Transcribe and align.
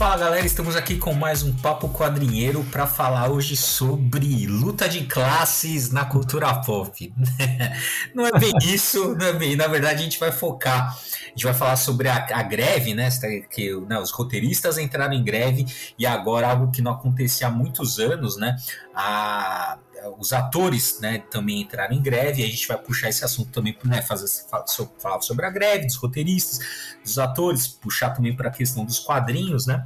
Fala 0.00 0.16
galera, 0.16 0.46
estamos 0.46 0.76
aqui 0.76 0.96
com 0.96 1.12
mais 1.12 1.42
um 1.42 1.54
Papo 1.54 1.86
Quadrinheiro 1.90 2.64
para 2.72 2.86
falar 2.86 3.28
hoje 3.28 3.54
sobre 3.54 4.46
luta 4.46 4.88
de 4.88 5.04
classes 5.04 5.90
na 5.92 6.06
cultura 6.06 6.54
pop. 6.62 7.12
não 8.14 8.26
é 8.26 8.32
bem 8.32 8.50
isso, 8.62 9.14
não 9.14 9.26
é 9.26 9.34
bem. 9.34 9.56
Na 9.56 9.66
verdade, 9.66 10.00
a 10.00 10.02
gente 10.02 10.18
vai 10.18 10.32
focar, 10.32 10.96
a 10.96 11.28
gente 11.28 11.44
vai 11.44 11.52
falar 11.52 11.76
sobre 11.76 12.08
a, 12.08 12.14
a 12.32 12.42
greve, 12.42 12.94
né? 12.94 13.10
Que 13.50 13.78
né, 13.82 13.98
os 13.98 14.10
roteiristas 14.10 14.78
entraram 14.78 15.12
em 15.12 15.22
greve 15.22 15.66
e 15.98 16.06
agora 16.06 16.48
algo 16.48 16.72
que 16.72 16.80
não 16.80 16.92
acontecia 16.92 17.48
há 17.48 17.50
muitos 17.50 17.98
anos, 17.98 18.38
né? 18.38 18.56
A, 18.94 19.76
os 20.18 20.32
atores 20.32 20.98
né, 21.00 21.18
também 21.30 21.60
entraram 21.60 21.94
em 21.94 22.02
greve, 22.02 22.42
e 22.42 22.44
a 22.44 22.48
gente 22.48 22.66
vai 22.66 22.78
puxar 22.78 23.08
esse 23.08 23.24
assunto 23.24 23.50
também, 23.50 23.76
né, 23.84 24.02
fazer, 24.02 24.26
falar 24.98 25.20
sobre 25.20 25.46
a 25.46 25.50
greve 25.50 25.86
dos 25.86 25.96
roteiristas, 25.96 26.60
dos 27.02 27.18
atores, 27.18 27.66
puxar 27.68 28.10
também 28.10 28.34
para 28.34 28.48
a 28.48 28.52
questão 28.52 28.84
dos 28.84 28.98
quadrinhos, 28.98 29.66
né? 29.66 29.84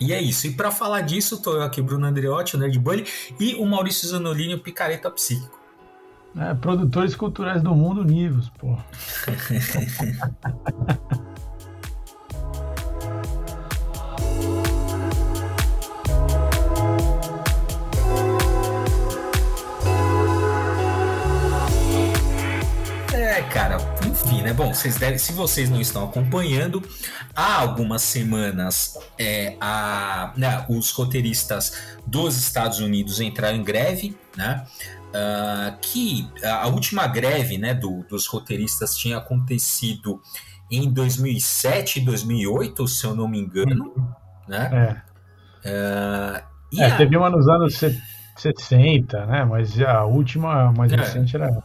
E 0.00 0.12
é 0.12 0.20
isso. 0.20 0.46
E 0.46 0.50
para 0.52 0.70
falar 0.70 1.02
disso, 1.02 1.40
tô 1.40 1.54
eu 1.54 1.62
aqui, 1.62 1.80
Bruno 1.80 2.06
Andreotti, 2.06 2.56
o 2.56 2.58
Nerd 2.58 2.78
Bunny, 2.78 3.06
e 3.38 3.54
o 3.54 3.64
Maurício 3.64 4.08
Zanolini, 4.08 4.54
o 4.54 4.60
Picareta 4.60 5.10
Psíquico. 5.10 5.58
É, 6.36 6.52
produtores 6.54 7.14
culturais 7.14 7.62
do 7.62 7.74
mundo 7.74 8.00
univos, 8.00 8.50
pô. 8.58 8.76
cara, 23.54 23.76
enfim, 24.04 24.42
né? 24.42 24.52
Bom, 24.52 24.74
vocês 24.74 24.96
devem, 24.96 25.16
se 25.16 25.32
vocês 25.32 25.70
não 25.70 25.80
estão 25.80 26.04
acompanhando, 26.04 26.82
há 27.36 27.60
algumas 27.60 28.02
semanas 28.02 28.98
é, 29.16 29.56
a, 29.60 30.32
né, 30.36 30.66
os 30.68 30.90
roteiristas 30.90 31.96
dos 32.04 32.36
Estados 32.36 32.80
Unidos 32.80 33.20
entraram 33.20 33.56
em 33.56 33.62
greve, 33.62 34.18
né? 34.36 34.66
Uh, 35.10 35.78
que 35.80 36.28
a 36.42 36.66
última 36.66 37.06
greve 37.06 37.56
né, 37.56 37.72
do, 37.72 38.04
dos 38.08 38.26
roteiristas 38.26 38.96
tinha 38.96 39.18
acontecido 39.18 40.20
em 40.68 40.92
2007 40.92 42.00
e 42.00 42.04
2008, 42.04 42.88
se 42.88 43.04
eu 43.04 43.14
não 43.14 43.28
me 43.28 43.38
engano. 43.38 43.94
Né? 44.48 45.00
É. 45.64 45.70
Uh, 45.70 46.80
é, 46.80 46.86
a... 46.86 46.96
Teve 46.96 47.16
uma 47.16 47.30
nos 47.30 47.46
anos 47.46 47.78
60, 48.36 49.26
né? 49.26 49.44
Mas 49.44 49.80
a 49.80 50.04
última 50.04 50.72
mais 50.72 50.92
é. 50.92 50.96
recente 50.96 51.36
era. 51.36 51.62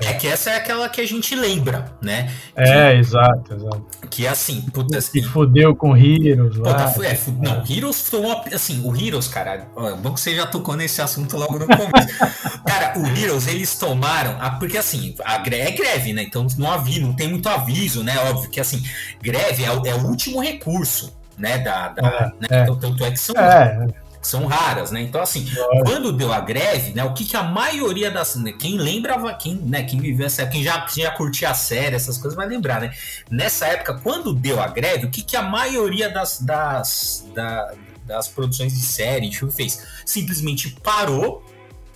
É. 0.00 0.06
é. 0.06 0.14
que 0.14 0.26
essa 0.26 0.50
é 0.50 0.56
aquela 0.56 0.88
que 0.88 1.00
a 1.00 1.06
gente 1.06 1.34
lembra, 1.36 1.92
né? 2.02 2.32
É, 2.56 2.64
que, 2.64 2.70
é, 2.70 2.96
exato, 2.96 3.54
exato. 3.54 3.86
Que 4.10 4.26
assim, 4.26 4.62
puta, 4.62 5.00
Se 5.00 5.22
fudeu 5.22 5.76
com 5.76 5.96
Heroes. 5.96 6.56
Puta, 6.56 6.70
lá. 6.70 6.94
É, 7.04 7.18
não, 7.38 7.64
Heroes 7.68 8.08
foi 8.08 8.20
uma. 8.20 8.42
Assim, 8.52 8.82
o 8.84 8.96
Heroes, 8.96 9.28
cara, 9.28 9.68
bom 10.02 10.12
que 10.12 10.20
você 10.20 10.34
já 10.34 10.46
tocou 10.46 10.76
nesse 10.76 11.00
assunto 11.00 11.36
logo 11.36 11.58
no 11.58 11.66
começo. 11.66 12.18
cara, 12.66 12.98
o 12.98 13.06
Heroes, 13.06 13.46
eles 13.46 13.78
tomaram. 13.78 14.36
A, 14.40 14.50
porque 14.50 14.76
assim, 14.76 15.14
a 15.24 15.38
greve 15.38 15.68
é 15.68 15.70
greve, 15.70 16.12
né? 16.12 16.22
Então 16.22 16.46
não 16.58 16.70
havia, 16.70 17.00
não 17.00 17.14
tem 17.14 17.28
muito 17.28 17.48
aviso, 17.48 18.02
né? 18.02 18.18
Óbvio 18.28 18.50
que 18.50 18.58
assim, 18.58 18.82
greve 19.22 19.64
é, 19.64 19.68
é 19.68 19.94
o 19.94 20.06
último 20.06 20.40
recurso, 20.40 21.16
né? 21.36 21.58
Da, 21.58 21.88
da 21.88 22.08
é, 22.08 22.20
né? 22.40 22.62
Então, 22.62 22.76
tanto 22.76 23.04
é 23.04 23.10
que 23.12 23.20
são. 23.20 23.36
É 23.36 24.07
são 24.28 24.46
raras, 24.46 24.90
né? 24.90 25.00
Então, 25.00 25.20
assim, 25.22 25.46
quando 25.84 26.12
deu 26.12 26.32
a 26.32 26.40
greve, 26.40 26.92
né? 26.92 27.02
O 27.04 27.14
que, 27.14 27.24
que 27.24 27.36
a 27.36 27.42
maioria 27.42 28.10
das. 28.10 28.36
Né, 28.36 28.52
quem 28.52 28.76
lembrava, 28.76 29.32
quem, 29.34 29.54
né, 29.54 29.82
quem 29.82 29.98
viveu 29.98 30.26
essa 30.26 30.42
época, 30.42 30.54
quem 30.54 30.64
já, 30.64 30.80
quem 30.82 31.04
já 31.04 31.10
curtia 31.10 31.50
a 31.50 31.54
série, 31.54 31.96
essas 31.96 32.18
coisas, 32.18 32.36
vai 32.36 32.46
lembrar, 32.46 32.80
né? 32.80 32.94
Nessa 33.30 33.66
época, 33.66 33.94
quando 33.94 34.34
deu 34.34 34.60
a 34.60 34.68
greve, 34.68 35.06
o 35.06 35.10
que, 35.10 35.22
que 35.22 35.36
a 35.36 35.42
maioria 35.42 36.10
das, 36.10 36.40
das, 36.40 37.26
da, 37.34 37.74
das 38.04 38.28
produções 38.28 38.74
de 38.74 38.82
série, 38.82 39.28
de 39.28 39.38
filme 39.38 39.52
fez? 39.52 39.82
Simplesmente 40.04 40.76
parou 40.82 41.42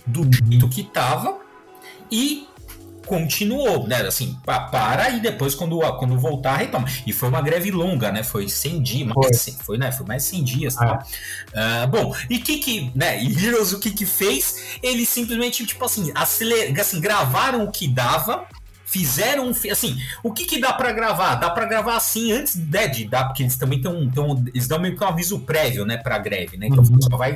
do 0.05 0.23
jeito 0.23 0.67
que 0.67 0.83
tava 0.83 1.37
e 2.11 2.47
continuou, 3.13 3.87
né? 3.87 4.01
Assim, 4.01 4.35
para 4.43 5.11
e 5.11 5.19
depois 5.19 5.53
quando, 5.53 5.79
quando 5.99 6.17
voltar 6.17 6.57
retoma. 6.57 6.87
E 7.05 7.13
foi 7.13 7.29
uma 7.29 7.41
greve 7.41 7.69
longa, 7.69 8.11
né? 8.11 8.23
Foi 8.23 8.49
100 8.49 8.81
dias, 8.81 9.13
foi, 9.13 9.23
mais, 9.23 9.57
foi, 9.61 9.77
né? 9.77 9.91
Foi 9.91 10.05
mais 10.07 10.23
100 10.23 10.43
dias, 10.43 10.75
tá? 10.75 11.05
Uh, 11.49 11.87
bom, 11.87 12.15
e 12.27 12.39
que 12.39 12.57
que, 12.57 12.91
né? 12.95 13.21
E 13.21 13.45
Heroes 13.45 13.71
o 13.71 13.79
que 13.79 13.91
que 13.91 14.05
fez? 14.05 14.79
Eles 14.81 15.07
simplesmente 15.09 15.63
tipo 15.63 15.85
assim, 15.85 16.11
aceler, 16.15 16.79
assim, 16.79 16.99
gravaram 16.99 17.63
o 17.63 17.71
que 17.71 17.87
dava 17.87 18.47
fizeram 18.93 19.49
assim, 19.71 19.97
o 20.21 20.31
que 20.31 20.45
que 20.45 20.61
dá 20.61 20.71
para 20.71 20.91
gravar? 20.91 21.33
Dá 21.35 21.49
para 21.49 21.65
gravar 21.65 21.97
assim 21.97 22.31
antes 22.31 22.55
né, 22.55 22.87
de 22.87 23.05
dar, 23.05 23.25
porque 23.25 23.41
eles 23.41 23.57
também 23.57 23.79
estão 23.79 23.95
um, 23.95 24.45
eles 24.53 24.67
dão 24.67 24.79
meio 24.79 24.95
que 24.95 25.03
um 25.03 25.07
aviso 25.07 25.39
prévio, 25.39 25.83
né, 25.83 25.97
para 25.97 26.19
greve, 26.19 26.57
né? 26.57 26.67
Então 26.67 26.83
uhum, 26.83 27.01
só 27.01 27.17
vai 27.17 27.35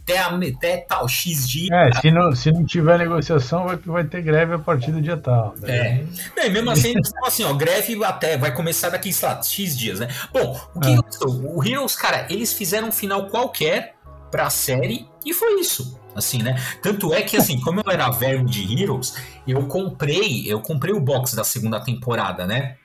até, 0.00 0.18
até 0.18 0.76
tal 0.76 1.08
X 1.08 1.48
dia. 1.48 1.68
É, 1.74 2.00
se 2.00 2.12
não, 2.12 2.32
se 2.36 2.52
não 2.52 2.64
tiver 2.64 2.98
negociação, 2.98 3.64
vai, 3.64 3.76
vai 3.76 4.04
ter 4.04 4.22
greve 4.22 4.54
a 4.54 4.58
partir 4.60 4.92
do 4.92 5.02
dia 5.02 5.16
tal. 5.16 5.54
Né? 5.60 6.06
É. 6.36 6.48
mesmo 6.48 6.70
assim, 6.70 6.90
eles 6.90 7.12
assim, 7.24 7.42
ó, 7.42 7.52
greve 7.52 8.02
até 8.04 8.36
vai 8.36 8.54
começar 8.54 8.90
daqui, 8.90 9.12
sei 9.12 9.28
lá, 9.28 9.42
X 9.42 9.76
dias, 9.76 9.98
né? 9.98 10.06
Bom, 10.32 10.60
o 10.72 10.78
que 10.80 10.92
é. 10.92 10.98
o 11.26 11.64
Heroes, 11.64 11.96
cara, 11.96 12.28
eles 12.30 12.52
fizeram 12.52 12.88
um 12.88 12.92
final 12.92 13.26
qualquer 13.26 13.96
pra 14.30 14.48
série 14.50 15.08
e 15.26 15.34
foi 15.34 15.60
isso 15.60 16.00
assim, 16.14 16.42
né? 16.42 16.60
Tanto 16.82 17.12
é 17.12 17.22
que, 17.22 17.36
assim, 17.36 17.60
como 17.60 17.80
eu 17.80 17.90
era 17.90 18.10
velho 18.10 18.44
de 18.44 18.80
Heroes, 18.80 19.14
eu 19.46 19.66
comprei, 19.66 20.44
eu 20.46 20.60
comprei 20.60 20.94
o 20.94 21.00
box 21.00 21.34
da 21.34 21.44
segunda 21.44 21.80
temporada, 21.80 22.46
né? 22.46 22.76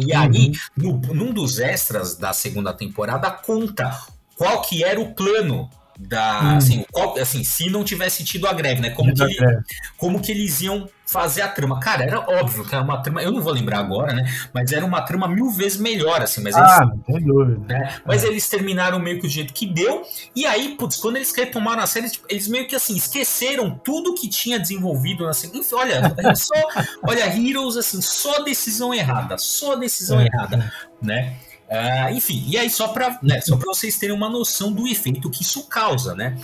E 0.00 0.12
aí, 0.12 0.52
uhum. 0.76 1.00
no, 1.02 1.14
num 1.14 1.32
dos 1.32 1.58
extras 1.58 2.16
da 2.16 2.32
segunda 2.32 2.72
temporada, 2.72 3.30
conta 3.30 3.96
qual 4.36 4.60
que 4.62 4.82
era 4.82 5.00
o 5.00 5.14
plano 5.14 5.70
da 5.98 6.40
hum. 6.42 6.56
assim, 6.56 6.84
qual, 6.90 7.18
assim, 7.18 7.44
se 7.44 7.70
não 7.70 7.84
tivesse 7.84 8.24
tido 8.24 8.46
a 8.46 8.52
greve, 8.52 8.80
né? 8.80 8.90
Como 8.90 9.14
que, 9.14 9.22
ele, 9.22 9.58
como 9.96 10.20
que 10.20 10.32
eles 10.32 10.60
iam 10.60 10.88
fazer 11.06 11.42
a 11.42 11.48
trama? 11.48 11.78
Cara, 11.78 12.04
era 12.04 12.20
óbvio 12.20 12.64
que 12.64 12.74
era 12.74 12.82
uma 12.82 13.00
trama, 13.00 13.22
eu 13.22 13.30
não 13.30 13.40
vou 13.40 13.52
lembrar 13.52 13.78
agora, 13.78 14.12
né? 14.12 14.24
Mas 14.52 14.72
era 14.72 14.84
uma 14.84 15.02
trama 15.02 15.28
mil 15.28 15.50
vezes 15.50 15.78
melhor, 15.78 16.22
assim. 16.22 16.42
Mas 16.42 16.56
ah, 16.56 16.80
eles, 16.82 17.04
tem 17.06 17.26
dúvida. 17.26 17.60
Né? 17.66 17.96
Mas 18.04 18.24
é. 18.24 18.28
eles 18.28 18.48
terminaram 18.48 18.98
meio 18.98 19.16
que 19.16 19.26
do 19.26 19.28
jeito 19.28 19.52
que 19.52 19.66
deu. 19.66 20.02
E 20.34 20.44
aí, 20.46 20.76
putz, 20.76 20.96
quando 20.96 21.16
eles 21.16 21.32
retomaram 21.34 21.82
a 21.82 21.86
série, 21.86 22.10
tipo, 22.10 22.26
eles 22.28 22.48
meio 22.48 22.66
que 22.66 22.74
assim 22.74 22.96
esqueceram 22.96 23.70
tudo 23.84 24.14
que 24.14 24.28
tinha 24.28 24.58
desenvolvido 24.58 25.24
na 25.24 25.32
segunda. 25.32 25.64
Olha, 25.72 26.34
só, 26.34 26.54
olha, 27.02 27.26
Heroes, 27.26 27.76
assim, 27.76 28.00
só 28.00 28.42
decisão 28.42 28.92
errada, 28.92 29.38
só 29.38 29.76
decisão 29.76 30.20
é. 30.20 30.26
errada, 30.26 30.72
né? 31.00 31.36
Uh, 31.74 32.14
enfim, 32.14 32.44
e 32.46 32.56
aí 32.56 32.70
só 32.70 32.88
para 32.88 33.18
né, 33.20 33.40
só 33.40 33.56
vocês 33.56 33.98
terem 33.98 34.14
uma 34.14 34.28
noção 34.28 34.72
do 34.72 34.86
efeito 34.86 35.28
que 35.28 35.42
isso 35.42 35.66
causa, 35.66 36.14
né? 36.14 36.38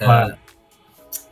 Uh, 0.00 0.36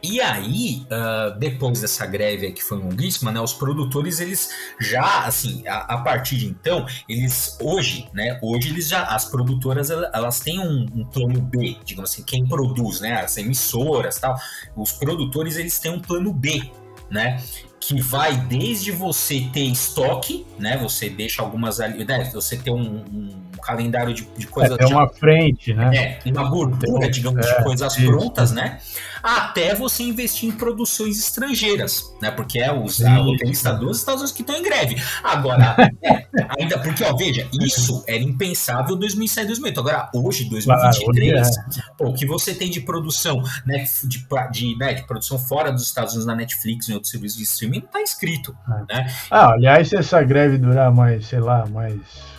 E 0.02 0.20
aí, 0.20 0.86
uh, 0.90 1.38
depois 1.38 1.80
dessa 1.80 2.04
greve 2.04 2.52
que 2.52 2.62
foi 2.62 2.78
longuíssima, 2.78 3.32
né, 3.32 3.40
os 3.40 3.54
produtores, 3.54 4.20
eles 4.20 4.50
já, 4.78 5.24
assim, 5.24 5.66
a, 5.66 5.76
a, 5.94 5.98
partir 5.98 6.36
de 6.36 6.46
então, 6.46 6.84
eles 7.08 7.56
hoje, 7.58 8.06
né, 8.12 8.38
hoje 8.42 8.68
eles 8.68 8.86
já, 8.88 9.04
as 9.04 9.24
produtoras, 9.24 9.88
elas 9.90 10.40
têm 10.40 10.58
um, 10.58 10.86
um, 10.94 11.04
plano 11.06 11.40
B, 11.40 11.78
digamos 11.84 12.10
assim, 12.10 12.22
quem 12.22 12.46
produz, 12.46 13.00
né, 13.00 13.22
as 13.22 13.38
emissoras 13.38 14.18
tal, 14.18 14.36
os 14.76 14.92
produtores, 14.92 15.56
eles 15.56 15.78
têm 15.78 15.92
um 15.92 16.00
plano 16.00 16.34
B, 16.34 16.70
né, 17.10 17.42
que 17.86 18.00
vai 18.00 18.36
desde 18.36 18.90
você 18.90 19.48
ter 19.52 19.64
estoque, 19.64 20.46
né? 20.58 20.78
Você 20.78 21.10
deixa 21.10 21.42
algumas 21.42 21.80
ali, 21.80 22.02
né? 22.02 22.30
Você 22.32 22.56
ter 22.56 22.70
um, 22.70 23.04
um 23.04 23.43
calendário 23.64 24.12
de, 24.12 24.24
de 24.36 24.46
coisas. 24.46 24.78
É, 24.78 24.86
uma 24.86 25.08
frente, 25.08 25.72
né? 25.72 26.18
É, 26.24 26.30
uma 26.30 26.48
gordura, 26.48 27.10
digamos, 27.10 27.44
é, 27.44 27.56
de 27.56 27.64
coisas 27.64 27.96
isso. 27.96 28.06
prontas, 28.06 28.52
né? 28.52 28.78
Até 29.22 29.74
você 29.74 30.02
investir 30.02 30.50
em 30.50 30.52
produções 30.52 31.18
estrangeiras, 31.18 32.14
né? 32.20 32.30
Porque 32.30 32.58
é 32.58 32.70
os 32.70 33.00
roteiristas 33.00 33.80
dos 33.80 33.98
Estados 33.98 34.20
Unidos 34.20 34.36
que 34.36 34.42
estão 34.42 34.54
em 34.54 34.62
greve. 34.62 35.02
Agora, 35.22 35.76
é, 36.04 36.26
ainda 36.58 36.78
porque, 36.78 37.02
ó, 37.02 37.16
veja, 37.16 37.48
isso 37.62 38.04
era 38.06 38.22
impensável 38.22 38.96
em 38.96 38.98
2007, 38.98 39.46
2008. 39.46 39.80
Agora, 39.80 40.10
hoje, 40.14 40.44
2023, 40.44 41.48
ah, 41.48 41.64
é. 41.78 41.82
pô, 41.96 42.08
o 42.10 42.14
que 42.14 42.26
você 42.26 42.54
tem 42.54 42.70
de 42.70 42.82
produção, 42.82 43.42
né? 43.64 43.86
De, 44.04 44.26
de, 44.52 44.76
né, 44.76 44.92
de 44.92 45.06
produção 45.06 45.38
fora 45.38 45.72
dos 45.72 45.84
Estados 45.84 46.12
Unidos 46.12 46.26
na 46.26 46.34
Netflix, 46.36 46.88
em 46.90 46.92
outros 46.92 47.10
serviços 47.10 47.38
de 47.38 47.44
streaming, 47.44 47.80
não 47.80 47.88
tá 47.88 48.02
escrito. 48.02 48.54
É. 48.68 48.94
Né? 48.94 49.14
Ah, 49.30 49.52
aliás, 49.52 49.88
se 49.88 49.96
essa 49.96 50.22
greve 50.22 50.58
durar 50.58 50.92
mais, 50.92 51.26
sei 51.26 51.40
lá, 51.40 51.64
mais 51.66 52.33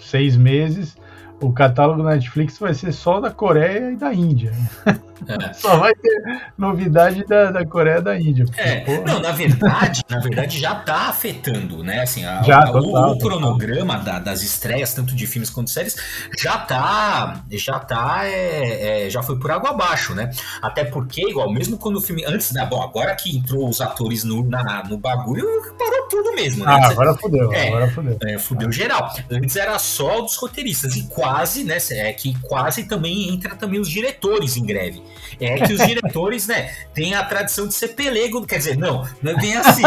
seis 0.00 0.36
meses, 0.36 0.96
o 1.40 1.52
catálogo 1.52 2.02
da 2.02 2.10
Netflix 2.10 2.58
vai 2.58 2.74
ser 2.74 2.92
só 2.92 3.20
da 3.20 3.30
Coreia 3.30 3.92
e 3.92 3.96
da 3.96 4.12
Índia. 4.12 4.52
É. 5.26 5.52
Só 5.52 5.76
vai 5.76 5.94
ter 5.94 6.42
novidade 6.56 7.24
da, 7.26 7.50
da 7.50 7.66
Coreia 7.66 8.00
da 8.00 8.18
Índia. 8.18 8.46
É, 8.56 8.84
não, 9.04 9.20
na 9.20 9.32
verdade, 9.32 10.02
na 10.08 10.18
verdade 10.18 10.58
já 10.58 10.72
está 10.72 11.08
afetando, 11.08 11.82
né? 11.82 12.02
Assim, 12.02 12.24
a, 12.24 12.42
já, 12.42 12.58
a, 12.58 12.72
total, 12.72 13.10
o, 13.10 13.12
o, 13.12 13.18
cronograma 13.18 13.98
da, 13.98 14.18
das 14.18 14.42
estreias, 14.42 14.94
tanto 14.94 15.14
de 15.14 15.26
filmes 15.26 15.50
quanto 15.50 15.66
de 15.66 15.72
séries, 15.72 15.96
já 16.38 16.58
tá, 16.58 17.42
já 17.50 17.78
tá, 17.78 18.20
é, 18.24 19.06
é, 19.06 19.10
já 19.10 19.22
foi 19.22 19.38
por 19.38 19.50
água 19.50 19.70
abaixo, 19.70 20.14
né? 20.14 20.30
Até 20.62 20.84
porque, 20.84 21.28
igual, 21.28 21.50
mesmo 21.52 21.76
quando 21.76 21.96
o 21.96 22.00
filme, 22.00 22.24
antes, 22.26 22.52
né? 22.52 22.66
Bom, 22.66 22.82
agora 22.82 23.14
que 23.14 23.36
entrou 23.36 23.68
os 23.68 23.80
atores 23.80 24.24
no, 24.24 24.44
na, 24.44 24.84
no 24.84 24.98
bagulho, 24.98 25.46
parou 25.78 26.08
tudo 26.08 26.34
mesmo. 26.34 26.64
Né? 26.64 26.72
Ah, 26.72 26.88
agora 26.88 27.14
fudeu, 27.14 27.52
é, 27.52 27.68
agora 27.68 27.90
fudeu. 27.90 28.18
É, 28.24 28.38
fudeu 28.38 28.72
geral. 28.72 29.12
Antes 29.30 29.56
era 29.56 29.78
só 29.78 30.20
dos 30.20 30.36
roteiristas 30.36 30.96
e 30.96 31.04
quase, 31.08 31.64
né? 31.64 31.78
É 31.90 32.12
que 32.12 32.38
quase 32.40 32.84
também 32.84 33.32
entra 33.32 33.54
também 33.54 33.80
os 33.80 33.88
diretores 33.88 34.56
em 34.56 34.64
greve. 34.64 35.02
É 35.40 35.56
que 35.60 35.72
os 35.72 35.86
diretores, 35.86 36.46
né, 36.46 36.72
têm 36.92 37.14
a 37.14 37.24
tradição 37.24 37.68
de 37.68 37.74
ser 37.74 37.88
pelego, 37.88 38.44
quer 38.44 38.58
dizer, 38.58 38.76
não, 38.76 39.06
não 39.22 39.32
é 39.32 39.36
bem 39.36 39.54
assim. 39.58 39.82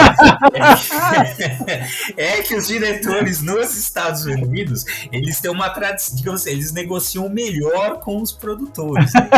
É, 2.17 2.37
é 2.37 2.41
que 2.41 2.55
os 2.55 2.67
diretores 2.67 3.41
nos 3.41 3.77
Estados 3.77 4.25
Unidos, 4.25 4.85
eles 5.11 5.41
têm 5.41 5.51
uma 5.51 5.69
tradição, 5.69 6.15
digamos 6.15 6.41
assim, 6.41 6.51
eles 6.51 6.71
negociam 6.71 7.27
melhor 7.29 7.99
com 7.99 8.21
os 8.21 8.31
produtores. 8.31 9.11
Né? 9.13 9.29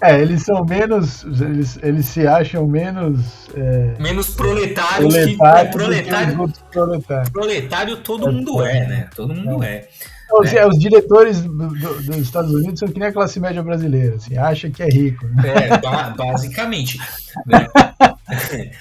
É, 0.00 0.20
eles 0.20 0.42
são 0.42 0.64
menos, 0.64 1.24
eles, 1.24 1.78
eles 1.82 2.06
se 2.06 2.26
acham 2.26 2.66
menos 2.66 3.46
é, 3.54 4.00
menos 4.00 4.30
proletários, 4.30 5.12
proletários 5.14 5.70
que, 5.70 5.72
proletário, 5.72 6.54
proletário. 6.70 7.32
proletário 7.32 7.96
todo 7.98 8.28
é, 8.28 8.32
mundo 8.32 8.62
é, 8.62 8.86
né? 8.86 9.10
Todo 9.14 9.34
mundo 9.34 9.62
é. 9.62 9.68
é. 9.68 9.88
Os, 10.32 10.52
é. 10.52 10.66
os, 10.66 10.78
diretores 10.78 11.40
do, 11.40 11.68
do, 11.68 12.02
dos 12.02 12.16
Estados 12.16 12.52
Unidos 12.52 12.80
são 12.80 12.88
que 12.88 12.98
nem 12.98 13.08
a 13.08 13.12
classe 13.12 13.38
média 13.38 13.62
brasileira, 13.62 14.16
assim, 14.16 14.36
acha 14.36 14.68
que 14.68 14.82
é 14.82 14.86
rico. 14.86 15.24
Né? 15.26 15.68
É, 15.68 16.16
basicamente. 16.16 16.98
Né? 17.46 17.66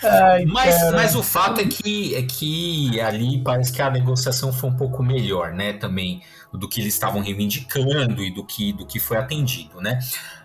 Ai, 0.04 0.46
mas, 0.46 0.92
mas 0.92 1.16
o 1.16 1.22
fato 1.22 1.62
é 1.62 1.66
que, 1.66 2.16
é 2.16 2.24
que 2.24 3.00
ali 3.00 3.42
parece 3.44 3.72
que 3.72 3.82
a 3.82 3.90
negociação 3.90 4.52
foi 4.52 4.70
um 4.70 4.76
pouco 4.76 5.04
melhor, 5.04 5.54
né? 5.54 5.74
Também 5.74 6.22
do 6.52 6.68
que 6.68 6.82
eles 6.82 6.94
estavam 6.94 7.22
reivindicando 7.22 8.24
e 8.24 8.32
do 8.32 8.44
que, 8.44 8.74
do 8.74 8.86
que 8.86 9.00
foi 9.00 9.18
atendido, 9.18 9.82
né? 9.82 10.00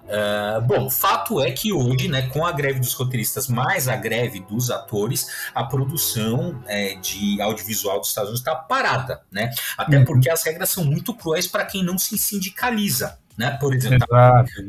Uh, 0.05 0.61
bom, 0.63 0.87
o 0.87 0.91
fato 0.91 1.41
é 1.41 1.53
que 1.53 1.73
hoje, 1.73 2.09
né, 2.09 2.23
com 2.23 2.45
a 2.45 2.51
greve 2.51 2.81
dos 2.81 2.93
roteiristas 2.95 3.47
mais 3.47 3.87
a 3.87 3.95
greve 3.95 4.41
dos 4.41 4.69
atores, 4.69 5.29
a 5.55 5.63
produção 5.63 6.61
é, 6.67 6.97
de 6.97 7.41
audiovisual 7.41 8.01
dos 8.01 8.09
Estados 8.09 8.31
Unidos 8.31 8.41
está 8.41 8.57
parada, 8.57 9.23
né? 9.31 9.51
Até 9.79 9.99
uhum. 9.99 10.05
porque 10.05 10.29
as 10.29 10.43
regras 10.43 10.69
são 10.69 10.85
muito 10.85 11.15
cruéis 11.15 11.47
para 11.47 11.65
quem 11.65 11.85
não 11.85 11.97
se 11.97 12.19
sindicaliza. 12.19 13.19
Né? 13.41 13.53
Por 13.53 13.75
exemplo, 13.75 14.07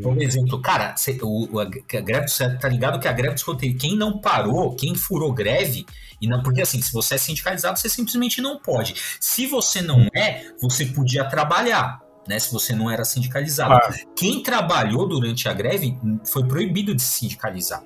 por 0.02 0.22
exemplo, 0.22 0.62
cara, 0.62 0.96
o, 1.24 1.60
a, 1.60 1.66
greve, 1.66 2.26
tá 2.58 2.70
ligado 2.70 3.02
que 3.02 3.08
a 3.10 3.12
greve 3.12 3.34
dos 3.34 3.44
roteiristas, 3.44 3.82
quem 3.82 3.98
não 3.98 4.18
parou, 4.18 4.74
quem 4.78 4.96
furou 4.96 5.34
greve, 5.34 5.86
e 6.22 6.26
não, 6.26 6.42
porque 6.42 6.62
assim, 6.62 6.82
se 6.82 6.94
você 6.94 7.16
é 7.16 7.18
sindicalizado, 7.18 7.78
você 7.78 7.90
simplesmente 7.90 8.40
não 8.40 8.58
pode. 8.58 8.96
Se 9.20 9.46
você 9.46 9.82
não 9.82 10.08
é, 10.16 10.46
você 10.62 10.86
podia 10.86 11.26
trabalhar 11.26 12.00
né, 12.26 12.40
se 12.40 12.50
você 12.50 12.74
não 12.74 12.90
era 12.90 13.04
sindicalizado. 13.04 13.74
Ah. 13.74 13.94
Quem 14.16 14.42
trabalhou 14.42 15.06
durante 15.06 15.50
a 15.50 15.54
greve 15.54 15.98
foi 16.24 16.46
proibido 16.46 16.96
de 16.96 17.02
se 17.02 17.20
sindicalizar. 17.20 17.84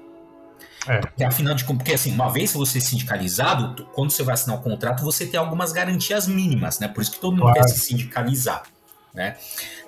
É. 0.87 0.99
Porque, 0.99 1.23
afinal 1.23 1.55
de 1.55 1.63
contas, 1.63 1.79
porque 1.79 1.93
assim, 1.95 2.13
uma 2.13 2.29
vez 2.29 2.53
você 2.53 2.77
é 2.77 2.81
sindicalizado, 2.81 3.87
quando 3.95 4.11
você 4.11 4.21
vai 4.21 4.35
assinar 4.35 4.59
o 4.59 4.61
contrato, 4.61 5.03
você 5.03 5.25
tem 5.25 5.39
algumas 5.39 5.71
garantias 5.71 6.27
mínimas, 6.27 6.77
né? 6.77 6.87
Por 6.87 7.01
isso 7.01 7.13
que 7.13 7.19
todo 7.19 7.31
mundo 7.31 7.43
claro. 7.43 7.61
quer 7.61 7.69
se 7.69 7.79
sindicalizar. 7.79 8.61
Né? 9.15 9.35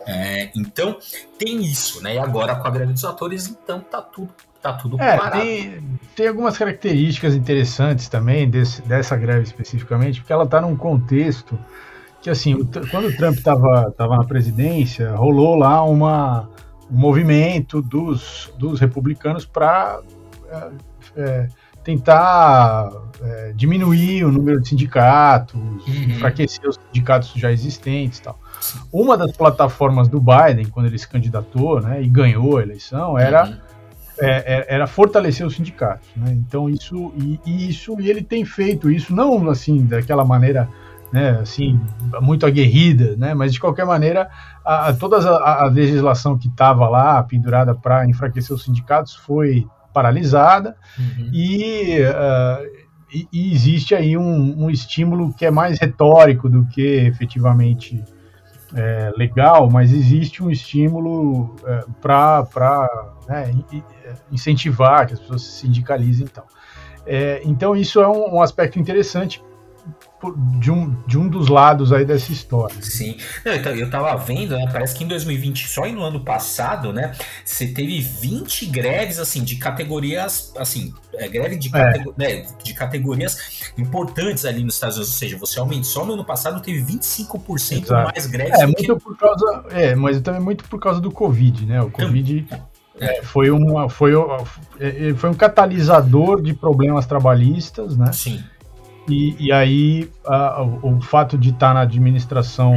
É, 0.05 0.49
então, 0.55 0.97
tem 1.37 1.61
isso, 1.61 2.01
né? 2.01 2.15
E 2.15 2.17
agora 2.17 2.55
com 2.55 2.67
a 2.67 2.71
greve 2.71 2.93
dos 2.93 3.03
atores, 3.03 3.47
então 3.47 3.81
tá 3.81 4.01
tudo, 4.01 4.33
tá 4.61 4.71
tudo 4.73 5.01
é, 5.01 5.17
parado. 5.17 5.41
Tem, 5.41 5.83
tem 6.15 6.27
algumas 6.29 6.57
características 6.57 7.35
interessantes 7.35 8.07
também 8.07 8.49
desse, 8.49 8.81
dessa 8.83 9.17
greve 9.17 9.43
especificamente, 9.43 10.21
porque 10.21 10.31
ela 10.31 10.45
está 10.45 10.61
num 10.61 10.77
contexto 10.77 11.59
que 12.21 12.29
assim, 12.29 12.53
o, 12.53 12.65
quando 12.89 13.07
o 13.09 13.15
Trump 13.15 13.35
estava 13.35 13.91
tava 13.91 14.17
na 14.17 14.23
presidência, 14.23 15.11
rolou 15.11 15.55
lá 15.55 15.83
uma, 15.83 16.49
um 16.89 16.97
movimento 16.97 17.81
dos, 17.81 18.51
dos 18.57 18.79
republicanos 18.79 19.45
para 19.45 20.01
é, 20.49 20.71
é, 21.17 21.47
tentar 21.83 22.91
é, 23.21 23.53
diminuir 23.55 24.25
o 24.25 24.31
número 24.31 24.61
de 24.61 24.69
sindicatos, 24.69 25.55
uhum. 25.55 26.03
enfraquecer 26.09 26.67
os 26.67 26.77
sindicatos 26.87 27.31
já 27.35 27.51
existentes 27.51 28.19
tal. 28.19 28.39
Uma 28.91 29.17
das 29.17 29.31
plataformas 29.31 30.07
do 30.07 30.19
Biden, 30.19 30.67
quando 30.67 30.87
ele 30.87 30.97
se 30.97 31.07
candidatou 31.07 31.81
né, 31.81 32.01
e 32.01 32.07
ganhou 32.07 32.57
a 32.57 32.63
eleição, 32.63 33.17
era, 33.17 33.45
uhum. 33.45 33.57
é, 34.19 34.29
é 34.29 34.75
era 34.75 34.87
fortalecer 34.87 35.45
os 35.45 35.55
sindicatos. 35.55 36.07
Né? 36.15 36.33
Então, 36.33 36.69
isso 36.69 37.13
e, 37.17 37.39
e, 37.45 37.69
isso, 37.69 37.99
e 37.99 38.09
ele 38.09 38.21
tem 38.21 38.45
feito 38.45 38.89
isso, 38.89 39.13
não 39.13 39.49
assim, 39.49 39.85
daquela 39.85 40.25
maneira 40.25 40.67
né, 41.11 41.39
assim, 41.41 41.79
muito 42.21 42.45
aguerrida, 42.45 43.15
né, 43.15 43.33
mas 43.33 43.53
de 43.53 43.59
qualquer 43.59 43.85
maneira, 43.85 44.29
a, 44.63 44.89
a 44.89 44.93
toda 44.93 45.17
a, 45.17 45.63
a, 45.63 45.67
legislação 45.67 46.37
que 46.37 46.47
estava 46.47 46.87
lá 46.89 47.21
pendurada 47.23 47.73
para 47.73 48.05
enfraquecer 48.05 48.55
os 48.55 48.63
sindicatos 48.63 49.15
foi 49.15 49.65
paralisada 49.93 50.75
uhum. 50.99 51.29
e, 51.33 52.01
uh, 52.01 52.85
e, 53.11 53.27
e, 53.31 53.53
existe 53.53 53.95
aí 53.95 54.17
um, 54.17 54.65
um, 54.65 54.69
estímulo 54.69 55.33
que 55.33 55.45
é 55.45 55.51
mais 55.51 55.79
retórico 55.79 56.49
do 56.49 56.65
que 56.67 56.81
efetivamente 56.81 58.03
é, 58.75 59.11
legal, 59.15 59.69
mas 59.69 59.91
existe 59.91 60.43
um 60.43 60.49
estímulo 60.49 61.55
é, 61.65 61.85
para 62.01 63.15
né, 63.27 63.53
incentivar 64.31 65.07
que 65.07 65.13
as 65.13 65.19
pessoas 65.19 65.41
se 65.43 65.51
sindicalizem 65.61 66.25
então. 66.25 66.43
É, 67.05 67.41
então 67.45 67.75
isso 67.75 68.01
é 68.01 68.07
um, 68.07 68.35
um 68.35 68.41
aspecto 68.41 68.77
interessante 68.77 69.41
de 70.59 70.71
um, 70.71 70.95
de 71.05 71.17
um 71.17 71.27
dos 71.27 71.47
lados 71.47 71.93
aí 71.93 72.03
dessa 72.03 72.31
história. 72.31 72.75
Sim. 72.81 73.17
Não, 73.45 73.53
então, 73.53 73.71
eu 73.73 73.89
tava 73.89 74.15
vendo, 74.17 74.57
né, 74.57 74.67
parece 74.71 74.95
que 74.95 75.03
em 75.03 75.07
2020, 75.07 75.67
só 75.67 75.85
no 75.87 76.01
ano 76.01 76.21
passado, 76.21 76.91
né, 76.91 77.13
você 77.45 77.67
teve 77.67 77.99
20 77.99 78.65
greves, 78.65 79.19
assim, 79.19 79.43
de 79.43 79.57
categorias, 79.57 80.51
assim, 80.57 80.91
é, 81.13 81.27
greve 81.27 81.55
de, 81.57 81.69
é. 81.75 82.03
né, 82.17 82.47
de 82.63 82.73
categorias 82.73 83.71
importantes 83.77 84.43
ali 84.43 84.63
nos 84.63 84.73
Estados 84.73 84.97
Unidos, 84.97 85.13
ou 85.13 85.19
seja, 85.19 85.37
você 85.37 85.59
aumentou, 85.59 85.83
só 85.83 86.03
no 86.03 86.13
ano 86.13 86.25
passado 86.25 86.61
teve 86.61 86.81
25% 86.81 87.83
Exato. 87.83 88.11
mais 88.11 88.25
greves. 88.25 88.59
É, 88.59 88.65
muito 88.65 88.95
que... 88.95 89.03
por 89.03 89.15
causa, 89.17 89.65
é, 89.69 89.95
mas 89.95 90.19
também 90.21 90.41
muito 90.41 90.63
por 90.63 90.79
causa 90.79 90.99
do 90.99 91.11
Covid, 91.11 91.65
né, 91.65 91.81
o 91.81 91.91
Covid... 91.91 92.47
É, 92.99 93.21
foi, 93.21 93.51
uma, 93.51 93.87
foi, 93.87 94.13
é, 94.79 95.13
foi 95.13 95.29
um 95.29 95.33
catalisador 95.35 96.41
de 96.41 96.51
problemas 96.51 97.05
trabalhistas, 97.05 97.95
né? 97.95 98.11
Sim. 98.11 98.43
E, 99.09 99.35
e 99.39 99.51
aí 99.51 100.09
a, 100.25 100.61
o 100.61 101.01
fato 101.01 101.37
de 101.37 101.49
estar 101.49 101.73
na 101.73 101.81
administração, 101.81 102.75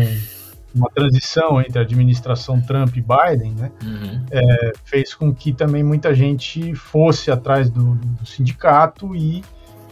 uma 0.75 0.89
transição 0.91 1.61
entre 1.61 1.79
a 1.79 1.83
administração 1.83 2.61
Trump 2.61 2.97
e 2.97 3.01
Biden, 3.01 3.53
né, 3.53 3.71
uhum. 3.83 4.25
é, 4.31 4.73
fez 4.85 5.15
com 5.15 5.35
que 5.35 5.53
também 5.53 5.83
muita 5.83 6.15
gente 6.15 6.75
fosse 6.75 7.31
atrás 7.31 7.69
do, 7.69 7.95
do 7.95 8.27
sindicato 8.27 9.15
e, 9.17 9.43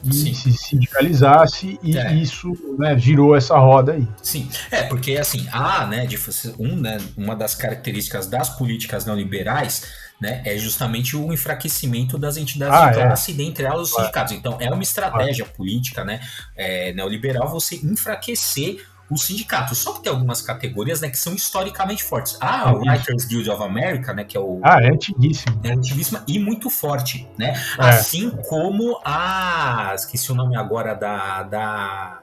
e 0.04 0.14
se 0.14 0.52
sindicalizasse 0.52 1.78
e 1.82 1.98
é. 1.98 2.14
isso 2.14 2.52
né, 2.78 2.96
girou 2.96 3.34
essa 3.34 3.58
roda 3.58 3.92
aí. 3.92 4.06
Sim, 4.22 4.48
é 4.70 4.84
porque 4.84 5.16
assim, 5.16 5.46
há, 5.50 5.86
né, 5.86 6.06
de, 6.06 6.16
um, 6.58 6.76
né, 6.76 6.98
uma 7.16 7.34
das 7.34 7.54
características 7.56 8.28
das 8.28 8.48
políticas 8.50 9.04
neoliberais 9.04 10.07
né, 10.20 10.42
é 10.44 10.56
justamente 10.58 11.16
o 11.16 11.32
enfraquecimento 11.32 12.18
das 12.18 12.36
entidades 12.36 12.74
ah, 12.74 12.90
de 12.90 12.94
classe, 12.94 13.32
é. 13.32 13.34
dentre 13.34 13.64
elas 13.64 13.88
os 13.88 13.94
sindicatos. 13.94 14.32
Então, 14.32 14.56
é 14.60 14.70
uma 14.70 14.82
estratégia 14.82 15.44
política 15.44 16.04
né, 16.04 16.20
é, 16.56 16.92
neoliberal 16.92 17.48
você 17.48 17.76
enfraquecer 17.76 18.84
os 19.10 19.22
sindicatos. 19.22 19.78
Só 19.78 19.92
que 19.92 20.02
tem 20.02 20.12
algumas 20.12 20.42
categorias 20.42 21.00
né, 21.00 21.08
que 21.08 21.16
são 21.16 21.34
historicamente 21.34 22.04
fortes. 22.04 22.36
Ah, 22.40 22.72
o 22.72 22.80
Writers 22.80 23.24
Guild 23.24 23.50
of 23.50 23.62
America, 23.62 24.12
né, 24.12 24.24
que 24.24 24.36
é 24.36 24.40
o. 24.40 24.60
Ah, 24.62 24.82
é 24.82 24.88
antiguíssimo. 24.88 25.60
É 25.64 25.72
antiguíssima 25.72 26.24
e 26.26 26.38
muito 26.38 26.68
forte. 26.70 27.28
Né? 27.38 27.54
É. 27.78 27.88
Assim 27.88 28.30
como 28.48 29.00
a. 29.04 29.92
Esqueci 29.94 30.30
o 30.30 30.34
nome 30.34 30.56
agora 30.56 30.94
da. 30.94 31.42
da 31.42 32.22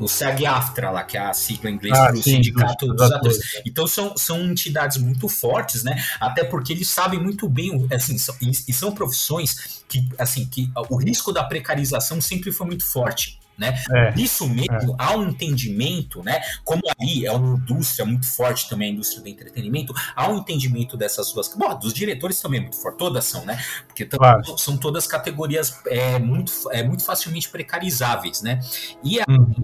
o 0.00 0.08
SAG-AFTRA 0.08 0.90
lá, 0.90 1.04
que 1.04 1.16
é 1.16 1.20
a 1.20 1.32
sigla 1.32 1.70
em 1.70 1.74
inglês 1.74 1.96
ah, 1.96 2.06
para 2.06 2.16
o 2.16 2.22
Sindicato 2.22 2.86
dos, 2.86 2.96
dos 2.96 3.12
Atores. 3.12 3.38
Então 3.66 3.86
são, 3.86 4.16
são 4.16 4.42
entidades 4.44 4.96
muito 4.96 5.28
fortes, 5.28 5.84
né? 5.84 6.02
Até 6.18 6.42
porque 6.42 6.72
eles 6.72 6.88
sabem 6.88 7.20
muito 7.20 7.48
bem, 7.48 7.86
assim, 7.92 8.16
são, 8.18 8.34
e 8.40 8.72
são 8.72 8.92
profissões 8.92 9.84
que, 9.88 10.08
assim, 10.18 10.46
que 10.46 10.70
o 10.88 10.96
risco 10.96 11.32
da 11.32 11.44
precarização 11.44 12.20
sempre 12.20 12.50
foi 12.50 12.66
muito 12.66 12.84
forte. 12.84 13.38
Né? 13.58 13.78
É, 13.92 14.14
Isso 14.16 14.48
mesmo, 14.48 14.92
é. 14.92 14.96
há 14.96 15.14
um 15.14 15.28
entendimento, 15.28 16.22
né? 16.22 16.40
Como 16.64 16.80
ali 16.98 17.26
é 17.26 17.32
uma 17.32 17.58
indústria 17.58 18.06
muito 18.06 18.26
forte 18.26 18.66
também, 18.70 18.88
a 18.88 18.92
indústria 18.94 19.20
do 19.20 19.28
entretenimento, 19.28 19.92
há 20.16 20.30
um 20.30 20.38
entendimento 20.38 20.96
dessas 20.96 21.30
duas. 21.30 21.54
Bom, 21.54 21.78
dos 21.78 21.92
diretores 21.92 22.40
também 22.40 22.60
é 22.60 22.62
muito 22.62 22.80
forte, 22.80 22.96
todas 22.96 23.26
são, 23.26 23.44
né? 23.44 23.62
Porque 23.86 24.06
claro. 24.06 24.56
são 24.56 24.78
todas 24.78 25.06
categorias 25.06 25.78
é, 25.88 26.18
muito, 26.18 26.50
é, 26.72 26.82
muito 26.82 27.04
facilmente 27.04 27.50
precarizáveis, 27.50 28.40
né? 28.40 28.60
E 29.04 29.20
a, 29.20 29.24
uhum. 29.28 29.62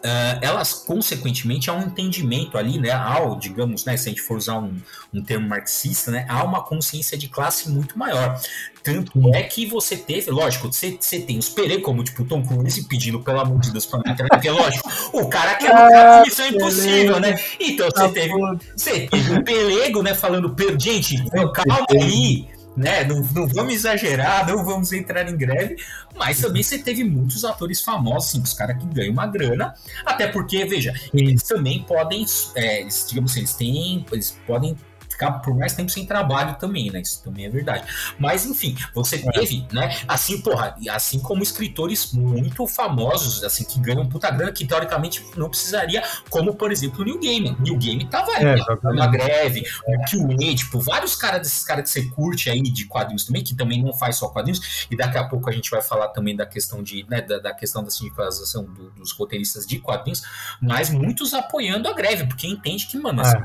Uh, 0.00 0.40
elas, 0.40 0.72
consequentemente, 0.72 1.68
há 1.68 1.74
um 1.74 1.82
entendimento 1.82 2.56
ali, 2.56 2.78
né, 2.78 2.90
ao, 2.90 3.38
digamos, 3.38 3.84
né, 3.84 3.98
se 3.98 4.08
a 4.08 4.10
gente 4.10 4.22
for 4.22 4.38
usar 4.38 4.58
um, 4.58 4.74
um 5.12 5.22
termo 5.22 5.46
marxista, 5.46 6.10
né, 6.10 6.24
há 6.26 6.42
uma 6.42 6.62
consciência 6.62 7.18
de 7.18 7.28
classe 7.28 7.68
muito 7.68 7.98
maior. 7.98 8.40
Tanto 8.82 9.12
é 9.34 9.42
que 9.42 9.66
você 9.66 9.98
teve, 9.98 10.30
lógico, 10.30 10.72
você, 10.72 10.96
você 10.98 11.20
tem 11.20 11.38
os 11.38 11.50
Pere, 11.50 11.82
como 11.82 12.02
tipo 12.02 12.24
Tom 12.24 12.42
Cruise 12.42 12.82
pedindo 12.88 13.20
pelo 13.20 13.40
amor 13.40 13.60
de 13.60 13.72
Deus 13.72 13.84
pra 13.84 14.00
não 14.02 14.16
porque 14.16 14.50
lógico, 14.50 14.88
o 15.12 15.28
cara 15.28 15.56
quer 15.56 15.68
lutar 15.68 16.22
missão 16.22 16.46
impossível, 16.46 17.20
né? 17.20 17.38
Então 17.60 17.88
você 17.94 18.08
teve, 18.08 18.32
você 18.74 19.06
teve 19.06 19.34
o 19.34 19.44
Pelego, 19.44 20.02
né, 20.02 20.14
falando, 20.14 20.56
gente, 20.78 21.22
calma 21.30 21.86
aí, 21.90 22.48
né? 22.76 23.04
Não, 23.04 23.20
não 23.34 23.46
vamos 23.48 23.74
exagerar, 23.74 24.46
não 24.46 24.64
vamos 24.64 24.92
entrar 24.92 25.28
em 25.28 25.36
greve, 25.36 25.76
mas 26.16 26.40
também 26.40 26.62
você 26.62 26.78
teve 26.78 27.04
muitos 27.04 27.44
atores 27.44 27.80
famosos, 27.80 28.30
assim, 28.30 28.42
os 28.42 28.52
caras 28.52 28.78
que 28.78 28.86
ganham 28.86 29.12
uma 29.12 29.26
grana, 29.26 29.74
até 30.04 30.26
porque, 30.28 30.64
veja, 30.64 30.94
eles 31.12 31.42
também 31.42 31.82
podem, 31.82 32.24
é, 32.54 32.86
digamos 33.08 33.32
assim, 33.32 33.40
eles 33.40 33.54
têm, 33.54 34.06
eles 34.12 34.38
podem 34.46 34.76
ficar 35.20 35.32
por 35.40 35.54
mais 35.54 35.74
tempo 35.74 35.90
sem 35.90 36.06
trabalho 36.06 36.56
também, 36.58 36.90
né? 36.90 37.02
Isso 37.02 37.22
também 37.22 37.44
é 37.44 37.50
verdade. 37.50 37.84
Mas, 38.18 38.46
enfim, 38.46 38.74
você 38.94 39.16
é. 39.16 39.32
teve, 39.32 39.66
né? 39.70 39.94
Assim, 40.08 40.40
porra, 40.40 40.74
assim 40.90 41.20
como 41.20 41.42
escritores 41.42 42.12
muito 42.12 42.66
famosos, 42.66 43.44
assim, 43.44 43.64
que 43.64 43.78
ganham 43.78 44.08
puta 44.08 44.30
grana, 44.30 44.50
que 44.50 44.66
teoricamente 44.66 45.22
não 45.36 45.50
precisaria, 45.50 46.02
como, 46.30 46.54
por 46.54 46.72
exemplo, 46.72 47.02
o 47.02 47.04
New 47.04 47.18
Game. 47.18 47.54
New 47.60 47.76
Game 47.76 48.08
tava 48.08 48.32
aí, 48.32 48.44
é, 48.44 48.56
né? 48.56 48.64
na 48.94 49.06
greve, 49.06 49.62
o 49.86 49.98
QA, 50.04 50.54
tipo, 50.54 50.80
vários 50.80 51.14
caras 51.14 51.42
desses 51.42 51.64
caras 51.64 51.84
que 51.84 51.90
você 51.90 52.06
curte 52.06 52.48
aí 52.48 52.62
de 52.62 52.86
quadrinhos 52.86 53.26
também, 53.26 53.44
que 53.44 53.54
também 53.54 53.82
não 53.82 53.92
faz 53.92 54.16
só 54.16 54.28
quadrinhos, 54.28 54.86
e 54.90 54.96
daqui 54.96 55.18
a 55.18 55.24
pouco 55.24 55.50
a 55.50 55.52
gente 55.52 55.70
vai 55.70 55.82
falar 55.82 56.08
também 56.08 56.34
da 56.34 56.46
questão 56.46 56.82
de, 56.82 57.04
né, 57.08 57.20
da, 57.20 57.38
da 57.38 57.54
questão 57.54 57.84
da 57.84 57.90
sindicalização 57.90 58.64
do, 58.64 58.90
dos 58.92 59.12
roteiristas 59.12 59.66
de 59.66 59.78
quadrinhos, 59.78 60.22
mas 60.60 60.88
muitos 60.88 61.34
apoiando 61.34 61.88
a 61.88 61.92
greve, 61.92 62.26
porque 62.26 62.46
entende 62.46 62.86
que, 62.86 62.98
mano, 62.98 63.20
assim, 63.20 63.36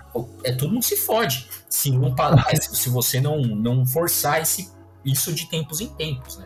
é. 0.46 0.52
é 0.52 0.54
todo 0.54 0.72
mundo 0.72 0.84
se 0.84 0.96
fode 0.96 1.48
se 1.70 1.92
não 1.92 2.14
parar, 2.14 2.46
se 2.56 2.90
você 2.90 3.20
não, 3.20 3.42
não 3.42 3.86
forçar 3.86 4.42
esse, 4.42 4.72
isso 5.04 5.34
de 5.34 5.50
tempos 5.50 5.82
em 5.82 5.88
tempos, 5.88 6.38
né? 6.38 6.46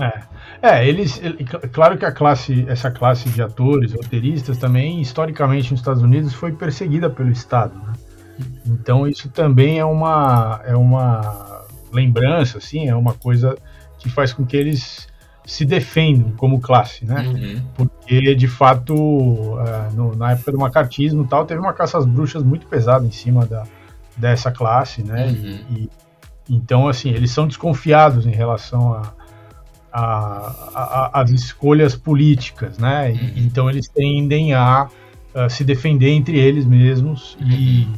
É, 0.00 0.22
é 0.70 0.88
eles, 0.88 1.20
claro 1.72 1.96
que 1.96 2.04
a 2.04 2.10
classe, 2.10 2.64
essa 2.68 2.90
classe 2.90 3.28
de 3.28 3.40
atores, 3.40 3.92
roteiristas 3.92 4.58
também, 4.58 5.00
historicamente 5.00 5.70
nos 5.70 5.80
Estados 5.80 6.02
Unidos 6.02 6.34
foi 6.34 6.52
perseguida 6.52 7.08
pelo 7.08 7.30
Estado, 7.30 7.78
né? 7.78 7.92
Então 8.66 9.06
isso 9.06 9.28
também 9.28 9.78
é 9.78 9.84
uma, 9.84 10.60
é 10.64 10.74
uma 10.74 11.64
lembrança, 11.92 12.58
assim, 12.58 12.88
é 12.88 12.96
uma 12.96 13.14
coisa 13.14 13.56
que 13.98 14.10
faz 14.10 14.32
com 14.32 14.44
que 14.44 14.56
eles 14.56 15.06
se 15.46 15.64
defendam 15.64 16.32
como 16.32 16.60
classe, 16.60 17.04
né? 17.04 17.20
Uhum. 17.20 17.62
Porque 17.76 18.34
de 18.34 18.48
fato, 18.48 18.94
no, 19.92 20.16
na 20.16 20.32
época 20.32 20.50
do 20.50 20.58
macartismo, 20.58 21.24
tal, 21.26 21.44
teve 21.44 21.60
uma 21.60 21.72
caça 21.72 21.98
às 21.98 22.04
bruxas 22.04 22.42
muito 22.42 22.66
pesada 22.66 23.06
em 23.06 23.12
cima 23.12 23.46
da, 23.46 23.64
dessa 24.16 24.50
classe, 24.50 25.02
né? 25.02 25.26
Uhum. 25.26 25.58
E, 25.70 25.74
e, 25.80 25.90
então, 26.48 26.88
assim, 26.88 27.10
eles 27.10 27.30
são 27.30 27.46
desconfiados 27.46 28.26
em 28.26 28.30
relação 28.30 29.00
as 29.94 31.30
escolhas 31.30 31.94
políticas, 31.94 32.78
né? 32.78 33.10
Uhum. 33.10 33.30
E, 33.36 33.46
então 33.46 33.70
eles 33.70 33.88
tendem 33.88 34.52
a, 34.52 34.88
a, 35.34 35.48
se 35.48 35.62
defender 35.62 36.10
entre 36.10 36.36
eles 36.36 36.66
mesmos 36.66 37.36
uhum. 37.40 37.48
e 37.48 37.88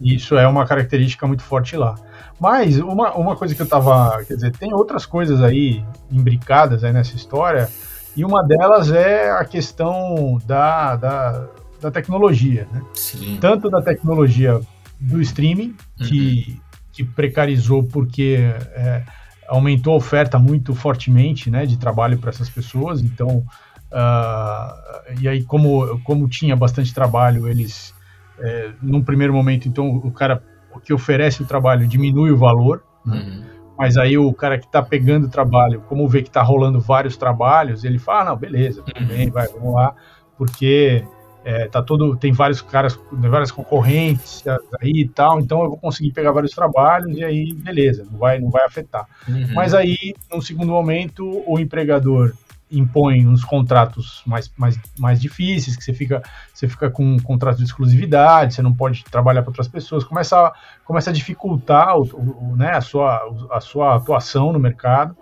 isso 0.00 0.36
é 0.36 0.46
uma 0.46 0.66
característica 0.66 1.26
muito 1.26 1.42
forte 1.42 1.76
lá. 1.76 1.94
Mas 2.40 2.78
uma, 2.78 3.12
uma 3.14 3.36
coisa 3.36 3.54
que 3.54 3.62
eu 3.62 3.66
tava, 3.66 4.22
quer 4.24 4.34
dizer, 4.34 4.52
tem 4.56 4.72
outras 4.72 5.04
coisas 5.06 5.42
aí 5.42 5.84
imbricadas 6.10 6.84
aí 6.84 6.92
nessa 6.92 7.16
história 7.16 7.68
e 8.16 8.24
uma 8.24 8.42
delas 8.44 8.90
é 8.90 9.30
a 9.30 9.44
questão 9.44 10.40
da, 10.44 10.96
da, 10.96 11.46
da 11.80 11.90
tecnologia, 11.90 12.66
né? 12.72 12.82
Sim. 12.94 13.38
Tanto 13.40 13.70
da 13.70 13.80
tecnologia 13.80 14.60
do 15.00 15.20
streaming, 15.20 15.76
que, 15.96 16.46
uhum. 16.48 16.60
que 16.92 17.04
precarizou 17.04 17.84
porque 17.84 18.38
é, 18.72 19.02
aumentou 19.48 19.94
a 19.94 19.96
oferta 19.96 20.38
muito 20.38 20.74
fortemente 20.74 21.50
né, 21.50 21.64
de 21.64 21.78
trabalho 21.78 22.18
para 22.18 22.30
essas 22.30 22.50
pessoas. 22.50 23.00
Então, 23.00 23.44
uh, 23.92 25.20
e 25.20 25.26
aí, 25.26 25.42
como, 25.42 25.98
como 26.00 26.28
tinha 26.28 26.54
bastante 26.54 26.92
trabalho, 26.92 27.48
eles, 27.48 27.94
é, 28.38 28.70
num 28.82 29.02
primeiro 29.02 29.32
momento, 29.32 29.66
então 29.68 29.88
o 29.88 30.10
cara 30.12 30.42
que 30.84 30.92
oferece 30.92 31.42
o 31.42 31.46
trabalho 31.46 31.86
diminui 31.86 32.30
o 32.30 32.36
valor. 32.36 32.84
Né? 33.04 33.16
Uhum. 33.16 33.44
Mas 33.78 33.96
aí 33.96 34.18
o 34.18 34.32
cara 34.32 34.58
que 34.58 34.66
está 34.66 34.82
pegando 34.82 35.26
o 35.26 35.30
trabalho, 35.30 35.80
como 35.88 36.08
vê 36.08 36.20
que 36.20 36.28
está 36.28 36.42
rolando 36.42 36.80
vários 36.80 37.16
trabalhos, 37.16 37.84
ele 37.84 37.98
fala, 37.98 38.20
ah, 38.20 38.24
não, 38.24 38.36
beleza, 38.36 38.82
tudo 38.82 39.00
uhum. 39.00 39.06
bem, 39.06 39.30
vai, 39.30 39.46
vamos 39.48 39.72
lá, 39.72 39.94
porque 40.36 41.04
é, 41.44 41.66
tá 41.68 41.82
todo, 41.82 42.16
tem 42.16 42.32
vários 42.32 42.60
caras, 42.60 42.98
várias 43.12 43.50
concorrentes 43.50 44.44
aí 44.80 45.02
e 45.02 45.08
tal, 45.08 45.40
então 45.40 45.62
eu 45.62 45.70
vou 45.70 45.78
conseguir 45.78 46.12
pegar 46.12 46.32
vários 46.32 46.52
trabalhos 46.52 47.16
e 47.16 47.24
aí 47.24 47.52
beleza, 47.54 48.06
não 48.10 48.18
vai, 48.18 48.38
não 48.38 48.50
vai 48.50 48.64
afetar. 48.64 49.06
Uhum. 49.28 49.54
Mas 49.54 49.74
aí, 49.74 50.14
num 50.30 50.40
segundo 50.40 50.72
momento, 50.72 51.42
o 51.46 51.58
empregador 51.58 52.34
impõe 52.70 53.26
uns 53.26 53.44
contratos 53.44 54.22
mais, 54.26 54.52
mais, 54.56 54.78
mais 54.98 55.20
difíceis, 55.20 55.74
que 55.76 55.82
você 55.82 55.94
fica, 55.94 56.22
você 56.52 56.68
fica 56.68 56.90
com 56.90 57.02
um 57.02 57.18
contrato 57.18 57.58
de 57.58 57.64
exclusividade, 57.64 58.54
você 58.54 58.62
não 58.62 58.74
pode 58.74 59.04
trabalhar 59.04 59.42
para 59.42 59.50
outras 59.50 59.68
pessoas, 59.68 60.04
começa 60.04 60.38
a, 60.38 60.52
começa 60.84 61.10
a 61.10 61.12
dificultar 61.12 61.96
o, 61.96 62.02
o, 62.02 62.56
né, 62.56 62.72
a, 62.72 62.80
sua, 62.80 63.22
a 63.50 63.60
sua 63.60 63.96
atuação 63.96 64.52
no 64.52 64.58
mercado 64.58 65.16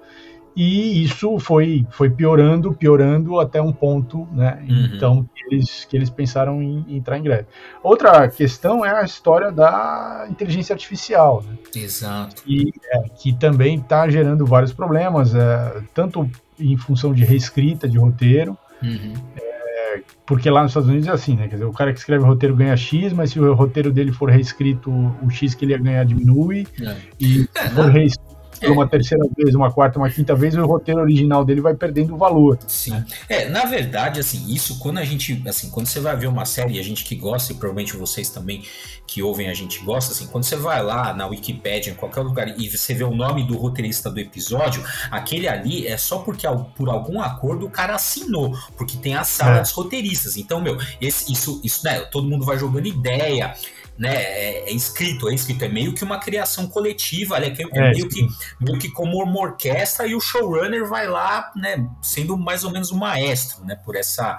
e 0.57 1.05
isso 1.05 1.39
foi, 1.39 1.87
foi 1.91 2.09
piorando, 2.09 2.73
piorando 2.73 3.39
até 3.39 3.61
um 3.61 3.71
ponto, 3.71 4.27
né? 4.33 4.65
Uhum. 4.67 4.91
Então 4.95 5.29
que 5.35 5.55
eles, 5.55 5.85
que 5.85 5.95
eles 5.95 6.09
pensaram 6.09 6.63
em, 6.63 6.83
em, 6.89 6.97
entrar 6.97 7.19
em 7.19 7.23
greve. 7.23 7.45
Outra 7.83 8.27
questão 8.27 8.83
é 8.83 8.91
a 8.91 9.05
história 9.05 9.53
da 9.53 10.27
inteligência 10.31 10.73
artificial, 10.73 11.45
né? 11.47 11.59
Exato. 11.75 12.43
E, 12.47 12.73
é, 12.91 13.03
que 13.11 13.35
também 13.35 13.79
está 13.79 14.09
gerando 14.09 14.47
vários 14.47 14.73
problemas, 14.73 15.35
é, 15.35 15.83
tanto 15.93 16.29
em 16.59 16.75
função 16.79 17.13
de 17.13 17.23
reescrita 17.23 17.87
de 17.87 17.99
roteiro, 17.99 18.57
uhum. 18.83 19.13
é, 19.37 20.01
porque 20.25 20.49
lá 20.49 20.63
nos 20.63 20.71
Estados 20.71 20.89
Unidos 20.89 21.07
é 21.07 21.13
assim, 21.13 21.37
né? 21.37 21.49
Quer 21.49 21.57
dizer, 21.57 21.65
o 21.67 21.73
cara 21.73 21.93
que 21.93 21.99
escreve 21.99 22.25
roteiro 22.25 22.57
ganha 22.57 22.77
X, 22.79 23.13
mas 23.13 23.31
se 23.31 23.39
o 23.39 23.53
roteiro 23.53 23.93
dele 23.93 24.11
for 24.11 24.31
reescrito, 24.31 24.91
o 24.91 25.29
X 25.29 25.55
que 25.55 25.67
ele 25.67 25.73
ia 25.73 25.79
ganhar 25.79 26.05
diminui, 26.05 26.67
é. 26.81 26.97
e 27.21 27.43
se 27.43 27.71
for 27.75 27.91
reescrito 27.91 28.36
por 28.59 28.71
uma 28.71 28.89
terceira 28.89 29.25
vez, 29.37 29.55
uma 29.55 29.71
quarta, 29.71 29.99
uma 29.99 30.11
quinta 30.11 30.35
vez, 30.35 30.55
o 30.55 30.67
roteiro 30.67 31.01
original 31.01 31.45
dele 31.45 31.61
vai 31.61 31.75
perdendo 31.75 32.17
valor. 32.17 32.59
Sim. 32.67 33.05
É, 33.29 33.49
na 33.49 33.65
verdade, 33.65 34.21
assim, 34.21 34.53
isso 34.53 34.79
quando 34.79 34.99
a 34.99 35.05
gente, 35.05 35.43
assim, 35.47 35.71
quando 35.71 35.87
você 35.87 36.01
vai 36.01 36.17
ver 36.17 36.27
uma 36.27 36.45
série, 36.45 36.79
a 36.79 36.83
gente 36.83 37.05
que 37.05 37.15
gosta, 37.15 37.53
e 37.53 37.57
provavelmente 37.57 37.97
vocês 37.97 38.31
também 38.31 38.63
que 39.07 39.23
ouvem 39.23 39.49
a 39.49 39.55
gente 39.55 39.83
gosta, 39.85 40.13
assim, 40.13 40.27
quando 40.27 40.45
você 40.45 40.57
vai 40.57 40.83
lá 40.83 41.13
na 41.13 41.27
Wikipedia, 41.27 41.93
em 41.93 41.97
qualquer 41.97 42.21
lugar, 42.23 42.49
e 42.59 42.69
você 42.69 42.93
vê 42.93 43.05
o 43.05 43.15
nome 43.15 43.45
do 43.45 43.57
roteirista 43.57 44.11
do 44.11 44.19
episódio, 44.19 44.83
aquele 45.11 45.49
ali 45.49 45.87
é 45.87 45.97
só 45.97 46.19
porque 46.19 46.47
por 46.75 46.89
algum 46.89 47.21
acordo 47.21 47.67
o 47.67 47.71
cara 47.71 47.95
assinou, 47.95 48.57
porque 48.77 48.97
tem 48.97 49.15
a 49.15 49.25
sala 49.25 49.59
é. 49.59 49.61
dos 49.63 49.71
roteiristas. 49.71 50.37
Então, 50.37 50.61
meu, 50.61 50.77
esse, 51.01 51.33
isso, 51.33 51.61
isso, 51.63 51.85
né, 51.85 52.01
todo 52.01 52.29
mundo 52.29 52.45
vai 52.45 52.59
jogando 52.59 52.87
ideia, 52.87 53.55
né, 53.99 54.15
é, 54.15 54.71
é 54.71 54.73
escrito, 54.73 55.29
é 55.29 55.35
escrito, 55.35 55.65
é 55.65 55.69
meio 55.69 55.95
que 55.95 56.05
uma 56.05 56.19
criação 56.19 56.67
coletiva, 56.67 57.39
é, 57.39 57.49
é 57.49 57.91
meio, 57.93 58.09
que, 58.09 58.27
meio 58.61 58.79
que 58.79 58.91
como 58.91 59.23
uma 59.23 59.41
orquestra 59.41 60.07
e 60.07 60.15
o 60.15 60.21
showrunner 60.21 60.87
vai 60.87 61.07
lá, 61.07 61.53
né, 61.57 61.89
sendo 62.03 62.37
mais 62.37 62.65
ou 62.65 62.71
menos 62.71 62.91
o 62.91 62.97
maestro, 62.97 63.65
né, 63.65 63.77
por 63.77 63.97
essa 63.97 64.39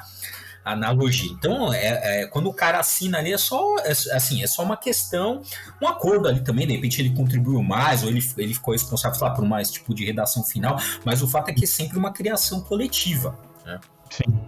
analogia. 0.63 1.31
Então, 1.31 1.73
é, 1.73 2.21
é, 2.21 2.27
quando 2.27 2.49
o 2.49 2.53
cara 2.53 2.79
assina 2.79 3.19
ali, 3.19 3.33
é 3.33 3.37
só 3.37 3.79
é, 3.79 3.91
assim, 3.91 4.43
é 4.43 4.47
só 4.47 4.63
uma 4.63 4.77
questão, 4.77 5.41
um 5.81 5.87
acordo 5.87 6.27
ali 6.27 6.41
também, 6.41 6.67
de 6.67 6.73
repente 6.73 7.01
ele 7.01 7.15
contribuiu 7.15 7.63
mais, 7.63 8.03
ou 8.03 8.09
ele, 8.09 8.23
ele 8.37 8.53
ficou 8.53 8.73
responsável 8.73 9.19
lá, 9.21 9.31
por 9.31 9.45
mais 9.45 9.71
tipo 9.71 9.93
de 9.93 10.05
redação 10.05 10.43
final, 10.43 10.77
mas 11.05 11.21
o 11.21 11.27
fato 11.27 11.49
é 11.49 11.53
que 11.53 11.63
é 11.63 11.67
sempre 11.67 11.97
uma 11.97 12.11
criação 12.11 12.61
coletiva. 12.61 13.37
Né? 13.65 13.79
Sim. 14.09 14.39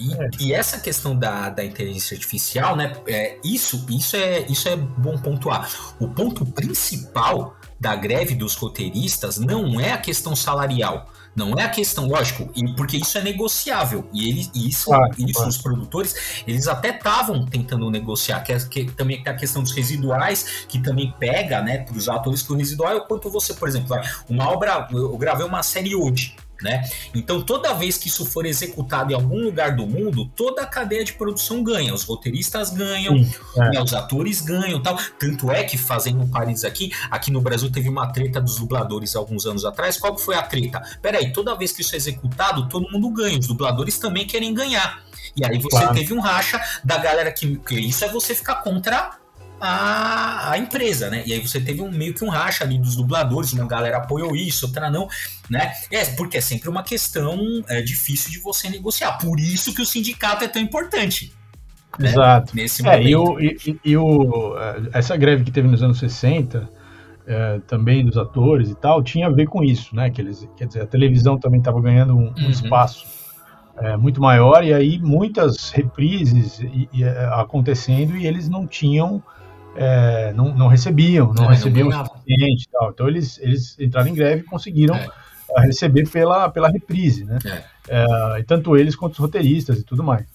E, 0.00 0.14
é. 0.14 0.30
e, 0.40 0.52
essa 0.54 0.78
questão 0.78 1.14
da, 1.14 1.50
da 1.50 1.62
inteligência 1.62 2.14
artificial, 2.14 2.74
né? 2.74 2.92
É, 3.06 3.36
isso, 3.44 3.84
isso, 3.90 4.16
é, 4.16 4.40
isso 4.48 4.68
é 4.68 4.76
bom 4.76 5.18
pontuar. 5.18 5.70
O 6.00 6.08
ponto 6.08 6.46
principal 6.46 7.54
da 7.78 7.94
greve 7.94 8.34
dos 8.34 8.54
roteiristas 8.54 9.38
não 9.38 9.78
é 9.78 9.92
a 9.92 9.98
questão 9.98 10.34
salarial. 10.34 11.10
Não 11.34 11.54
é 11.54 11.62
a 11.62 11.68
questão, 11.68 12.08
lógico, 12.08 12.50
porque 12.76 12.96
isso 12.96 13.16
é 13.16 13.22
negociável. 13.22 14.08
E 14.12 14.28
ele, 14.28 14.50
isso, 14.54 14.86
claro, 14.86 15.14
isso 15.16 15.32
claro. 15.34 15.48
os 15.48 15.58
produtores, 15.58 16.42
eles 16.46 16.66
até 16.66 16.90
estavam 16.90 17.46
tentando 17.46 17.88
negociar, 17.88 18.40
que, 18.40 18.52
é, 18.52 18.58
que 18.58 18.84
também 18.86 19.22
tem 19.22 19.32
a 19.32 19.36
questão 19.36 19.62
dos 19.62 19.72
residuais, 19.72 20.64
que 20.68 20.80
também 20.80 21.14
pega, 21.18 21.62
né, 21.62 21.78
para 21.78 21.96
os 21.96 22.08
atores 22.08 22.42
que 22.42 22.52
o 22.52 22.56
residual 22.56 22.92
é 22.92 22.96
o 22.96 23.06
quanto 23.06 23.30
você, 23.30 23.54
por 23.54 23.68
exemplo, 23.68 23.96
uma 24.28 24.50
obra, 24.50 24.88
eu 24.90 25.16
gravei 25.16 25.46
uma 25.46 25.62
série 25.62 25.94
hoje, 25.94 26.34
né? 26.62 26.82
Então, 27.14 27.42
toda 27.42 27.72
vez 27.74 27.96
que 27.96 28.08
isso 28.08 28.24
for 28.24 28.46
executado 28.46 29.12
em 29.12 29.14
algum 29.14 29.44
lugar 29.44 29.74
do 29.74 29.86
mundo, 29.86 30.26
toda 30.36 30.62
a 30.62 30.66
cadeia 30.66 31.04
de 31.04 31.12
produção 31.14 31.62
ganha. 31.62 31.94
Os 31.94 32.04
roteiristas 32.04 32.70
ganham, 32.70 33.16
Sim, 33.16 33.32
é. 33.56 33.70
né, 33.70 33.82
os 33.82 33.94
atores 33.94 34.40
ganham 34.40 34.80
tal. 34.82 34.98
Tanto 35.18 35.50
é 35.50 35.64
que, 35.64 35.78
fazendo 35.78 36.20
um 36.20 36.28
parênteses 36.28 36.64
aqui, 36.64 36.92
aqui 37.10 37.30
no 37.30 37.40
Brasil 37.40 37.70
teve 37.70 37.88
uma 37.88 38.12
treta 38.12 38.40
dos 38.40 38.56
dubladores 38.56 39.16
alguns 39.16 39.46
anos 39.46 39.64
atrás. 39.64 39.96
Qual 39.96 40.14
que 40.14 40.22
foi 40.22 40.34
a 40.34 40.42
treta? 40.42 40.82
Peraí, 41.00 41.32
toda 41.32 41.54
vez 41.54 41.72
que 41.72 41.82
isso 41.82 41.94
é 41.94 41.98
executado, 41.98 42.68
todo 42.68 42.90
mundo 42.90 43.10
ganha. 43.10 43.38
Os 43.38 43.46
dubladores 43.46 43.98
também 43.98 44.26
querem 44.26 44.52
ganhar. 44.52 45.02
E 45.36 45.44
aí 45.44 45.58
você 45.58 45.78
claro. 45.78 45.94
teve 45.94 46.12
um 46.12 46.20
racha 46.20 46.60
da 46.84 46.98
galera 46.98 47.30
que, 47.30 47.56
que 47.58 47.78
isso 47.78 48.04
é 48.04 48.08
você 48.08 48.34
ficar 48.34 48.56
contra 48.56 49.19
a, 49.60 50.52
a 50.52 50.58
empresa, 50.58 51.10
né? 51.10 51.22
E 51.26 51.32
aí 51.32 51.40
você 51.40 51.60
teve 51.60 51.82
um 51.82 51.90
meio 51.90 52.14
que 52.14 52.24
um 52.24 52.28
racha 52.28 52.64
ali 52.64 52.78
dos 52.78 52.96
dubladores, 52.96 53.52
uma 53.52 53.66
galera 53.66 53.98
apoiou 53.98 54.34
isso, 54.34 54.66
outra 54.66 54.90
não, 54.90 55.06
né? 55.48 55.72
É, 55.90 56.04
porque 56.16 56.38
é 56.38 56.40
sempre 56.40 56.68
uma 56.68 56.82
questão 56.82 57.38
é, 57.68 57.82
difícil 57.82 58.30
de 58.30 58.38
você 58.38 58.68
negociar. 58.68 59.18
Por 59.18 59.38
isso 59.38 59.74
que 59.74 59.82
o 59.82 59.86
sindicato 59.86 60.44
é 60.44 60.48
tão 60.48 60.62
importante. 60.62 61.32
Né? 61.98 62.08
Exato. 62.08 62.56
Nesse 62.56 62.82
é, 62.82 62.84
momento. 62.84 63.08
E, 63.08 63.16
o, 63.16 63.40
e, 63.40 63.80
e 63.84 63.96
o, 63.96 64.54
essa 64.92 65.16
greve 65.16 65.44
que 65.44 65.50
teve 65.50 65.68
nos 65.68 65.82
anos 65.82 65.98
60, 65.98 66.68
é, 67.26 67.60
também 67.66 68.04
dos 68.04 68.16
atores 68.16 68.70
e 68.70 68.74
tal, 68.74 69.02
tinha 69.02 69.26
a 69.26 69.30
ver 69.30 69.46
com 69.46 69.62
isso, 69.62 69.94
né? 69.94 70.10
Que 70.10 70.20
eles, 70.20 70.48
quer 70.56 70.66
dizer, 70.66 70.82
a 70.82 70.86
televisão 70.86 71.38
também 71.38 71.60
estava 71.60 71.80
ganhando 71.80 72.16
um, 72.16 72.32
um 72.36 72.44
uhum. 72.44 72.50
espaço 72.50 73.06
é, 73.80 73.96
muito 73.96 74.20
maior 74.20 74.62
e 74.64 74.72
aí 74.74 74.98
muitas 74.98 75.70
reprises 75.70 76.60
e, 76.60 76.88
e, 76.92 77.02
é, 77.02 77.26
acontecendo 77.32 78.16
e 78.16 78.26
eles 78.26 78.48
não 78.48 78.66
tinham, 78.66 79.22
é, 79.76 80.32
não, 80.34 80.54
não, 80.54 80.68
recebiam, 80.68 81.32
não 81.32 81.46
é, 81.46 81.50
recebiam 81.50 81.88
não 81.88 82.02
o 82.02 82.06
suficiente 82.06 82.64
e 82.64 82.70
tal. 82.70 82.90
Então 82.90 83.08
eles, 83.08 83.38
eles 83.38 83.78
entraram 83.78 84.08
em 84.08 84.14
greve 84.14 84.42
e 84.42 84.44
conseguiram 84.44 84.96
é. 84.96 85.08
receber 85.60 86.08
pela, 86.08 86.48
pela 86.48 86.68
reprise, 86.68 87.24
né? 87.24 87.38
É, 87.88 88.42
tanto 88.46 88.76
eles 88.76 88.94
quanto 88.94 89.14
os 89.14 89.18
roteiristas 89.18 89.78
e 89.78 89.82
tudo 89.82 90.04
mais. 90.04 90.26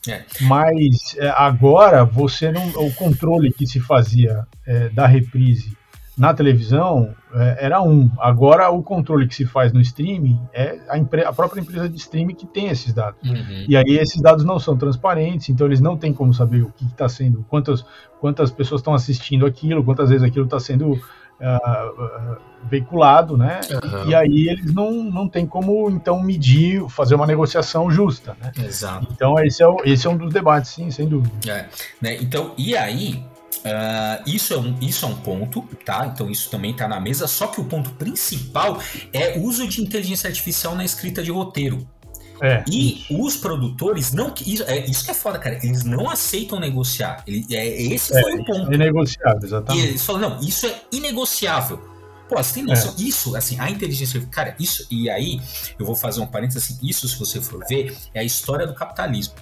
Mas 0.42 1.16
agora 1.36 2.04
você 2.04 2.52
não, 2.52 2.68
o 2.70 2.94
controle 2.94 3.52
que 3.52 3.66
se 3.66 3.80
fazia 3.80 4.46
da 4.94 5.06
reprise 5.08 5.78
na 6.18 6.34
televisão 6.34 7.14
é, 7.34 7.66
era 7.66 7.82
um. 7.82 8.10
Agora 8.20 8.70
o 8.70 8.82
controle 8.82 9.28
que 9.28 9.36
se 9.36 9.46
faz 9.46 9.74
no 9.74 9.82
streaming 9.82 10.40
é 10.54 10.80
a, 10.88 11.30
a 11.30 11.34
própria 11.34 11.60
empresa 11.60 11.90
de 11.90 11.98
streaming 11.98 12.36
que 12.36 12.46
tem 12.46 12.68
esses 12.70 12.94
dados. 12.94 13.20
Uhum. 13.30 13.66
E 13.68 13.76
aí 13.76 13.98
esses 13.98 14.22
dados 14.22 14.46
não 14.46 14.58
são 14.58 14.78
transparentes, 14.78 15.50
então 15.50 15.68
eles 15.68 15.82
não 15.82 15.98
têm 15.98 16.14
como 16.14 16.34
saber 16.34 16.62
o 16.62 16.72
que 16.72 16.86
está 16.86 17.10
sendo, 17.10 17.46
quantas, 17.50 17.86
quantas 18.22 18.50
pessoas 18.50 18.80
estão 18.80 18.94
assistindo 18.94 19.46
aquilo, 19.46 19.84
quantas 19.84 20.10
vezes 20.10 20.26
aquilo 20.26 20.46
está 20.46 20.60
sendo 20.60 20.94
uh, 20.94 22.38
veiculado, 22.64 23.36
né? 23.36 23.60
Uhum. 23.70 24.10
E 24.10 24.16
aí 24.16 24.48
eles 24.48 24.74
não, 24.74 24.92
não 25.04 25.28
têm 25.28 25.46
como 25.46 25.90
então 25.90 26.22
medir, 26.22 26.88
fazer 26.90 27.16
uma 27.16 27.28
negociação 27.28 27.92
justa, 27.92 28.38
né? 28.42 28.52
Exato. 28.64 29.08
Então 29.12 29.38
esse 29.40 29.62
é, 29.62 29.68
o, 29.68 29.82
esse 29.84 30.08
é 30.08 30.10
um 30.10 30.18
dos 30.18 30.34
debates, 30.34 30.72
sim, 30.72 30.90
sem 30.92 31.08
dúvida. 31.08 31.34
É, 31.52 31.68
né? 32.02 32.16
Então, 32.22 32.54
e 32.58 32.78
aí 32.78 33.22
Uh, 33.66 34.30
isso, 34.30 34.54
é 34.54 34.58
um, 34.58 34.78
isso 34.80 35.06
é 35.06 35.08
um 35.08 35.16
ponto, 35.16 35.64
tá? 35.84 36.06
Então 36.14 36.30
isso 36.30 36.50
também 36.52 36.72
está 36.72 36.88
na 36.88 37.00
mesa. 37.00 37.28
Só 37.28 37.48
que 37.48 37.60
o 37.60 37.66
ponto 37.66 37.90
principal 37.92 38.80
é 39.12 39.40
o 39.40 39.44
uso 39.44 39.68
de 39.68 39.82
inteligência 39.82 40.28
artificial 40.28 40.76
na 40.76 40.86
escrita 40.86 41.24
de 41.24 41.32
roteiro. 41.32 41.88
É. 42.42 42.64
E 42.70 43.06
os 43.10 43.38
produtores 43.38 44.12
não. 44.12 44.34
Isso, 44.46 44.64
é, 44.64 44.86
isso 44.86 45.04
que 45.06 45.12
é 45.12 45.14
foda, 45.14 45.40
cara. 45.40 45.56
Eles 45.64 45.84
não 45.84 46.10
aceitam 46.10 46.60
negociar. 46.60 47.24
Ele, 47.26 47.46
é, 47.52 47.82
esse 47.82 48.16
é, 48.16 48.22
foi 48.22 48.36
o 48.36 48.46
ponto. 48.46 48.72
É 48.72 48.76
inegociável, 48.76 49.40
exatamente. 49.44 49.86
E 49.86 49.90
eles 49.90 50.06
falam, 50.06 50.30
não, 50.30 50.40
isso 50.42 50.68
é 50.68 50.82
inegociável. 50.92 51.96
Pô, 52.28 52.38
você 52.38 52.56
tem 52.56 52.64
noção? 52.64 52.94
É. 52.98 53.02
Isso, 53.02 53.36
assim, 53.36 53.60
a 53.60 53.70
inteligência. 53.70 54.22
Cara, 54.32 54.56
isso. 54.60 54.86
E 54.92 55.10
aí, 55.10 55.40
eu 55.80 55.86
vou 55.86 55.96
fazer 55.96 56.22
um 56.22 56.28
parênteses 56.28 56.64
assim. 56.64 56.80
Isso, 56.88 57.08
se 57.08 57.18
você 57.18 57.40
for 57.40 57.64
ver, 57.68 57.96
é 58.14 58.20
a 58.20 58.24
história 58.24 58.68
do 58.68 58.74
capitalismo. 58.74 59.36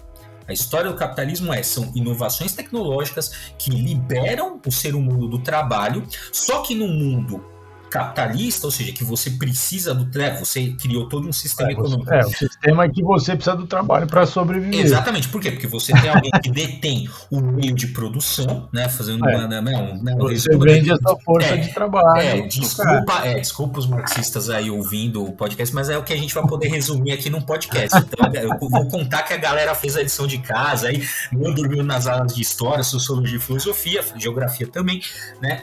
A 0.48 0.54
história 0.54 0.92
do 0.92 0.98
capitalismo 0.98 1.54
é 1.54 1.64
são 1.64 1.92
inovações 1.96 2.54
tecnológicas 2.54 3.54
que 3.58 3.70
liberam 3.70 4.60
o 4.66 4.72
ser 4.72 4.96
humano 4.96 5.28
do 5.28 5.40
trabalho, 5.40 6.06
só 6.32 6.62
que 6.62 6.76
no 6.76 6.88
mundo 6.88 7.53
capitalista, 7.94 8.66
ou 8.66 8.72
seja, 8.72 8.92
que 8.92 9.04
você 9.04 9.30
precisa 9.30 9.94
do 9.94 10.06
trabalho, 10.06 10.44
você 10.44 10.72
criou 10.82 11.08
todo 11.08 11.28
um 11.28 11.32
sistema 11.32 11.70
é, 11.70 11.74
econômico. 11.74 12.12
É, 12.12 12.26
o 12.26 12.30
sistema 12.30 12.86
é 12.86 12.90
que 12.90 13.04
você 13.04 13.36
precisa 13.36 13.56
do 13.56 13.68
trabalho 13.68 14.08
para 14.08 14.26
sobreviver. 14.26 14.84
Exatamente, 14.84 15.30
por 15.30 15.40
quê? 15.40 15.52
Porque 15.52 15.68
você 15.68 15.94
tem 15.94 16.10
alguém 16.10 16.32
que 16.42 16.50
detém 16.50 17.08
o 17.30 17.40
meio 17.40 17.76
de 17.76 17.88
produção, 17.88 18.68
né, 18.74 18.90
fazendo 18.90 19.30
é. 19.30 19.38
uma, 19.38 19.62
né, 19.62 19.78
um, 19.78 20.02
né, 20.02 20.16
você 20.18 20.58
vende 20.58 20.92
a 20.92 20.98
sua 20.98 21.20
força 21.20 21.50
é, 21.50 21.58
de 21.58 21.72
trabalho. 21.72 22.20
É, 22.20 22.42
desculpa, 22.48 23.22
é, 23.24 23.40
desculpa 23.40 23.78
os 23.78 23.86
marxistas 23.86 24.50
aí 24.50 24.72
ouvindo 24.72 25.24
o 25.24 25.32
podcast, 25.32 25.76
mas 25.76 25.88
é 25.88 25.96
o 25.96 26.04
que 26.04 26.14
a 26.14 26.18
gente 26.18 26.34
vai 26.34 26.48
poder 26.48 26.70
resumir 26.70 27.12
aqui 27.12 27.30
num 27.30 27.42
podcast. 27.42 27.96
Então, 28.00 28.34
eu 28.34 28.58
vou 28.58 28.88
contar 28.88 29.22
que 29.22 29.34
a 29.34 29.38
galera 29.38 29.76
fez 29.76 29.96
a 29.96 30.02
lição 30.02 30.26
de 30.26 30.40
casa 30.40 30.88
aí, 30.88 31.08
não 31.32 31.54
dormiu 31.54 31.84
nas 31.84 32.08
aulas 32.08 32.34
de 32.34 32.42
história, 32.42 32.84
sociologia 32.84 33.38
e 33.38 33.40
filosofia, 33.40 34.04
geografia 34.16 34.66
também, 34.66 35.00
né? 35.40 35.62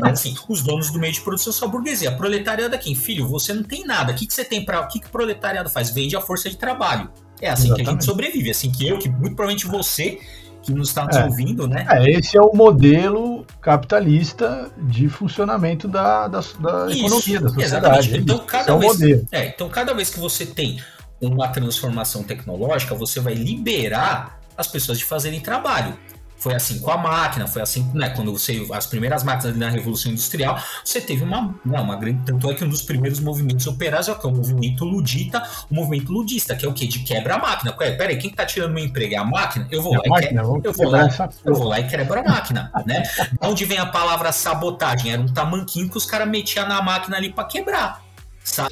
Mas 0.00 0.20
assim, 0.20 0.34
os 0.48 0.60
donos 0.62 0.90
do 0.90 0.98
meio 0.98 1.12
de 1.12 1.20
produção 1.20 1.52
são 1.52 1.67
a 1.68 1.70
burguesia. 1.70 2.12
Proletariado 2.12 2.74
aqui, 2.74 2.94
filho, 2.94 3.28
você 3.28 3.52
não 3.52 3.62
tem 3.62 3.84
nada. 3.84 4.12
O 4.12 4.14
que, 4.14 4.26
que 4.26 4.34
você 4.34 4.44
tem 4.44 4.64
para. 4.64 4.80
O 4.80 4.88
que, 4.88 5.00
que 5.00 5.06
o 5.06 5.10
proletariado 5.10 5.70
faz? 5.70 5.90
Vende 5.90 6.16
a 6.16 6.20
força 6.20 6.50
de 6.50 6.56
trabalho. 6.56 7.10
É 7.40 7.50
assim 7.50 7.66
Exatamente. 7.66 7.84
que 7.84 7.90
a 7.90 7.92
gente 7.92 8.04
sobrevive, 8.04 8.50
assim 8.50 8.70
que 8.70 8.86
eu, 8.88 8.98
que 8.98 9.08
muito 9.08 9.36
provavelmente 9.36 9.66
você 9.66 10.18
que 10.62 10.72
nos 10.72 10.88
está 10.88 11.04
nos 11.06 11.16
é. 11.16 11.24
ouvindo, 11.24 11.66
né? 11.66 11.86
É, 11.88 12.10
esse 12.10 12.36
é 12.36 12.42
o 12.42 12.52
modelo 12.54 13.46
capitalista 13.60 14.70
de 14.76 15.08
funcionamento 15.08 15.86
da, 15.88 16.28
da, 16.28 16.40
da 16.40 16.92
economia, 16.92 17.40
da 17.40 17.48
sociedade. 17.48 17.62
Exatamente. 17.62 18.16
Então, 18.18 18.38
cada 18.40 18.72
é 18.72 18.78
vez, 18.78 19.24
é, 19.32 19.46
então, 19.46 19.68
cada 19.68 19.94
vez 19.94 20.10
que 20.10 20.18
você 20.18 20.44
tem 20.44 20.80
uma 21.20 21.48
transformação 21.48 22.22
tecnológica, 22.22 22.94
você 22.94 23.20
vai 23.20 23.34
liberar 23.34 24.40
as 24.56 24.66
pessoas 24.66 24.98
de 24.98 25.04
fazerem 25.04 25.40
trabalho. 25.40 25.96
Foi 26.38 26.54
assim 26.54 26.78
com 26.78 26.90
a 26.90 26.96
máquina, 26.96 27.46
foi 27.48 27.62
assim, 27.62 27.90
né? 27.92 28.10
Quando 28.10 28.32
você. 28.32 28.66
As 28.72 28.86
primeiras 28.86 29.24
máquinas 29.24 29.56
na 29.56 29.68
Revolução 29.68 30.12
Industrial, 30.12 30.58
você 30.84 31.00
teve 31.00 31.24
uma, 31.24 31.54
não, 31.64 31.82
uma 31.82 31.96
grande. 31.96 32.22
Tanto 32.24 32.50
é 32.50 32.54
que 32.54 32.64
um 32.64 32.68
dos 32.68 32.82
primeiros 32.82 33.18
movimentos 33.18 33.66
operários 33.66 34.08
é 34.08 34.12
o, 34.12 34.14
é 34.14 34.26
o 34.26 34.30
movimento 34.30 34.84
ludita, 34.84 35.42
o 35.68 35.74
movimento 35.74 36.12
ludista, 36.12 36.54
que 36.54 36.64
é 36.64 36.68
o 36.68 36.72
quê? 36.72 36.86
De 36.86 37.00
quebra 37.00 37.34
a 37.34 37.38
máquina. 37.38 37.72
Pera 37.72 38.08
aí, 38.08 38.16
quem 38.16 38.30
tá 38.30 38.46
tirando 38.46 38.72
meu 38.72 38.84
emprego? 38.84 39.14
É 39.14 39.18
a 39.18 39.24
máquina? 39.24 39.66
Eu 39.70 39.82
vou, 39.82 39.94
é 39.94 39.98
lá, 39.98 40.04
máquina, 40.08 40.42
e 40.42 40.60
que... 40.60 40.68
eu, 40.68 40.72
vou 40.72 40.88
lá, 40.88 41.08
eu 41.44 41.54
vou 41.54 41.68
lá 41.68 41.80
e 41.80 41.88
quebro 41.88 42.20
a 42.20 42.22
máquina, 42.22 42.72
né? 42.86 43.02
Onde 43.40 43.64
vem 43.64 43.78
a 43.78 43.86
palavra 43.86 44.30
sabotagem? 44.30 45.12
Era 45.12 45.20
um 45.20 45.28
tamanquinho 45.28 45.88
que 45.88 45.96
os 45.96 46.06
caras 46.06 46.28
metiam 46.28 46.68
na 46.68 46.80
máquina 46.80 47.16
ali 47.16 47.32
para 47.32 47.44
quebrar. 47.44 48.07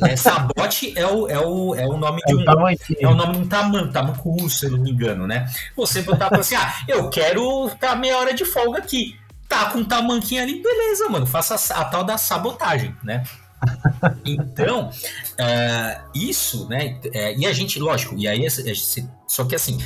É, 0.02 0.16
sabote 0.16 0.92
é 0.96 1.06
o, 1.06 1.28
é, 1.28 1.38
o, 1.38 1.74
é 1.74 1.86
o 1.86 1.96
nome 1.96 2.20
é 2.24 2.28
de 2.28 2.34
um. 2.36 2.44
É 3.00 3.08
o 3.08 3.14
nome 3.14 3.32
de 3.34 3.38
um 3.40 3.48
tamanco, 3.48 3.92
tamanco 3.92 4.30
russo, 4.30 4.58
se 4.58 4.66
eu 4.66 4.72
não 4.72 4.78
me 4.78 4.90
engano, 4.90 5.26
né? 5.26 5.50
Você 5.76 6.02
botar 6.02 6.34
assim, 6.34 6.54
ah, 6.54 6.74
eu 6.88 7.08
quero 7.10 7.70
tá 7.80 7.94
meia 7.94 8.18
hora 8.18 8.34
de 8.34 8.44
folga 8.44 8.78
aqui. 8.78 9.18
Tá 9.48 9.70
com 9.70 9.78
um 9.78 9.84
tamanquinho 9.84 10.42
ali, 10.42 10.60
beleza, 10.60 11.08
mano. 11.08 11.26
Faça 11.26 11.54
a, 11.74 11.80
a 11.80 11.84
tal 11.84 12.04
da 12.04 12.18
sabotagem, 12.18 12.94
né? 13.02 13.22
Então, 14.24 14.90
uh, 14.90 16.10
isso, 16.14 16.68
né? 16.68 16.98
É, 17.12 17.34
e 17.34 17.46
a 17.46 17.52
gente, 17.52 17.78
lógico, 17.78 18.14
e 18.16 18.28
aí, 18.28 18.46
só 19.26 19.44
que 19.44 19.54
assim, 19.54 19.78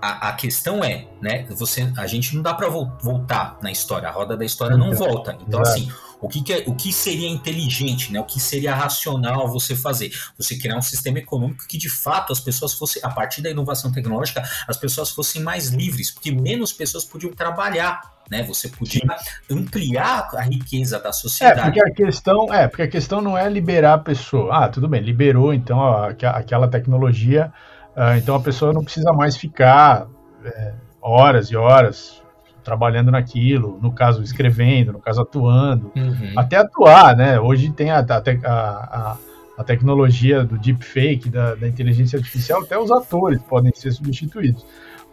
a, 0.00 0.28
a, 0.28 0.32
questão 0.32 0.84
é, 0.84 1.06
né? 1.20 1.46
Você, 1.50 1.92
a 1.96 2.06
gente 2.06 2.34
não 2.34 2.42
dá 2.42 2.54
para 2.54 2.68
voltar 2.68 3.58
na 3.62 3.70
história, 3.70 4.08
a 4.08 4.12
roda 4.12 4.36
da 4.36 4.44
história 4.44 4.76
não 4.76 4.92
então, 4.92 4.98
volta. 4.98 5.38
Então, 5.46 5.60
assim, 5.60 5.90
o 6.20 6.28
que, 6.28 6.42
que 6.42 6.52
é, 6.52 6.64
o 6.66 6.74
que 6.74 6.92
seria 6.92 7.28
inteligente, 7.28 8.12
né? 8.12 8.20
O 8.20 8.24
que 8.24 8.40
seria 8.40 8.74
racional 8.74 9.48
você 9.48 9.76
fazer? 9.76 10.10
Você 10.38 10.56
criar 10.56 10.76
um 10.76 10.82
sistema 10.82 11.18
econômico 11.18 11.66
que 11.68 11.76
de 11.76 11.90
fato 11.90 12.32
as 12.32 12.40
pessoas 12.40 12.74
fossem, 12.74 13.02
a 13.04 13.10
partir 13.10 13.42
da 13.42 13.50
inovação 13.50 13.92
tecnológica, 13.92 14.42
as 14.66 14.76
pessoas 14.76 15.10
fossem 15.10 15.42
mais 15.42 15.68
livres, 15.68 16.10
porque 16.10 16.32
menos 16.32 16.72
pessoas 16.72 17.04
podiam 17.04 17.32
trabalhar. 17.32 18.16
Né, 18.28 18.42
você 18.42 18.68
podia 18.68 19.06
ampliar 19.48 20.30
a 20.34 20.42
riqueza 20.42 20.98
da 20.98 21.12
sociedade. 21.12 21.60
É, 21.60 21.62
porque 21.62 21.80
a 21.80 21.94
questão, 21.94 22.52
é, 22.52 22.66
porque 22.66 22.82
a 22.82 22.88
questão 22.88 23.20
não 23.20 23.38
é 23.38 23.48
liberar 23.48 23.94
a 23.94 23.98
pessoa. 23.98 24.64
Ah, 24.64 24.68
tudo 24.68 24.88
bem, 24.88 25.00
liberou 25.00 25.54
então 25.54 25.78
ó, 25.78 26.08
aquela 26.08 26.66
tecnologia, 26.66 27.52
uh, 27.96 28.18
então 28.18 28.34
a 28.34 28.40
pessoa 28.40 28.72
não 28.72 28.82
precisa 28.82 29.12
mais 29.12 29.36
ficar 29.36 30.08
é, 30.44 30.74
horas 31.00 31.52
e 31.52 31.56
horas 31.56 32.20
trabalhando 32.66 33.12
naquilo, 33.12 33.78
no 33.80 33.92
caso 33.92 34.24
escrevendo, 34.24 34.92
no 34.92 34.98
caso 34.98 35.22
atuando, 35.22 35.92
uhum. 35.94 36.32
até 36.36 36.56
atuar, 36.56 37.16
né? 37.16 37.38
Hoje 37.38 37.70
tem 37.70 37.92
a, 37.92 38.00
a, 38.00 38.50
a, 38.50 39.16
a 39.56 39.64
tecnologia 39.64 40.42
do 40.42 40.58
deepfake, 40.58 41.30
da, 41.30 41.54
da 41.54 41.68
inteligência 41.68 42.18
artificial, 42.18 42.62
até 42.62 42.76
os 42.76 42.90
atores 42.90 43.40
podem 43.42 43.72
ser 43.72 43.92
substituídos 43.92 44.66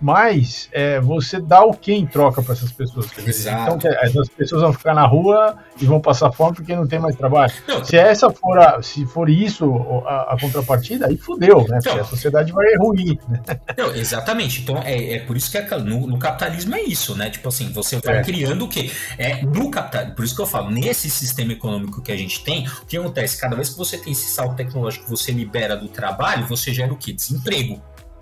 mas 0.04 0.68
é, 0.74 1.00
você 1.00 1.40
dá 1.40 1.64
o 1.64 1.74
que 1.74 1.94
em 1.94 2.06
troca 2.06 2.44
para 2.44 2.52
essas 2.52 2.74
pessoas. 2.74 3.06
Então, 3.18 3.80
as 4.02 4.28
pessoas 4.28 4.62
vão 4.62 4.74
ficar 4.74 4.94
na 4.94 5.08
rua 5.08 5.56
e 5.80 5.86
vão 5.86 6.02
passar 6.02 6.30
fome 6.30 6.58
porque 6.58 6.76
não 6.76 6.86
tem 6.86 7.00
mais 7.00 7.16
trabalho. 7.16 7.54
Não, 7.66 7.82
se 7.86 7.96
essa 7.96 8.30
for, 8.30 8.60
a, 8.60 8.82
se 8.84 9.06
for 9.06 9.30
isso 9.30 9.74
a, 10.06 10.34
a 10.34 10.38
contrapartida, 10.38 11.08
aí 11.08 11.16
fudeu, 11.16 11.66
né? 11.70 11.80
Então, 11.80 12.02
a 12.02 12.04
sociedade 12.04 12.52
vai 12.52 12.76
ruir. 12.76 13.18
Né? 13.30 13.42
Não, 13.78 13.96
exatamente. 13.96 14.62
Então 14.62 14.78
é, 14.80 15.14
é 15.14 15.20
por 15.20 15.38
isso 15.38 15.50
que 15.50 15.58
é, 15.58 15.78
no, 15.78 16.06
no, 16.06 16.20
capitalismo 16.20 16.76
é 16.76 16.82
isso, 16.82 17.16
né? 17.16 17.30
Tipo 17.30 17.48
assim, 17.48 17.72
você 17.72 17.98
vai 18.00 18.18
é. 18.18 18.24
criando 18.24 18.66
o 18.66 18.68
quê? 18.68 18.92
É, 19.18 19.42
no 19.46 19.72
capitalismo, 19.72 20.16
por 20.18 20.26
isso 20.26 20.36
que 20.36 20.42
eu 20.42 20.48
falo, 20.48 20.70
nesse 20.70 21.10
sistema 21.10 21.54
econômico 21.54 22.02
que 22.02 22.12
a 22.12 22.18
gente 22.18 22.44
tem, 22.44 22.68
o 22.68 22.86
que 22.86 22.98
acontece? 22.98 23.40
Cada 23.40 23.56
vez 23.56 23.70
que 23.70 23.78
você 23.78 23.98
tem 23.98 24.12
esse 24.12 24.30
salto 24.30 24.58
tecnológico 24.58 25.06
que 25.06 25.10
você 25.10 25.32
libera 25.32 25.78
do 25.78 25.88
trabalho, 25.88 26.46
você 26.46 26.74
gera 26.74 26.92
o 26.92 26.98
quê? 26.98 27.14
Desemprego. 27.14 27.82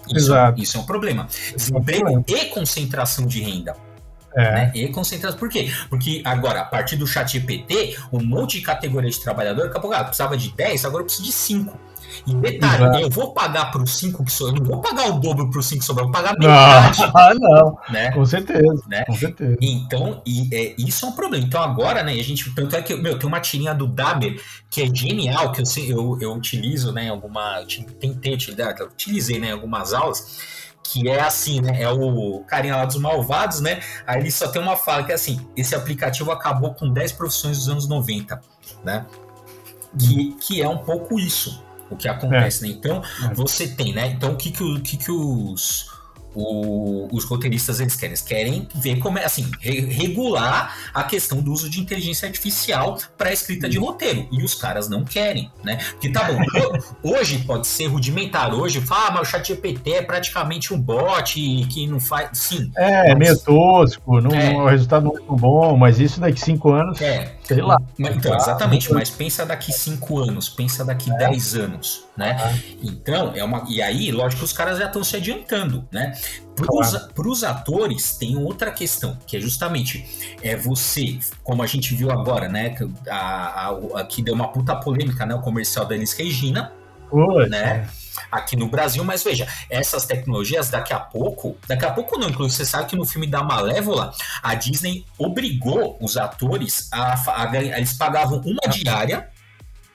Isso, 0.10 0.34
isso 0.58 0.78
é 0.78 0.80
um 0.80 0.86
problema. 0.86 1.28
Desemprego 1.56 2.24
e 2.28 2.46
concentração 2.46 3.26
de 3.26 3.42
renda. 3.42 3.76
É. 4.36 4.52
Né? 4.52 4.72
E 4.74 4.88
concentração. 4.88 5.38
Por 5.38 5.50
quê? 5.50 5.72
Porque 5.90 6.22
agora, 6.24 6.62
a 6.62 6.66
partir 6.66 6.96
do 6.96 7.06
chat 7.06 7.32
GPT, 7.32 7.98
um 8.12 8.24
monte 8.24 8.60
de 8.60 8.66
categoria 8.66 9.10
de 9.10 9.20
trabalhador, 9.20 9.66
daqui 9.66 9.78
a 9.78 9.82
pouco, 9.82 9.96
ah, 9.96 10.04
precisava 10.04 10.38
de 10.38 10.52
10, 10.52 10.86
agora 10.86 11.02
eu 11.02 11.06
preciso 11.06 11.28
de 11.28 11.34
5. 11.34 11.91
E 12.26 12.34
detalhe, 12.36 12.84
Exato. 12.84 13.00
eu 13.00 13.10
vou 13.10 13.34
pagar 13.34 13.72
para 13.72 13.82
os 13.82 13.98
5 13.98 14.24
que 14.24 14.44
eu 14.44 14.52
não 14.52 14.64
vou 14.64 14.82
pagar 14.82 15.10
o 15.10 15.20
dobro 15.20 15.50
para 15.50 15.60
os 15.60 15.66
5 15.66 15.80
que 15.80 15.86
sobrar, 15.86 16.06
eu 16.06 16.12
vou 16.12 16.22
pagar 16.22 16.38
metade. 16.38 17.02
Ah, 17.14 17.34
não. 17.34 17.78
Né? 17.90 18.12
Com 18.12 18.26
certeza. 18.26 18.84
Né? 18.88 19.04
Com 19.06 19.16
certeza. 19.16 19.58
Então, 19.62 20.22
e, 20.26 20.48
é, 20.54 20.76
isso 20.78 21.06
é 21.06 21.10
um 21.10 21.12
problema. 21.12 21.46
Então 21.46 21.62
agora, 21.62 22.04
né, 22.04 22.14
a 22.14 22.24
gente, 22.24 22.54
tanto 22.56 22.76
é 22.76 22.82
que, 22.82 22.96
meu, 22.96 23.18
tem 23.18 23.28
uma 23.28 23.40
tirinha 23.40 23.74
do 23.74 23.88
Daber 23.88 24.42
que 24.70 24.82
é 24.82 24.86
genial, 24.94 25.52
que 25.52 25.62
eu, 25.62 25.66
eu, 25.88 26.18
eu 26.22 26.34
utilizo, 26.34 26.92
né, 26.92 27.06
em 27.06 27.10
alguma, 27.10 27.64
tentei 28.00 28.34
utilizar, 28.34 28.76
utilizei, 28.82 29.40
né, 29.40 29.48
em 29.48 29.52
algumas 29.52 29.94
aulas, 29.94 30.40
que 30.84 31.08
é 31.08 31.22
assim, 31.22 31.62
né? 31.62 31.82
É 31.82 31.90
o 31.90 32.44
carinha 32.48 32.76
lá 32.76 32.86
dos 32.86 32.98
malvados, 32.98 33.62
né? 33.62 33.82
Aí 34.06 34.20
ele 34.20 34.32
só 34.32 34.48
tem 34.48 34.62
uma 34.62 34.76
fala 34.76 35.04
que 35.04 35.12
é 35.12 35.16
assim: 35.16 35.40
esse 35.56 35.76
aplicativo 35.76 36.32
acabou 36.32 36.74
com 36.74 36.92
10 36.92 37.14
profissões 37.14 37.60
dos 37.60 37.70
anos 37.70 37.88
90, 37.88 38.42
né? 38.84 39.06
Que, 39.98 40.36
que 40.42 40.62
é 40.62 40.68
um 40.68 40.80
pouco 40.80 41.20
isso 41.20 41.64
o 41.92 41.98
que 41.98 42.08
acontece, 42.08 42.64
é. 42.64 42.68
né? 42.68 42.74
Então, 42.78 43.02
é. 43.24 43.34
você 43.34 43.68
tem, 43.68 43.94
né? 43.94 44.08
Então, 44.08 44.34
o 44.34 44.38
que 44.38 44.52
que, 44.52 44.64
o, 44.64 44.82
que, 44.82 44.98
que 44.98 45.12
os 45.12 45.92
o, 46.34 47.08
os 47.12 47.26
roteiristas 47.26 47.80
eles 47.80 47.96
querem, 47.96 48.12
eles 48.12 48.22
querem 48.22 48.68
ver 48.76 49.00
como 49.00 49.18
é 49.18 49.26
assim 49.26 49.50
re, 49.60 49.82
regular 49.82 50.76
a 50.94 51.04
questão 51.04 51.42
do 51.42 51.52
uso 51.52 51.70
de 51.70 51.80
inteligência 51.80 52.28
artificial 52.28 52.98
para 53.18 53.32
escrita 53.32 53.68
de 53.70 53.78
roteiro 53.78 54.28
e 54.32 54.44
os 54.44 54.56
caras 54.56 54.90
não 54.90 55.04
querem, 55.04 55.52
né? 55.64 55.78
Porque 55.92 56.10
tá 56.10 56.24
bom, 56.24 56.40
hoje 57.04 57.40
pode 57.40 57.68
ser 57.68 57.88
rudimentar, 57.88 58.54
hoje 58.54 58.82
fala, 58.82 59.08
ah, 59.08 59.12
mas 59.12 59.28
o 59.28 59.32
chat 59.32 59.48
GPT 59.48 59.92
é 59.94 60.02
praticamente 60.02 60.74
um 60.74 60.80
bot 60.80 61.34
que 61.34 61.88
não 61.88 62.00
faz, 62.00 62.30
sim. 62.34 62.72
É, 62.78 63.10
mas... 63.10 63.18
meio 63.18 63.40
tosco, 63.40 64.22
não, 64.22 64.32
é. 64.32 64.54
o 64.56 64.68
resultado 64.68 65.06
não 65.06 65.18
é 65.18 65.22
tão 65.22 65.36
bom, 65.36 65.78
mas 65.78 66.00
isso 66.00 66.20
daqui 66.20 66.40
cinco 66.40 66.72
anos, 66.72 67.02
é. 67.02 67.36
Sei 67.54 67.62
lá. 67.62 67.78
Mas, 67.98 68.16
então, 68.16 68.36
exatamente, 68.36 68.94
mas 68.94 69.10
pensa 69.10 69.46
daqui 69.46 69.72
cinco 69.72 70.20
anos, 70.20 70.50
pensa 70.50 70.86
daqui 70.86 71.12
é. 71.12 71.18
dez 71.18 71.56
anos, 71.56 72.06
né? 72.16 72.38
Ah. 72.40 72.54
Então, 72.82 73.34
é 73.36 73.44
uma 73.44 73.66
e 73.68 73.82
aí, 73.82 74.12
lógico 74.12 74.40
que 74.40 74.46
os 74.46 74.54
caras 74.54 74.78
já 74.78 74.86
estão 74.86 75.04
se 75.04 75.16
adiantando, 75.16 75.88
né? 75.92 76.14
Para 76.56 77.28
os 77.28 77.44
atores 77.44 78.16
tem 78.18 78.38
outra 78.38 78.72
questão, 78.72 79.18
que 79.26 79.38
é 79.38 79.40
justamente 79.40 80.36
é 80.42 80.56
você, 80.56 81.18
como 81.44 81.64
a 81.64 81.68
gente 81.68 81.96
viu 81.96 82.12
agora, 82.12 82.48
né? 82.48 82.76
A, 83.10 83.70
a, 83.70 84.02
aqui 84.02 84.22
deu 84.22 84.34
uma 84.34 84.50
puta 84.50 84.76
polêmica, 84.76 85.26
né? 85.26 85.34
O 85.36 85.42
comercial 85.42 85.86
da 85.86 85.96
Elis 85.96 86.14
Regina, 86.14 86.72
Poxa. 87.10 87.48
né? 87.48 87.88
Aqui 88.32 88.56
no 88.56 88.68
Brasil, 88.68 89.04
mas 89.04 89.24
veja, 89.24 89.48
essas 89.70 90.06
tecnologias 90.06 90.70
daqui 90.70 90.94
a 90.94 91.00
pouco, 91.00 91.58
daqui 91.68 91.86
a 91.86 91.92
pouco 91.92 92.20
não, 92.20 92.30
inclusive 92.30 92.56
você 92.56 92.66
sabe 92.66 92.90
que 92.90 92.96
no 92.96 93.06
filme 93.06 93.28
da 93.28 93.44
Malévola, 93.44 94.14
a 94.42 94.56
Disney 94.56 95.06
obrigou 95.18 95.98
os 96.02 96.18
atores 96.18 96.90
a, 96.92 97.14
a, 97.14 97.52
a 97.52 97.58
eles 97.58 97.94
pagavam 97.94 98.42
uma 98.46 98.72
diária 98.72 99.30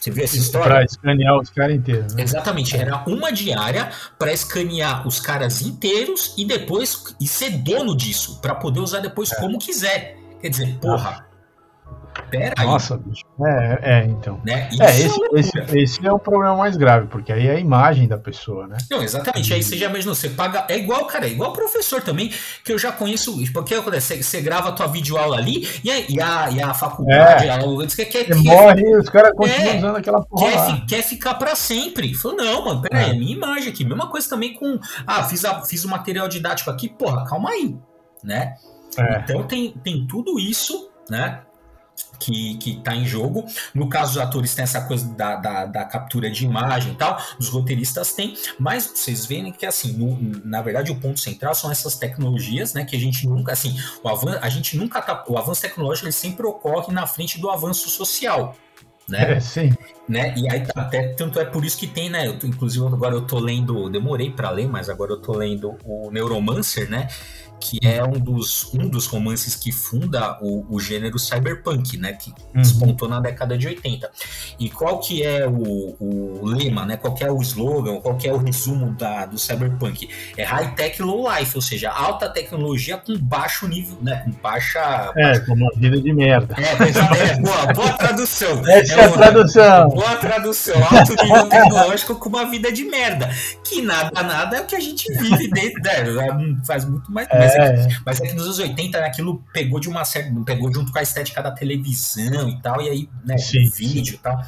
você 0.06 0.10
viu 0.10 0.24
essa 0.24 0.36
história? 0.36 0.68
Para 0.68 0.84
escanear 0.84 1.36
os 1.36 1.50
caras 1.50 1.76
inteiros. 1.76 2.14
Né? 2.14 2.22
Exatamente, 2.22 2.76
era 2.76 3.02
uma 3.08 3.32
diária 3.32 3.90
para 4.16 4.32
escanear 4.32 5.06
os 5.06 5.18
caras 5.18 5.62
inteiros 5.62 6.34
e 6.36 6.44
depois 6.44 7.16
e 7.20 7.26
ser 7.26 7.50
dono 7.50 7.96
disso, 7.96 8.40
para 8.40 8.54
poder 8.54 8.78
usar 8.80 9.00
depois 9.00 9.32
é. 9.32 9.36
como 9.36 9.58
quiser. 9.58 10.16
Quer 10.40 10.50
dizer, 10.50 10.78
porra, 10.78 11.25
Pera 12.30 12.54
Nossa, 12.64 12.96
bicho. 12.96 13.24
É, 13.44 13.78
é, 13.82 14.04
então. 14.04 14.40
Né? 14.44 14.68
É, 14.80 15.00
esse, 15.00 15.20
é 15.20 15.40
esse, 15.40 15.78
esse, 15.78 16.06
é 16.06 16.12
o 16.12 16.18
problema 16.18 16.56
mais 16.56 16.76
grave, 16.76 17.06
porque 17.06 17.32
aí 17.32 17.46
é 17.46 17.52
a 17.52 17.60
imagem 17.60 18.08
da 18.08 18.18
pessoa, 18.18 18.66
né? 18.66 18.76
Não, 18.90 19.02
exatamente. 19.02 19.52
Aí 19.52 19.62
você 19.62 19.76
já 19.76 19.88
imaginou, 19.88 20.14
você 20.14 20.30
paga. 20.30 20.66
É 20.68 20.76
igual, 20.76 21.06
cara, 21.06 21.26
é 21.26 21.30
igual 21.30 21.52
professor 21.52 22.02
também, 22.02 22.32
que 22.64 22.72
eu 22.72 22.78
já 22.78 22.92
conheço. 22.92 23.36
Porque 23.52 23.74
acontece? 23.74 24.22
Você, 24.22 24.40
grava 24.40 24.70
a 24.70 24.72
tua 24.72 24.86
videoaula 24.86 25.36
ali 25.36 25.68
e 25.82 25.90
a, 25.90 25.98
e 26.00 26.20
a, 26.20 26.50
e 26.50 26.62
a 26.62 26.74
faculdade, 26.74 27.46
é. 27.46 27.50
a, 27.50 27.58
você 27.58 28.04
quer, 28.04 28.24
quer, 28.24 28.36
morre 28.36 28.96
os 28.96 29.08
caras 29.08 29.32
continuam 29.36 29.72
é, 29.72 29.78
usando 29.78 29.96
aquela 29.96 30.22
porra. 30.22 30.50
Quer, 30.50 30.86
quer 30.86 31.02
ficar 31.02 31.34
pra 31.34 31.54
sempre. 31.54 32.14
Falou, 32.14 32.36
não, 32.36 32.64
mano, 32.64 32.82
peraí, 32.82 33.10
é. 33.10 33.10
é 33.10 33.14
minha 33.14 33.34
imagem 33.34 33.68
aqui. 33.68 33.84
Mesma 33.84 34.08
coisa 34.08 34.28
também 34.28 34.54
com. 34.54 34.78
Ah, 35.06 35.24
fiz, 35.24 35.44
a, 35.44 35.62
fiz 35.62 35.84
o 35.84 35.88
material 35.88 36.28
didático 36.28 36.70
aqui, 36.70 36.88
porra, 36.88 37.24
calma 37.24 37.50
aí, 37.50 37.76
né? 38.22 38.54
É. 38.98 39.18
Então 39.18 39.42
tem, 39.44 39.72
tem 39.84 40.06
tudo 40.06 40.38
isso, 40.38 40.90
né? 41.10 41.42
Que, 42.18 42.56
que 42.56 42.76
tá 42.80 42.94
em 42.94 43.06
jogo. 43.06 43.44
No 43.74 43.88
caso 43.88 44.14
dos 44.14 44.22
atores 44.22 44.54
tem 44.54 44.62
essa 44.62 44.80
coisa 44.82 45.08
da, 45.14 45.36
da, 45.36 45.66
da, 45.66 45.84
captura 45.84 46.30
de 46.30 46.44
imagem 46.44 46.92
e 46.92 46.96
tal, 46.96 47.18
os 47.38 47.48
roteiristas 47.48 48.12
têm, 48.14 48.36
mas 48.58 48.84
vocês 48.94 49.26
veem 49.26 49.52
que 49.52 49.66
assim, 49.66 49.92
no, 49.92 50.18
na 50.44 50.62
verdade 50.62 50.90
o 50.90 50.96
ponto 50.96 51.20
central 51.20 51.54
são 51.54 51.70
essas 51.70 51.96
tecnologias, 51.96 52.74
né, 52.74 52.84
que 52.84 52.96
a 52.96 52.98
gente 52.98 53.26
nunca, 53.26 53.52
assim, 53.52 53.76
o 54.02 54.08
avanço, 54.08 54.38
a 54.42 54.48
gente 54.48 54.76
nunca 54.76 55.00
tá, 55.00 55.24
o 55.28 55.38
avanço 55.38 55.62
tecnológico 55.62 56.06
ele 56.06 56.12
sempre 56.12 56.46
ocorre 56.46 56.92
na 56.92 57.06
frente 57.06 57.40
do 57.40 57.50
avanço 57.50 57.88
social. 57.88 58.56
Né? 59.08 59.34
É, 59.34 59.40
sim. 59.40 59.72
Né? 60.08 60.34
E 60.36 60.50
aí 60.50 60.64
até 60.74 61.12
tanto 61.12 61.38
é 61.38 61.44
por 61.44 61.64
isso 61.64 61.78
que 61.78 61.86
tem, 61.86 62.10
né? 62.10 62.26
Eu, 62.26 62.32
inclusive 62.42 62.84
agora 62.86 63.14
eu 63.14 63.22
tô 63.22 63.38
lendo, 63.38 63.88
demorei 63.88 64.30
para 64.30 64.50
ler, 64.50 64.68
mas 64.68 64.88
agora 64.88 65.12
eu 65.12 65.20
tô 65.20 65.32
lendo 65.32 65.76
o 65.84 66.10
Neuromancer, 66.10 66.90
né? 66.90 67.06
Que 67.60 67.78
é 67.82 68.02
um 68.04 68.18
dos, 68.18 68.72
um 68.74 68.88
dos 68.88 69.06
romances 69.06 69.54
que 69.54 69.72
funda 69.72 70.38
o, 70.40 70.66
o 70.68 70.80
gênero 70.80 71.18
cyberpunk, 71.18 71.96
né? 71.96 72.12
Que 72.12 72.30
uhum. 72.30 72.62
despontou 72.62 73.08
na 73.08 73.20
década 73.20 73.56
de 73.56 73.66
80. 73.66 74.10
E 74.58 74.68
qual 74.70 75.00
que 75.00 75.22
é 75.22 75.46
o, 75.46 75.96
o 75.98 76.40
lema, 76.44 76.84
né? 76.84 76.96
Qual 76.96 77.16
é 77.20 77.30
o 77.30 77.40
slogan, 77.40 78.00
qual 78.00 78.18
é 78.22 78.32
o 78.32 78.38
resumo 78.38 78.92
da, 78.92 79.26
do 79.26 79.38
cyberpunk? 79.38 80.08
É 80.36 80.44
high-tech 80.44 81.02
low 81.02 81.26
life, 81.30 81.56
ou 81.56 81.62
seja, 81.62 81.90
alta 81.90 82.28
tecnologia 82.28 82.96
com 82.98 83.16
baixo 83.18 83.66
nível, 83.66 83.98
né? 84.00 84.22
Com 84.24 84.30
baixa... 84.42 85.12
É, 85.16 85.38
com 85.40 85.54
uma 85.54 85.70
vida 85.76 86.00
de 86.00 86.12
merda. 86.12 86.54
É, 86.58 87.30
é 87.30 87.40
boa, 87.40 87.72
boa 87.72 87.92
tradução. 87.94 88.62
Essa 88.68 88.94
é, 88.94 88.98
é 88.98 89.04
a 89.04 89.12
tradução. 89.12 89.88
Boa 89.88 90.16
tradução. 90.16 90.76
Alto 90.84 91.24
nível 91.24 91.48
tecnológico 91.48 92.16
com 92.16 92.28
uma 92.28 92.44
vida 92.44 92.70
de 92.70 92.84
merda. 92.84 93.30
Que 93.64 93.82
nada, 93.82 94.22
nada 94.22 94.56
é 94.56 94.60
o 94.60 94.66
que 94.66 94.76
a 94.76 94.80
gente 94.80 95.12
vive 95.14 95.48
dentro, 95.48 95.82
né? 95.82 96.56
Faz 96.64 96.84
muito 96.84 97.10
mais... 97.10 97.26
É. 97.30 97.45
Mas, 97.46 97.86
é, 97.86 97.98
mas 98.04 98.20
é 98.20 98.26
que 98.26 98.34
nos 98.34 98.44
anos 98.44 98.58
80 98.58 98.98
aquilo 98.98 99.44
pegou 99.52 99.80
de 99.80 99.88
uma 99.88 100.04
certa. 100.04 100.32
pegou 100.44 100.72
junto 100.72 100.92
com 100.92 100.98
a 100.98 101.02
estética 101.02 101.42
da 101.42 101.50
televisão 101.50 102.48
e 102.48 102.60
tal, 102.60 102.80
e 102.80 102.88
aí, 102.88 103.08
né, 103.24 103.38
sim, 103.38 103.68
vídeo 103.70 104.06
sim. 104.06 104.14
e 104.14 104.18
tal. 104.18 104.42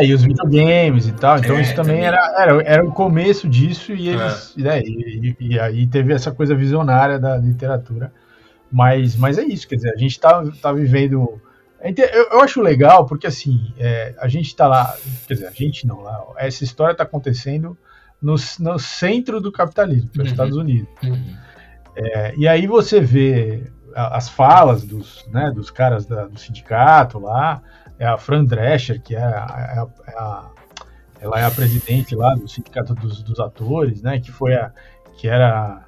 É, 0.00 0.06
e 0.06 0.14
os 0.14 0.22
videogames 0.22 1.06
e 1.06 1.12
tal. 1.12 1.38
Então 1.38 1.56
é, 1.56 1.62
isso 1.62 1.74
também, 1.74 1.96
também, 1.96 2.06
Era, 2.06 2.34
era, 2.38 2.62
era 2.62 2.84
o 2.84 2.92
começo 2.92 3.48
disso 3.48 3.92
e 3.92 4.08
eles. 4.08 4.54
É. 4.58 4.62
Né, 4.62 4.82
e, 4.82 5.36
e, 5.38 5.60
aí 5.60 5.86
teve 5.86 6.12
essa 6.12 6.32
coisa 6.32 6.54
visionária 6.54 7.18
da 7.18 7.36
literatura. 7.36 8.12
Mas, 8.70 9.16
mas 9.16 9.36
é 9.36 9.42
isso, 9.42 9.66
quer 9.66 9.76
dizer, 9.76 9.92
a 9.92 9.98
gente 9.98 10.18
tá, 10.18 10.42
tá 10.62 10.72
vivendo. 10.72 11.40
Eu, 11.82 12.28
eu 12.32 12.40
acho 12.40 12.60
legal 12.60 13.06
porque 13.06 13.26
assim, 13.26 13.72
é, 13.78 14.14
a 14.18 14.28
gente 14.28 14.54
tá 14.54 14.68
lá, 14.68 14.94
quer 15.26 15.34
dizer, 15.34 15.46
a 15.46 15.50
gente 15.50 15.86
não 15.86 16.00
lá, 16.00 16.22
essa 16.36 16.62
história 16.62 16.94
tá 16.94 17.02
acontecendo 17.02 17.76
no, 18.20 18.36
no 18.60 18.78
centro 18.78 19.40
do 19.40 19.50
capitalismo, 19.50 20.10
que 20.10 20.20
é 20.20 20.22
uhum. 20.22 20.28
Estados 20.28 20.56
Unidos. 20.56 20.90
Uhum. 21.02 21.36
É, 21.96 22.34
e 22.36 22.46
aí 22.46 22.66
você 22.66 23.00
vê 23.00 23.64
as 23.94 24.28
falas 24.28 24.84
dos, 24.84 25.26
né, 25.32 25.50
dos 25.50 25.70
caras 25.70 26.06
da, 26.06 26.26
do 26.26 26.38
sindicato 26.38 27.18
lá, 27.18 27.60
é 28.00 28.06
a 28.06 28.16
Fran 28.16 28.44
Drescher, 28.46 29.00
que 29.00 29.14
é 29.14 29.22
a, 29.22 29.86
é 30.06 30.12
a, 30.16 30.46
ela 31.20 31.38
é 31.38 31.44
a 31.44 31.50
presidente 31.50 32.16
lá 32.16 32.34
do 32.34 32.48
sindicato 32.48 32.94
dos, 32.94 33.22
dos, 33.22 33.38
atores, 33.38 34.00
né? 34.00 34.18
Que 34.18 34.32
foi 34.32 34.54
a 34.54 34.72
que 35.18 35.28
era 35.28 35.82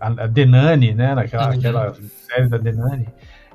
a, 0.00 0.06
a 0.06 0.26
Denani, 0.28 0.94
né? 0.94 1.12
Naquela 1.16 1.52
aquela 1.52 1.92
série 2.28 2.48
da 2.48 2.56
Denani. 2.56 3.08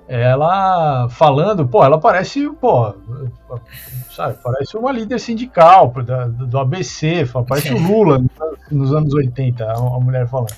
Ela 0.09 1.07
falando, 1.09 1.65
pô, 1.65 1.85
ela 1.85 1.97
parece, 1.97 2.49
pô, 2.59 2.93
sabe, 4.13 4.35
parece 4.43 4.75
uma 4.75 4.91
líder 4.91 5.19
sindical 5.19 5.87
do, 5.87 6.47
do 6.47 6.59
ABC, 6.59 7.25
parece 7.47 7.73
o 7.73 7.81
Lula 7.81 8.21
nos 8.69 8.93
anos 8.93 9.13
80, 9.13 9.63
a, 9.63 9.71
a 9.71 9.99
mulher 10.01 10.27
falando. 10.27 10.53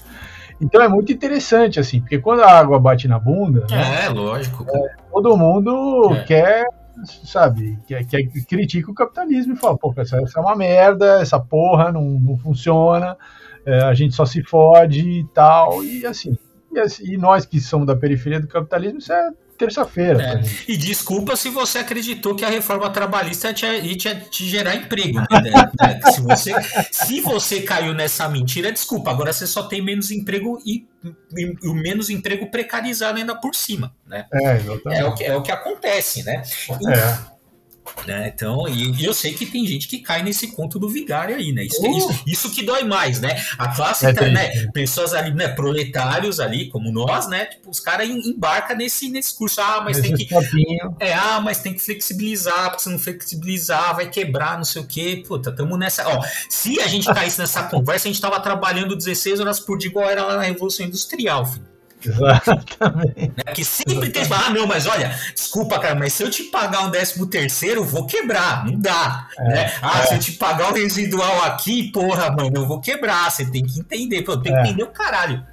Então 0.60 0.82
é 0.82 0.88
muito 0.88 1.12
interessante, 1.12 1.80
assim, 1.80 2.00
porque 2.00 2.18
quando 2.18 2.42
a 2.42 2.50
água 2.50 2.80
bate 2.80 3.08
na 3.08 3.20
bunda. 3.20 3.68
É, 3.70 3.76
né, 3.76 4.10
lógico. 4.10 4.66
É, 4.68 4.96
todo 5.12 5.38
mundo 5.38 6.16
é. 6.16 6.24
quer 6.24 6.68
sabe, 7.06 7.80
que, 7.88 8.04
que 8.04 8.46
critica 8.46 8.92
o 8.92 8.94
capitalismo 8.94 9.54
e 9.54 9.58
fala, 9.58 9.78
pô, 9.78 9.94
essa, 9.98 10.18
essa 10.18 10.40
é 10.40 10.42
uma 10.42 10.56
merda, 10.56 11.22
essa 11.22 11.40
porra 11.40 11.92
não, 11.92 12.04
não 12.04 12.38
funciona, 12.38 13.18
é, 13.66 13.82
a 13.82 13.94
gente 13.94 14.16
só 14.16 14.26
se 14.26 14.44
fode 14.44 15.02
e 15.02 15.28
tal, 15.34 15.84
e 15.84 16.06
assim, 16.06 16.38
e 16.72 16.80
assim, 16.80 17.14
e 17.14 17.18
nós 17.18 17.46
que 17.46 17.60
somos 17.60 17.88
da 17.88 17.96
periferia 17.96 18.40
do 18.40 18.48
capitalismo, 18.48 19.00
isso 19.00 19.12
é 19.14 19.32
terça-feira. 19.58 20.24
É. 20.24 20.44
E 20.68 20.78
desculpa 20.78 21.36
se 21.36 21.50
você 21.50 21.80
acreditou 21.80 22.36
que 22.36 22.46
a 22.46 22.50
reforma 22.50 22.90
trabalhista 22.90 23.50
ia 23.50 23.96
te, 23.96 24.16
te 24.30 24.46
gerar 24.48 24.76
emprego. 24.76 25.20
Né? 25.20 26.00
se, 26.12 26.22
você, 26.22 26.54
se 26.92 27.22
você 27.22 27.62
caiu 27.62 27.94
nessa 27.94 28.28
mentira, 28.30 28.72
desculpa, 28.72 29.12
agora 29.12 29.32
você 29.32 29.48
só 29.48 29.64
tem 29.64 29.82
menos 29.82 30.12
emprego 30.12 30.60
e, 30.66 30.88
o 31.64 31.74
menos 31.74 32.10
emprego 32.10 32.50
precarizado 32.50 33.18
ainda 33.18 33.36
por 33.36 33.56
cima. 33.56 33.94
Né? 34.06 34.26
É, 34.34 34.98
é, 35.00 35.06
o 35.06 35.14
que, 35.14 35.24
é 35.24 35.36
o 35.36 35.42
que 35.42 35.52
acontece, 35.52 36.24
né? 36.24 36.44
É. 36.70 37.33
Né? 38.06 38.32
Então, 38.34 38.68
e, 38.68 38.92
e, 39.02 39.06
eu 39.06 39.14
sei 39.14 39.34
que 39.34 39.46
tem 39.46 39.66
gente 39.66 39.88
que 39.88 40.00
cai 40.00 40.24
nesse 40.24 40.48
conto 40.48 40.78
do 40.78 40.90
vigário 40.90 41.36
aí, 41.36 41.52
né? 41.54 41.64
Isso, 41.64 41.82
uh. 41.82 41.98
isso, 41.98 42.24
isso, 42.28 42.52
que 42.52 42.64
dói 42.64 42.84
mais, 42.84 43.22
né? 43.22 43.42
A 43.58 43.70
classe, 43.70 44.06
é, 44.06 44.12
né? 44.30 44.68
Pessoas 44.74 45.14
ali, 45.14 45.34
né? 45.34 45.48
Proletários 45.50 46.40
ali, 46.40 46.70
como 46.70 46.92
nós, 46.92 47.28
né? 47.28 47.46
Tipo, 47.46 47.70
os 47.70 47.80
caras 47.80 48.10
embarcam 48.10 48.76
nesse, 48.76 49.10
nesse 49.10 49.36
curso. 49.36 49.62
Ah, 49.62 49.82
mas 49.84 50.02
tem 50.02 50.14
que. 50.14 50.28
É, 51.00 51.14
ah, 51.14 51.40
mas 51.42 51.60
tem 51.60 51.74
que 51.74 51.80
flexibilizar, 51.80 52.70
porque 52.70 52.84
se 52.84 52.90
não 52.90 53.00
flexibilizar, 53.00 53.96
vai 53.96 54.10
quebrar, 54.10 54.58
não 54.58 54.66
sei 54.66 54.82
o 54.82 54.86
quê. 54.86 55.24
Puta, 55.26 55.52
tamo 55.52 55.78
nessa. 55.78 56.08
Ó, 56.08 56.22
se 56.50 56.82
a 56.82 56.88
gente 56.88 57.06
caísse 57.14 57.40
nessa 57.40 57.64
conversa, 57.64 58.08
a 58.08 58.12
gente 58.12 58.22
tava 58.22 58.40
trabalhando 58.40 58.96
16 58.96 59.40
horas 59.40 59.60
por 59.60 59.78
dia, 59.78 59.90
igual 59.90 60.10
era 60.10 60.26
lá 60.26 60.38
na 60.38 60.44
Revolução 60.44 60.86
Industrial, 60.86 61.46
filho. 61.46 61.73
Exatamente. 62.06 63.34
Né? 63.38 63.54
Que 63.54 63.64
sempre 63.64 64.10
tem 64.10 64.24
ah, 64.30 64.50
não, 64.50 64.68
mas 64.68 64.86
olha, 64.88 65.16
desculpa, 65.34 65.80
cara, 65.80 65.96
mas 65.96 66.14
se 66.14 66.24
eu 66.24 66.30
te 66.30 66.44
pagar 66.44 66.86
um 66.86 66.90
décimo 66.90 67.26
terceiro, 67.26 67.84
vou 67.84 68.06
quebrar. 68.06 68.66
Não 68.66 68.80
dá. 68.80 69.28
É, 69.38 69.44
né? 69.44 69.74
Ah, 69.82 70.00
é. 70.00 70.06
se 70.08 70.16
eu 70.16 70.20
te 70.20 70.32
pagar 70.34 70.72
um 70.72 70.74
residual 70.74 71.44
aqui, 71.44 71.92
porra, 71.92 72.32
mano, 72.32 72.52
eu 72.56 72.68
vou 72.68 72.82
quebrar. 72.82 73.30
Você 73.32 73.46
tem 73.46 73.64
que 73.64 73.80
entender. 73.80 74.22
Pô, 74.24 74.38
tem 74.38 74.52
que 74.52 74.60
é. 74.60 74.62
entender 74.62 74.84
o 74.84 74.88
caralho. 74.88 75.44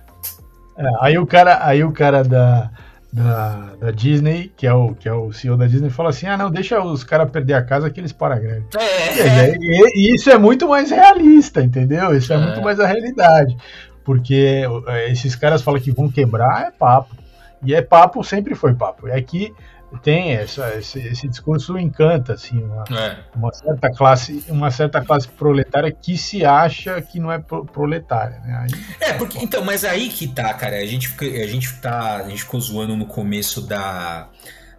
É, 0.76 0.84
aí 1.00 1.18
o 1.18 1.26
cara, 1.26 1.64
aí 1.64 1.84
o 1.84 1.92
cara 1.92 2.24
da, 2.24 2.70
da, 3.12 3.74
da, 3.80 3.90
Disney, 3.90 4.52
que 4.56 4.66
é, 4.66 4.72
o, 4.72 4.94
que 4.94 5.08
é 5.08 5.12
o 5.12 5.32
CEO 5.32 5.56
da 5.56 5.66
Disney, 5.66 5.90
fala 5.90 6.10
assim: 6.10 6.26
ah, 6.26 6.36
não, 6.36 6.50
deixa 6.50 6.82
os 6.82 7.04
caras 7.04 7.30
perder 7.30 7.54
a 7.54 7.62
casa 7.62 7.90
que 7.90 8.00
eles 8.00 8.12
param 8.12 8.36
a 8.36 8.38
greve. 8.38 8.66
É. 8.76 9.54
E, 9.54 9.58
e, 9.58 10.10
e, 10.10 10.14
isso 10.14 10.30
é 10.30 10.38
muito 10.38 10.68
mais 10.68 10.90
realista, 10.90 11.62
entendeu? 11.62 12.16
Isso 12.16 12.32
é, 12.32 12.36
é. 12.36 12.38
muito 12.38 12.62
mais 12.62 12.80
a 12.80 12.86
realidade 12.86 13.56
porque 14.04 14.64
é, 14.86 15.10
esses 15.10 15.34
caras 15.34 15.62
falam 15.62 15.80
que 15.80 15.92
vão 15.92 16.10
quebrar, 16.10 16.68
é 16.68 16.70
papo. 16.70 17.14
E 17.62 17.74
é 17.74 17.82
papo, 17.82 18.24
sempre 18.24 18.54
foi 18.54 18.74
papo. 18.74 19.08
E 19.08 19.12
aqui 19.12 19.54
tem 19.98 20.32
essa, 20.32 20.76
esse, 20.76 21.00
esse 21.00 21.28
discurso 21.28 21.76
encanta 21.76 22.34
assim 22.34 22.62
uma, 22.62 22.84
é. 22.90 23.18
uma, 23.34 23.52
certa 23.52 23.90
classe 23.90 24.44
uma 24.48 24.70
certa 24.70 25.00
classe 25.00 25.26
proletária 25.26 25.90
que 25.90 26.16
se 26.16 26.44
acha 26.44 27.00
que 27.02 27.18
não 27.18 27.32
é 27.32 27.38
pro, 27.38 27.64
proletária 27.64 28.38
né? 28.40 28.66
Aí, 28.66 28.84
é 29.00 29.12
porque 29.14 29.38
então 29.38 29.64
mas 29.64 29.84
aí 29.84 30.08
que 30.08 30.28
tá 30.28 30.54
cara 30.54 30.76
a 30.76 30.86
gente 30.86 31.12
a 31.20 31.46
gente 31.46 31.72
tá 31.80 32.18
a 32.18 32.28
gente 32.28 32.44
ficou 32.44 32.60
zoando 32.60 32.96
no 32.96 33.06
começo 33.06 33.60
da 33.60 34.28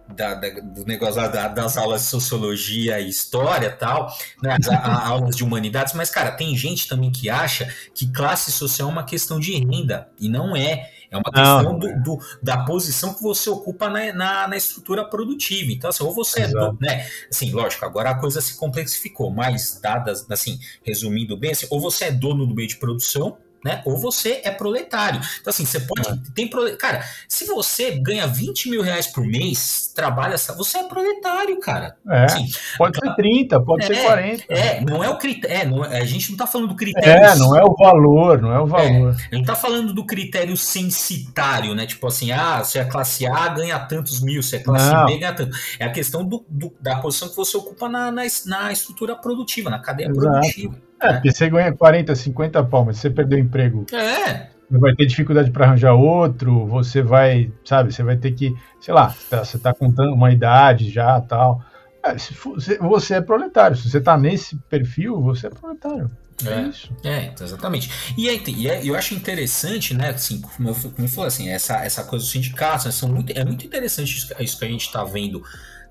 da, 0.08 0.34
da, 0.34 0.48
do 0.60 0.84
negócio 0.84 1.16
da, 1.16 1.48
das 1.48 1.76
aulas 1.76 2.02
de 2.02 2.08
sociologia 2.08 3.00
e 3.00 3.08
história 3.08 3.70
tal, 3.70 4.14
né, 4.42 4.56
as 4.58 4.68
a, 4.68 5.08
aulas 5.08 5.36
de 5.36 5.44
humanidades, 5.44 5.94
mas, 5.94 6.10
cara, 6.10 6.30
tem 6.32 6.56
gente 6.56 6.88
também 6.88 7.10
que 7.10 7.30
acha 7.30 7.72
que 7.94 8.10
classe 8.10 8.52
social 8.52 8.88
é 8.88 8.92
uma 8.92 9.04
questão 9.04 9.38
de 9.40 9.52
renda, 9.52 10.08
e 10.18 10.28
não 10.28 10.56
é. 10.56 10.90
É 11.10 11.16
uma 11.18 11.30
questão 11.30 11.78
do, 11.78 12.02
do, 12.02 12.18
da 12.42 12.64
posição 12.64 13.12
que 13.12 13.22
você 13.22 13.50
ocupa 13.50 13.90
na, 13.90 14.14
na, 14.14 14.48
na, 14.48 14.56
estrutura 14.56 15.04
produtiva. 15.04 15.70
Então, 15.70 15.90
assim, 15.90 16.02
ou 16.02 16.14
você 16.14 16.40
Exato. 16.40 16.64
é 16.64 16.70
do, 16.70 16.78
né? 16.80 17.06
Assim, 17.30 17.52
lógico, 17.52 17.84
agora 17.84 18.08
a 18.08 18.14
coisa 18.14 18.40
se 18.40 18.56
complexificou, 18.56 19.30
mas 19.30 19.78
dadas, 19.78 20.24
assim, 20.30 20.58
resumindo 20.82 21.36
bem, 21.36 21.50
assim, 21.50 21.66
ou 21.68 21.78
você 21.78 22.06
é 22.06 22.10
dono 22.10 22.46
do 22.46 22.54
meio 22.54 22.66
de 22.66 22.76
produção, 22.76 23.36
né? 23.64 23.82
Ou 23.84 23.96
você 23.96 24.40
é 24.44 24.50
proletário. 24.50 25.20
Então, 25.40 25.50
assim, 25.50 25.64
você 25.64 25.80
pode. 25.80 26.08
É. 26.08 26.32
Tem 26.34 26.48
prole... 26.48 26.76
Cara, 26.76 27.04
se 27.28 27.46
você 27.46 27.92
ganha 27.92 28.26
20 28.26 28.70
mil 28.70 28.82
reais 28.82 29.06
por 29.06 29.24
mês, 29.24 29.92
trabalha. 29.94 30.36
Você 30.36 30.78
é 30.78 30.82
proletário, 30.84 31.58
cara. 31.60 31.96
É, 32.08 32.24
assim, 32.24 32.46
pode 32.76 32.98
ser 32.98 33.14
30, 33.14 33.60
pode 33.60 33.84
é, 33.84 33.86
ser 33.86 34.02
40. 34.02 34.44
É, 34.48 34.80
não 34.80 35.04
é 35.04 35.08
o 35.08 35.16
critério. 35.16 35.84
É, 35.84 36.00
a 36.00 36.04
gente 36.04 36.30
não 36.30 36.36
tá 36.36 36.46
falando 36.46 36.68
do 36.68 36.76
critério. 36.76 37.24
É, 37.24 37.36
não 37.36 37.56
é 37.56 37.62
o 37.62 37.74
valor, 37.76 38.40
não 38.40 38.52
é 38.52 38.60
o 38.60 38.66
valor. 38.66 39.14
É, 39.14 39.34
a 39.34 39.36
gente 39.36 39.46
tá 39.46 39.54
falando 39.54 39.92
do 39.92 40.04
critério 40.04 40.56
censitário, 40.56 41.74
né? 41.74 41.86
Tipo 41.86 42.06
assim, 42.08 42.32
ah, 42.32 42.62
se 42.64 42.78
é 42.78 42.84
classe 42.84 43.26
A, 43.26 43.48
ganha 43.48 43.78
tantos 43.78 44.20
mil, 44.20 44.42
se 44.42 44.56
é 44.56 44.58
classe 44.58 44.92
não. 44.92 45.06
B, 45.06 45.18
ganha 45.18 45.34
tanto. 45.34 45.56
É 45.78 45.84
a 45.84 45.90
questão 45.90 46.24
do, 46.24 46.44
do, 46.48 46.72
da 46.80 46.96
posição 46.96 47.28
que 47.28 47.36
você 47.36 47.56
ocupa 47.56 47.88
na, 47.88 48.10
na, 48.10 48.22
na 48.46 48.72
estrutura 48.72 49.14
produtiva, 49.16 49.70
na 49.70 49.78
cadeia 49.78 50.08
Exato. 50.08 50.26
produtiva. 50.26 50.91
É, 51.02 51.12
porque 51.14 51.32
você 51.32 51.50
ganha 51.50 51.72
40, 51.72 52.14
50 52.14 52.62
palmas, 52.64 52.98
você 52.98 53.10
perdeu 53.10 53.38
o 53.38 53.42
emprego. 53.42 53.86
É. 53.92 54.52
Você 54.70 54.78
vai 54.78 54.94
ter 54.94 55.06
dificuldade 55.06 55.50
para 55.50 55.66
arranjar 55.66 55.94
outro, 55.94 56.66
você 56.66 57.02
vai, 57.02 57.52
sabe, 57.64 57.92
você 57.92 58.02
vai 58.02 58.16
ter 58.16 58.32
que, 58.32 58.54
sei 58.80 58.94
lá, 58.94 59.14
tá, 59.28 59.44
você 59.44 59.58
tá 59.58 59.74
contando 59.74 60.14
uma 60.14 60.32
idade 60.32 60.90
já 60.90 61.20
tal. 61.20 61.62
É, 62.02 62.18
for, 62.18 62.56
você 62.80 63.14
é 63.14 63.20
proletário. 63.20 63.76
Se 63.76 63.90
você 63.90 64.00
tá 64.00 64.16
nesse 64.16 64.56
perfil, 64.70 65.20
você 65.20 65.48
é 65.48 65.50
proletário. 65.50 66.10
É, 66.44 66.52
é 66.54 66.62
isso. 66.62 66.96
É, 67.04 67.32
exatamente. 67.40 67.90
E, 68.16 68.28
aí, 68.28 68.42
e 68.46 68.68
é, 68.68 68.80
eu 68.84 68.94
acho 68.96 69.14
interessante, 69.14 69.94
né, 69.94 70.10
assim, 70.10 70.40
como 70.40 70.70
eu, 70.70 70.74
como 70.74 70.94
eu 70.98 71.08
falei, 71.08 71.28
assim, 71.28 71.48
essa, 71.50 71.84
essa 71.84 72.04
coisa 72.04 72.24
dos 72.24 72.32
sindicatos, 72.32 72.86
né, 72.86 72.92
são 72.92 73.08
muito, 73.08 73.30
é 73.36 73.44
muito 73.44 73.66
interessante 73.66 74.16
isso, 74.16 74.34
isso 74.40 74.58
que 74.58 74.64
a 74.64 74.68
gente 74.68 74.86
está 74.86 75.04
vendo 75.04 75.42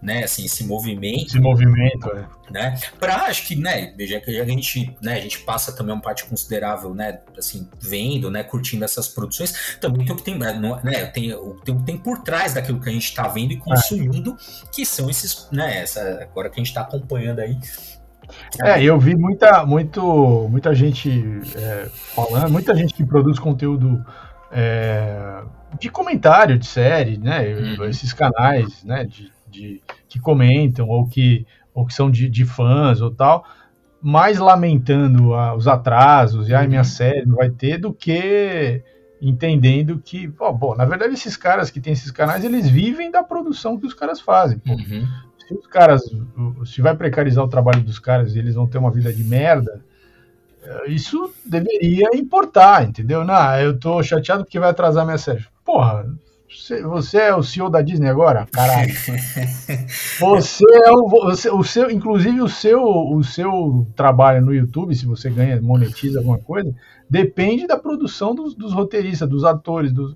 né, 0.01 0.23
assim, 0.23 0.45
esse 0.45 0.63
movimento. 0.65 1.27
Esse 1.27 1.39
movimento, 1.39 2.09
é. 2.09 2.25
Né, 2.51 2.77
para 2.99 3.15
acho 3.27 3.47
que, 3.47 3.55
né, 3.55 3.93
já 3.99 4.19
que 4.19 4.39
a 4.39 4.45
gente, 4.45 4.93
né, 5.01 5.13
a 5.13 5.21
gente 5.21 5.39
passa 5.39 5.71
também 5.71 5.93
uma 5.93 6.01
parte 6.01 6.25
considerável, 6.25 6.93
né, 6.93 7.19
assim, 7.37 7.69
vendo, 7.79 8.29
né, 8.31 8.43
curtindo 8.43 8.83
essas 8.83 9.07
produções, 9.07 9.77
também 9.79 10.05
tem 10.05 10.13
o 10.13 10.17
que 10.17 10.23
tem, 10.23 10.37
né, 10.37 11.05
tem, 11.13 11.29
tem 11.29 11.33
o 11.33 11.55
que 11.79 11.83
tem 11.85 11.97
por 11.97 12.23
trás 12.23 12.53
daquilo 12.53 12.81
que 12.81 12.89
a 12.89 12.91
gente 12.91 13.05
está 13.05 13.27
vendo 13.27 13.53
e 13.53 13.57
consumindo, 13.57 14.31
é. 14.31 14.67
que 14.73 14.85
são 14.85 15.09
esses, 15.09 15.47
né, 15.51 15.77
essa, 15.77 16.01
agora 16.21 16.49
que 16.49 16.55
a 16.55 16.61
gente 16.63 16.69
está 16.69 16.81
acompanhando 16.81 17.39
aí, 17.39 17.57
é, 18.63 18.81
eu 18.81 18.97
vi 18.97 19.13
muita, 19.13 19.65
muito, 19.65 20.47
muita 20.49 20.73
gente 20.73 21.09
é, 21.53 21.89
falando, 21.91 22.49
muita 22.49 22.73
gente 22.73 22.93
que 22.93 23.03
produz 23.03 23.37
conteúdo 23.37 24.05
é, 24.51 25.43
de 25.79 25.89
comentário 25.89 26.57
de 26.57 26.65
série, 26.65 27.17
né? 27.17 27.53
Uhum. 27.53 27.85
Esses 27.85 28.13
canais, 28.13 28.83
né? 28.83 29.05
De, 29.05 29.31
de, 29.61 29.81
que 30.09 30.19
comentam 30.19 30.87
ou 30.87 31.07
que, 31.07 31.45
ou 31.73 31.85
que 31.85 31.93
são 31.93 32.09
de, 32.09 32.29
de 32.29 32.45
fãs 32.45 33.01
ou 33.01 33.11
tal, 33.11 33.45
mais 34.01 34.39
lamentando 34.39 35.33
ah, 35.33 35.55
os 35.55 35.67
atrasos 35.67 36.49
e 36.49 36.55
a 36.55 36.67
minha 36.67 36.81
uhum. 36.81 36.85
série 36.85 37.25
não 37.25 37.35
vai 37.35 37.49
ter 37.49 37.77
do 37.77 37.93
que 37.93 38.83
entendendo 39.21 40.01
que, 40.03 40.33
oh, 40.39 40.51
bom, 40.51 40.75
na 40.75 40.83
verdade 40.83 41.13
esses 41.13 41.37
caras 41.37 41.69
que 41.69 41.79
têm 41.79 41.93
esses 41.93 42.09
canais, 42.09 42.43
eles 42.43 42.67
vivem 42.67 43.11
da 43.11 43.21
produção 43.21 43.77
que 43.77 43.85
os 43.85 43.93
caras 43.93 44.19
fazem. 44.19 44.59
Uhum. 44.67 45.07
Se 45.47 45.53
os 45.53 45.67
caras, 45.67 46.01
se 46.65 46.81
vai 46.81 46.95
precarizar 46.95 47.43
o 47.43 47.49
trabalho 47.49 47.83
dos 47.83 47.99
caras 47.99 48.35
e 48.35 48.39
eles 48.39 48.55
vão 48.55 48.65
ter 48.65 48.79
uma 48.79 48.89
vida 48.89 49.13
de 49.13 49.23
merda, 49.23 49.83
eh, 50.63 50.91
isso 50.91 51.31
deveria 51.45 52.09
importar, 52.15 52.87
entendeu? 52.87 53.23
Não, 53.23 53.59
eu 53.59 53.77
tô 53.77 54.01
chateado 54.01 54.43
porque 54.43 54.59
vai 54.59 54.69
atrasar 54.69 55.05
minha 55.05 55.17
série. 55.19 55.45
Porra, 55.63 56.07
você, 56.83 57.17
é 57.17 57.35
o 57.35 57.41
CEO 57.41 57.69
da 57.69 57.81
Disney 57.81 58.09
agora? 58.09 58.47
Caralho. 58.51 58.93
você 60.19 60.65
é 60.85 60.91
o, 60.91 61.07
você, 61.07 61.49
o 61.49 61.63
seu, 61.63 61.89
inclusive 61.89 62.41
o 62.41 62.49
seu, 62.49 62.83
o 62.83 63.23
seu 63.23 63.87
trabalho 63.95 64.45
no 64.45 64.53
YouTube, 64.53 64.95
se 64.95 65.05
você 65.05 65.29
ganha, 65.29 65.61
monetiza 65.61 66.19
alguma 66.19 66.37
coisa, 66.39 66.73
depende 67.09 67.67
da 67.67 67.77
produção 67.77 68.35
dos, 68.35 68.53
dos 68.53 68.73
roteiristas, 68.73 69.29
dos 69.29 69.43
atores, 69.43 69.91
dos, 69.91 70.15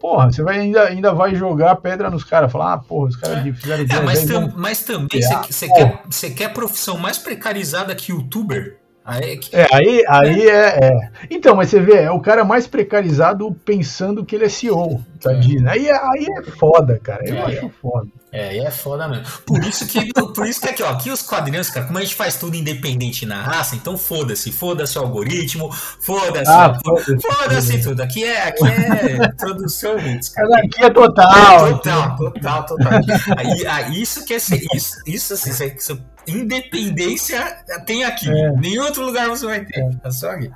porra, 0.00 0.30
você 0.30 0.42
vai 0.42 0.58
ainda, 0.58 0.84
ainda 0.84 1.12
vai 1.12 1.34
jogar 1.34 1.76
pedra 1.76 2.10
nos 2.10 2.24
caras, 2.24 2.52
falar, 2.52 2.74
ah, 2.74 2.78
porra, 2.78 3.08
os 3.08 3.16
caras 3.16 3.42
fizeram 3.58 3.84
é, 3.84 4.02
mas, 4.02 4.24
tam, 4.24 4.52
mas 4.56 4.82
também 4.82 5.20
você 5.48 5.68
quer, 5.68 6.34
quer 6.34 6.52
profissão 6.52 6.98
mais 6.98 7.18
precarizada 7.18 7.94
que 7.94 8.12
youtuber? 8.12 8.83
Aí, 9.04 9.38
é, 9.52 9.60
é, 9.60 9.66
aí, 9.70 10.04
aí 10.08 10.48
é, 10.48 10.78
é, 10.82 11.10
Então, 11.30 11.54
mas 11.54 11.68
você 11.68 11.78
vê, 11.78 12.04
é 12.04 12.10
o 12.10 12.20
cara 12.20 12.42
mais 12.42 12.66
precarizado 12.66 13.54
pensando 13.62 14.24
que 14.24 14.34
ele 14.34 14.46
é 14.46 14.48
CEO 14.48 15.04
da 15.22 15.32
é. 15.32 15.40
Disney. 15.40 15.68
Aí, 15.68 15.88
é, 15.88 15.92
aí 15.92 16.26
é 16.38 16.42
foda, 16.52 16.98
cara. 17.02 17.22
Eu 17.28 17.36
é, 17.36 17.42
acho 17.42 17.68
foda. 17.82 18.08
É, 18.34 18.48
aí 18.48 18.58
é 18.58 18.70
foda 18.70 19.06
mesmo. 19.06 19.24
Por 19.46 19.62
isso 19.62 19.86
que, 19.86 20.12
por 20.12 20.44
isso 20.44 20.60
que 20.60 20.68
aqui, 20.68 20.82
ó, 20.82 20.88
aqui 20.90 21.08
os 21.08 21.22
quadrinhos, 21.22 21.70
cara, 21.70 21.86
como 21.86 21.98
a 21.98 22.02
gente 22.02 22.16
faz 22.16 22.34
tudo 22.34 22.56
independente 22.56 23.24
na 23.24 23.40
raça, 23.40 23.76
então 23.76 23.96
foda-se, 23.96 24.50
foda-se 24.50 24.98
o 24.98 25.02
algoritmo, 25.02 25.72
foda-se, 25.72 26.50
ah, 26.50 26.76
foda-se 26.84 27.20
foda 27.20 27.80
tudo. 27.80 28.02
Aqui 28.02 28.24
é, 28.24 28.48
aqui 28.48 28.66
é 28.66 29.28
produção 29.38 29.94
cara. 30.34 30.48
Aqui 30.64 30.84
é 30.84 30.90
total. 30.90 31.74
Total, 31.74 32.16
total, 32.16 32.66
total. 32.66 32.92
Aí, 33.38 33.66
aí 33.68 34.02
isso 34.02 34.24
que 34.24 34.34
é 34.34 34.38
isso, 34.38 35.00
isso 35.06 35.34
assim, 35.34 35.50
isso, 35.76 36.02
independência 36.26 37.40
tem 37.86 38.02
aqui. 38.02 38.28
É. 38.28 38.50
Nenhum 38.56 38.82
outro 38.82 39.04
lugar 39.06 39.28
você 39.28 39.46
vai 39.46 39.64
ter. 39.64 39.78
É, 39.78 39.90
é 40.08 40.10
só 40.10 40.30
aqui. 40.30 40.50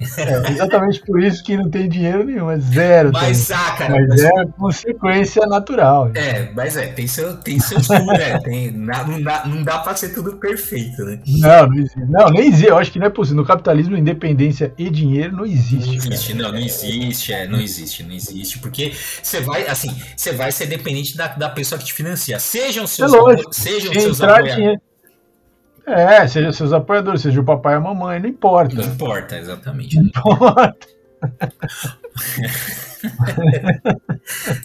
É, 0.00 0.50
exatamente 0.52 1.00
por 1.02 1.22
isso 1.22 1.44
que 1.44 1.56
não 1.56 1.68
tem 1.68 1.88
dinheiro 1.88 2.24
nenhum, 2.24 2.50
é 2.50 2.58
zero. 2.58 3.10
Mas, 3.12 3.50
ah, 3.50 3.72
cara, 3.76 3.90
mas, 3.90 4.08
mas, 4.08 4.24
é 4.24 4.46
consequência 4.58 5.46
natural. 5.46 6.10
É, 6.14 6.50
mas 6.54 6.76
é, 6.76 6.86
tem, 6.86 7.06
seu, 7.06 7.36
tem 7.36 7.60
seus 7.60 7.88
né? 7.88 8.38
Tem, 8.42 8.70
não, 8.70 9.22
dá, 9.22 9.46
não 9.46 9.62
dá 9.62 9.78
pra 9.78 9.94
ser 9.94 10.14
tudo 10.14 10.36
perfeito, 10.36 11.04
né? 11.04 11.20
Não, 11.26 11.66
não, 11.66 11.74
existe, 11.74 12.00
não, 12.08 12.30
nem 12.30 12.48
existe. 12.48 12.66
Eu 12.66 12.78
acho 12.78 12.92
que 12.92 12.98
não 12.98 13.06
é 13.06 13.10
possível. 13.10 13.30
No 13.40 13.46
capitalismo, 13.46 13.96
independência 13.96 14.72
e 14.78 14.88
dinheiro 14.88 15.36
não 15.36 15.44
existe. 15.44 15.86
Não 15.86 15.94
existe, 15.94 16.34
não, 16.34 16.52
não 16.52 16.58
existe, 16.58 17.32
é, 17.32 17.46
não 17.46 17.60
existe, 17.60 18.02
não 18.02 18.12
existe. 18.12 18.58
Porque 18.58 18.92
você 19.22 19.40
vai, 19.40 19.66
assim, 19.66 19.94
você 20.16 20.32
vai 20.32 20.50
ser 20.50 20.66
dependente 20.66 21.16
da, 21.16 21.28
da 21.28 21.48
pessoa 21.50 21.78
que 21.78 21.84
te 21.84 21.92
financia. 21.92 22.38
Sejam 22.38 22.86
seus, 22.86 23.12
é 23.12 23.16
lógico, 23.16 23.52
sejam 23.52 23.92
seus 23.92 24.20
apoiadores. 24.20 24.89
É, 25.90 26.26
seja 26.26 26.52
seus 26.52 26.72
apoiadores, 26.72 27.22
seja 27.22 27.40
o 27.40 27.44
papai 27.44 27.74
e 27.74 27.76
a 27.76 27.80
mamãe, 27.80 28.20
não 28.20 28.28
importa. 28.28 28.74
Não 28.76 28.84
importa, 28.84 29.36
exatamente. 29.36 29.96
Não 29.96 30.04
importa. 30.04 30.86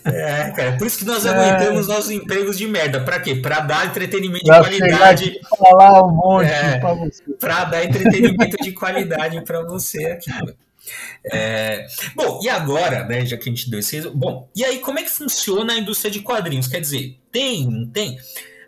é, 0.06 0.52
cara. 0.52 0.78
Por 0.78 0.88
isso 0.88 1.00
que 1.00 1.06
nós 1.06 1.26
é. 1.26 1.30
aguentamos 1.30 1.88
nossos 1.88 2.12
empregos 2.12 2.58
de 2.58 2.68
merda. 2.68 3.02
Pra 3.02 3.20
quê? 3.20 3.36
Pra 3.36 3.60
dar 3.62 3.86
entretenimento 3.88 4.46
pra 4.46 4.62
de 4.62 4.78
qualidade. 4.78 5.40
falar 5.50 6.04
um 6.06 6.12
monte 6.12 6.50
é, 6.50 6.78
pra 6.80 6.94
você. 6.94 7.24
Pra 7.40 7.66
dar 7.66 7.84
entretenimento 7.84 8.58
de 8.58 8.72
qualidade 8.72 9.42
pra 9.44 9.64
você 9.64 10.06
aqui. 10.06 10.32
É, 11.32 11.88
bom, 12.16 12.40
e 12.44 12.50
agora, 12.50 13.06
né, 13.06 13.26
já 13.26 13.36
que 13.38 13.50
a 13.50 13.52
gente 13.52 13.70
deu 13.70 13.80
esse. 13.80 14.08
Bom, 14.10 14.48
e 14.56 14.64
aí 14.64 14.80
como 14.80 15.00
é 15.00 15.04
que 15.04 15.10
funciona 15.10 15.74
a 15.74 15.78
indústria 15.78 16.12
de 16.12 16.20
quadrinhos? 16.22 16.68
Quer 16.68 16.80
dizer, 16.80 17.18
tem, 17.32 17.68
não 17.68 17.88
tem? 17.88 18.18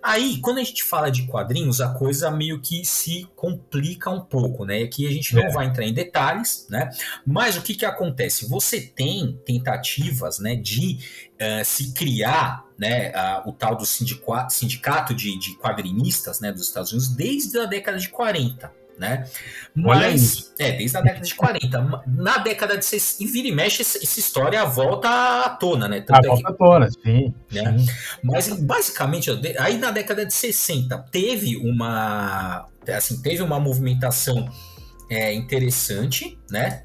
Aí, 0.02 0.40
quando 0.40 0.60
a 0.60 0.64
gente 0.64 0.84
fala 0.84 1.10
de 1.10 1.26
quadrinhos, 1.28 1.82
a 1.82 1.94
coisa 1.94 2.30
meio 2.32 2.60
que 2.62 2.86
se 2.86 3.28
complica 3.36 4.10
um 4.10 4.22
pouco, 4.22 4.66
né? 4.66 4.84
Aqui 4.84 5.08
a 5.08 5.12
gente 5.12 5.36
não 5.36 5.44
é. 5.44 5.52
vai 5.52 5.66
entrar 5.66 5.86
em 5.86 5.94
detalhes, 5.94 6.68
né? 6.70 6.90
Mas 7.26 7.58
o 7.58 7.62
que 7.62 7.76
que 7.76 7.86
acontece? 7.86 8.48
Você 8.48 8.82
tem 8.82 9.40
tentativas, 9.46 10.40
né, 10.40 10.56
de 10.56 11.00
uh, 11.36 11.66
se 11.66 11.94
criar, 11.94 12.66
né, 12.78 13.10
uh, 13.10 13.50
o 13.50 13.54
tal 13.54 13.76
do 13.76 13.86
sindicato, 13.86 14.54
sindicato 14.54 15.14
de, 15.14 15.38
de 15.40 15.58
quadrinistas, 15.58 16.40
né, 16.40 16.52
dos 16.52 16.68
Estados 16.68 16.92
Unidos 16.92 17.10
desde 17.10 17.58
a 17.60 17.66
década 17.66 17.98
de 17.98 18.10
40 18.10 18.87
né? 18.98 19.26
Mas, 19.76 20.54
é, 20.58 20.72
desde 20.72 20.98
a 20.98 21.02
década 21.02 21.24
de 21.24 21.36
40. 21.36 22.04
Na 22.08 22.38
década 22.40 22.78
de 22.78 22.86
60, 22.86 23.24
e 23.24 23.28
vira 23.28 23.48
e 23.48 23.52
mexe, 23.52 23.82
essa 23.82 24.20
história 24.20 24.66
volta 24.66 25.08
à 25.46 25.50
tona, 25.50 25.88
né? 25.88 26.02
Tanto 26.02 26.16
a 26.16 26.20
é 26.20 26.28
volta 26.28 26.50
à 26.50 26.54
tona, 26.54 26.90
sim, 26.90 27.34
né? 27.52 27.78
sim. 27.78 27.86
Mas, 28.24 28.48
basicamente, 28.50 29.30
aí 29.60 29.78
na 29.78 29.92
década 29.92 30.26
de 30.26 30.34
60, 30.34 30.98
teve 31.12 31.58
uma, 31.58 32.68
assim, 32.96 33.22
teve 33.22 33.44
uma 33.44 33.60
movimentação 33.60 34.50
é, 35.10 35.34
interessante, 35.34 36.38
né? 36.50 36.84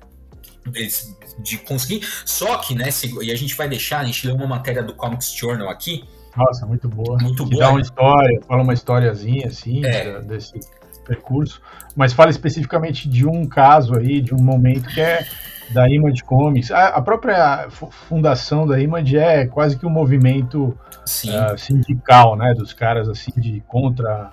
De 1.39 1.59
conseguir. 1.59 2.07
Só 2.27 2.59
que, 2.59 2.75
né? 2.75 2.89
E 3.23 3.33
a 3.33 3.37
gente 3.37 3.55
vai 3.55 3.69
deixar, 3.69 4.01
a 4.01 4.05
gente 4.05 4.27
leu 4.27 4.37
uma 4.37 4.47
matéria 4.47 4.83
do 4.83 4.95
Comics 4.95 5.33
Journal 5.33 5.69
aqui. 5.69 6.05
Nossa, 6.37 6.67
muito 6.67 6.89
boa. 6.89 7.19
Muito 7.21 7.45
boa. 7.45 7.65
Dá 7.65 7.71
uma 7.71 7.81
história, 7.81 8.41
fala 8.47 8.63
uma 8.63 8.73
historiazinha 8.73 9.49
assim, 9.49 9.85
é. 9.85 10.21
desse 10.21 10.59
percurso, 11.05 11.61
mas 11.97 12.13
fala 12.13 12.31
especificamente 12.31 13.09
de 13.09 13.27
um 13.27 13.47
caso 13.47 13.99
aí, 13.99 14.21
de 14.21 14.35
um 14.35 14.43
momento 14.43 14.89
que 14.89 15.01
é 15.01 15.27
da 15.73 15.89
Image 15.89 16.23
Comics. 16.25 16.71
A, 16.71 16.89
a 16.89 17.03
própria 17.03 17.69
fundação 18.09 18.67
da 18.67 18.81
Image 18.81 19.17
é 19.17 19.47
quase 19.47 19.79
que 19.79 19.87
um 19.87 19.91
movimento 19.91 20.77
uh, 20.97 21.59
sindical, 21.59 22.37
né, 22.37 22.55
dos 22.55 22.73
caras 22.73 23.09
assim 23.09 23.33
de 23.37 23.61
contra 23.67 24.31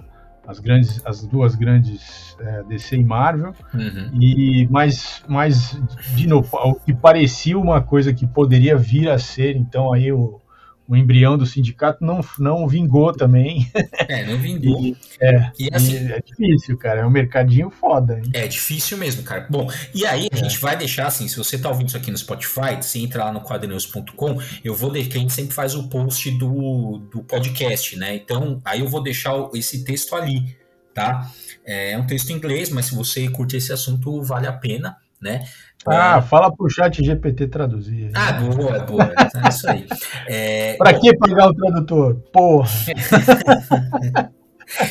as 0.49 0.60
grandes, 0.60 0.99
as 1.05 1.25
duas 1.27 1.53
grandes 1.53 2.36
é, 2.39 2.63
DC 2.63 2.95
e 2.95 3.03
Marvel. 3.03 3.53
Uhum. 3.71 4.10
E 4.19 4.67
mas, 4.71 5.23
mas 5.27 5.79
de 6.15 6.27
novo, 6.27 6.49
o 6.58 6.73
que 6.73 6.91
parecia 6.91 7.58
uma 7.58 7.82
coisa 7.82 8.12
que 8.12 8.25
poderia 8.25 8.75
vir 8.75 9.10
a 9.10 9.19
ser, 9.19 9.55
então 9.55 9.93
aí 9.93 10.12
o 10.12 10.41
o 10.89 10.95
embrião 10.95 11.38
do 11.38 11.45
sindicato 11.45 12.04
não, 12.04 12.19
não 12.39 12.67
vingou 12.67 13.13
também. 13.13 13.71
É, 14.08 14.25
não 14.25 14.39
vingou. 14.39 14.82
e, 14.82 14.97
é, 15.21 15.52
e, 15.60 15.69
assim, 15.71 16.08
e 16.08 16.12
é 16.12 16.19
difícil, 16.19 16.75
cara. 16.80 17.02
É 17.02 17.06
um 17.06 17.12
mercadinho 17.12 17.69
foda. 17.69 18.17
Hein? 18.17 18.32
É 18.34 18.47
difícil 18.47 18.97
mesmo, 18.97 19.21
cara. 19.21 19.45
Bom, 19.47 19.71
e 19.93 20.04
aí 20.04 20.28
a 20.34 20.36
é. 20.36 20.38
gente 20.38 20.58
vai 20.58 20.75
deixar 20.75 21.06
assim, 21.06 21.28
se 21.28 21.38
você 21.38 21.60
tá 21.60 21.69
ouvindo 21.69 21.89
isso 21.89 21.97
aqui 21.97 22.10
no 22.10 22.17
Spotify, 22.17 22.75
você 22.82 22.97
entra 22.97 23.25
lá 23.25 23.32
no 23.32 23.41
quadrinhos.com, 23.41 24.41
eu 24.63 24.73
vou 24.73 24.91
deixar, 24.91 25.12
que 25.12 25.17
a 25.17 25.21
gente 25.21 25.34
sempre 25.34 25.54
faz 25.54 25.75
o 25.75 25.88
post 25.89 26.32
do, 26.32 26.97
do 27.12 27.23
podcast, 27.23 27.95
né? 27.95 28.15
Então, 28.15 28.60
aí 28.65 28.80
eu 28.80 28.88
vou 28.88 29.04
deixar 29.04 29.34
esse 29.54 29.84
texto 29.84 30.15
ali, 30.15 30.58
tá? 30.91 31.30
É 31.63 31.95
um 31.99 32.08
texto 32.08 32.32
em 32.32 32.34
inglês, 32.34 32.71
mas 32.71 32.88
se 32.88 32.95
você 32.95 33.30
curte 33.30 33.56
esse 33.56 33.71
assunto, 33.71 34.23
vale 34.23 34.47
a 34.47 34.54
pena, 34.54 34.97
né? 35.21 35.45
Ah, 35.85 36.17
é. 36.17 36.21
fala 36.21 36.51
pro 36.55 36.69
chat 36.69 37.03
GPT 37.03 37.47
traduzir. 37.47 38.11
Ah, 38.13 38.33
boa, 38.33 38.79
boa. 38.79 39.13
É 39.13 39.49
isso 39.49 39.69
aí. 39.69 39.87
É, 40.31 40.75
pra 40.77 40.93
que 40.93 41.15
pagar 41.17 41.49
o 41.49 41.53
tradutor? 41.53 42.15
Porra! 42.31 42.69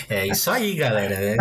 É 0.08 0.26
isso 0.26 0.50
aí, 0.50 0.74
galera. 0.74 1.14
É, 1.14 1.36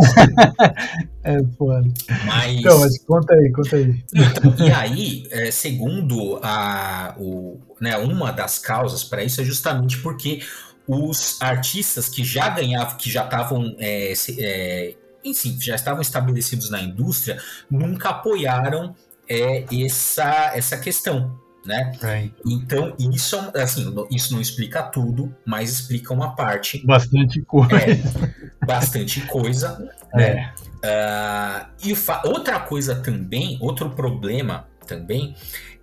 é 1.23 1.43
foda. 1.57 1.87
Mas... 2.25 2.59
Então, 2.59 2.79
mas 2.79 2.97
conta 2.99 3.33
aí, 3.33 3.51
conta 3.51 3.75
aí. 3.75 4.03
Então, 4.13 4.67
e 4.67 4.71
aí, 4.71 5.27
é, 5.31 5.51
segundo 5.51 6.39
a, 6.43 7.15
o, 7.17 7.59
né, 7.81 7.97
uma 7.97 8.31
das 8.31 8.59
causas 8.59 9.03
para 9.03 9.23
isso 9.23 9.41
é 9.41 9.43
justamente 9.43 9.97
porque 10.01 10.41
os 10.87 11.41
artistas 11.41 12.07
que 12.07 12.23
já 12.23 12.49
ganhavam, 12.49 12.95
que 12.95 13.09
já 13.09 13.23
estavam 13.23 13.75
é, 13.79 14.13
é, 14.37 14.95
enfim, 15.23 15.57
já 15.59 15.75
estavam 15.75 16.01
estabelecidos 16.01 16.69
na 16.69 16.81
indústria, 16.81 17.41
nunca 17.69 18.09
apoiaram 18.09 18.95
é 19.29 19.65
essa, 19.83 20.51
essa 20.55 20.77
questão, 20.77 21.39
né? 21.65 21.91
É. 22.03 22.29
Então, 22.45 22.95
isso, 22.97 23.37
assim, 23.55 23.93
isso 24.09 24.33
não 24.33 24.41
explica 24.41 24.83
tudo, 24.83 25.35
mas 25.45 25.69
explica 25.71 26.13
uma 26.13 26.35
parte. 26.35 26.85
Bastante 26.85 27.41
coisa. 27.41 27.75
É, 27.75 28.65
bastante 28.65 29.21
coisa, 29.21 29.91
é. 30.13 30.17
né? 30.17 30.53
Uh, 30.77 31.67
e 31.83 31.93
outra 32.27 32.59
coisa 32.59 32.95
também, 32.95 33.57
outro 33.59 33.89
problema 33.89 34.67
também, 34.85 35.35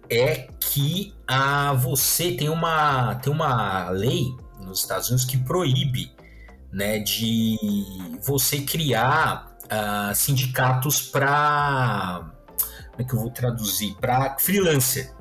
é 0.09 0.49
que 0.61 1.15
uh, 1.31 1.77
você 1.77 2.33
tem 2.33 2.49
uma, 2.49 3.17
tem 3.17 3.33
uma 3.33 3.91
lei 3.91 4.35
nos 4.61 4.81
Estados 4.81 5.09
Unidos 5.09 5.25
que 5.25 5.37
proíbe 5.37 6.13
né, 6.73 6.99
de 6.99 7.57
você 8.23 8.61
criar 8.61 9.57
uh, 9.65 10.15
sindicatos 10.15 11.03
para 11.03 12.34
como 12.95 13.03
é 13.03 13.05
que 13.05 13.15
eu 13.15 13.21
vou 13.21 13.31
traduzir? 13.31 13.95
Para 14.01 14.37
freelancer. 14.39 15.13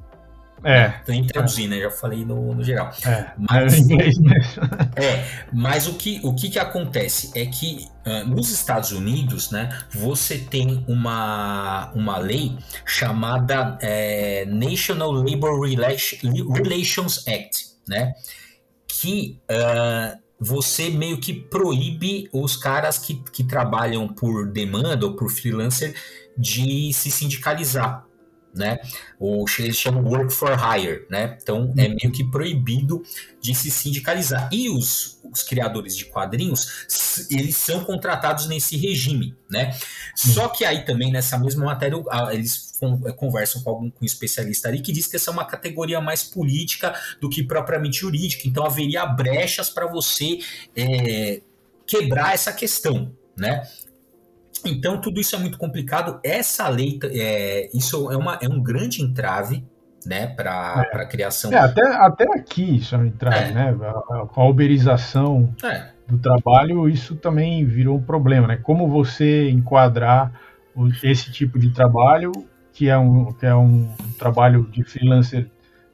É. 0.63 0.89
Tem 1.05 1.23
que 1.23 1.33
traduzir, 1.33 1.67
né? 1.67 1.79
Já 1.81 1.91
falei 1.91 2.23
no, 2.23 2.55
no 2.55 2.63
geral. 2.63 2.89
É, 3.05 3.31
mas, 3.37 3.73
é 3.73 3.77
inglês 3.79 4.17
mesmo. 4.17 4.63
É, 4.95 5.25
mas 5.51 5.87
o 5.87 5.95
que, 5.95 6.21
o 6.23 6.33
que, 6.33 6.49
que 6.49 6.59
acontece 6.59 7.31
é 7.35 7.45
que 7.45 7.85
uh, 8.05 8.25
nos 8.29 8.49
Estados 8.49 8.91
Unidos, 8.91 9.51
né, 9.51 9.77
você 9.91 10.37
tem 10.37 10.85
uma, 10.87 11.91
uma 11.93 12.17
lei 12.17 12.57
chamada 12.85 13.77
é, 13.81 14.45
National 14.45 15.11
Labor 15.11 15.59
Relations 15.59 17.27
Act, 17.27 17.73
né? 17.85 18.13
Que 18.87 19.41
uh, 19.51 20.22
você 20.43 20.89
meio 20.89 21.19
que 21.19 21.33
proíbe 21.33 22.29
os 22.33 22.57
caras 22.57 22.97
que, 22.97 23.23
que 23.31 23.43
trabalham 23.43 24.07
por 24.07 24.45
demanda 24.47 25.05
ou 25.05 25.15
por 25.15 25.29
freelancer 25.29 25.95
de 26.37 26.91
se 26.93 27.09
sindicalizar, 27.09 28.05
né? 28.53 28.79
O 29.19 29.45
eles 29.59 29.77
chamam 29.77 30.03
work 30.03 30.31
for 30.31 30.51
hire, 30.51 31.05
né? 31.09 31.37
Então 31.41 31.73
é 31.77 31.87
meio 31.87 32.11
que 32.11 32.23
proibido 32.23 33.03
de 33.41 33.55
se 33.55 33.71
sindicalizar. 33.71 34.49
E 34.51 34.69
os, 34.69 35.19
os 35.23 35.41
criadores 35.41 35.97
de 35.97 36.05
quadrinhos, 36.05 37.27
eles 37.29 37.57
são 37.57 37.83
contratados 37.83 38.47
nesse 38.47 38.77
regime, 38.77 39.35
né? 39.49 39.75
Só 40.15 40.47
que 40.49 40.63
aí 40.63 40.85
também 40.85 41.11
nessa 41.11 41.37
mesma 41.37 41.65
matéria 41.65 42.01
eles 42.31 42.73
é, 43.05 43.11
conversam 43.13 43.63
com 43.63 43.69
algum 43.69 43.89
com 43.89 44.03
um 44.03 44.05
especialista 44.05 44.67
ali 44.67 44.81
que 44.81 44.91
diz 44.91 45.07
que 45.07 45.15
essa 45.15 45.31
é 45.31 45.33
uma 45.33 45.45
categoria 45.45 45.99
mais 45.99 46.23
política 46.23 46.93
do 47.19 47.29
que 47.29 47.43
propriamente 47.43 47.99
jurídica. 47.99 48.47
Então 48.47 48.65
haveria 48.65 49.05
brechas 49.05 49.69
para 49.69 49.87
você 49.87 50.39
é, 50.75 51.41
quebrar 51.85 52.33
essa 52.33 52.53
questão, 52.53 53.11
né? 53.35 53.67
Então, 54.65 54.99
tudo 54.99 55.19
isso 55.19 55.35
é 55.35 55.39
muito 55.39 55.57
complicado. 55.57 56.19
Essa 56.23 56.67
lei, 56.69 56.99
é, 57.03 57.69
isso 57.73 58.11
é, 58.11 58.17
uma, 58.17 58.39
é 58.41 58.47
um 58.47 58.61
grande 58.61 59.01
entrave 59.01 59.63
né, 60.05 60.27
para 60.27 60.89
é. 60.91 60.97
a 60.97 61.05
criação. 61.05 61.51
É, 61.51 61.57
até, 61.57 61.81
até 61.81 62.23
aqui 62.33 62.77
isso 62.77 62.95
é 62.95 62.97
um 62.97 63.05
entrave, 63.05 63.51
é. 63.51 63.53
né? 63.53 63.77
Com 64.29 64.41
a 64.41 64.47
uberização 64.47 65.53
é. 65.63 65.89
do 66.07 66.17
trabalho, 66.17 66.87
isso 66.89 67.15
também 67.15 67.65
virou 67.65 67.97
um 67.97 68.03
problema, 68.03 68.47
né? 68.47 68.57
Como 68.61 68.87
você 68.87 69.49
enquadrar 69.49 70.31
esse 71.03 71.31
tipo 71.31 71.59
de 71.59 71.69
trabalho, 71.69 72.31
que 72.71 72.89
é 72.89 72.97
um, 72.97 73.31
que 73.33 73.45
é 73.45 73.55
um 73.55 73.87
trabalho 74.17 74.67
de 74.71 74.83
freelancer 74.83 75.47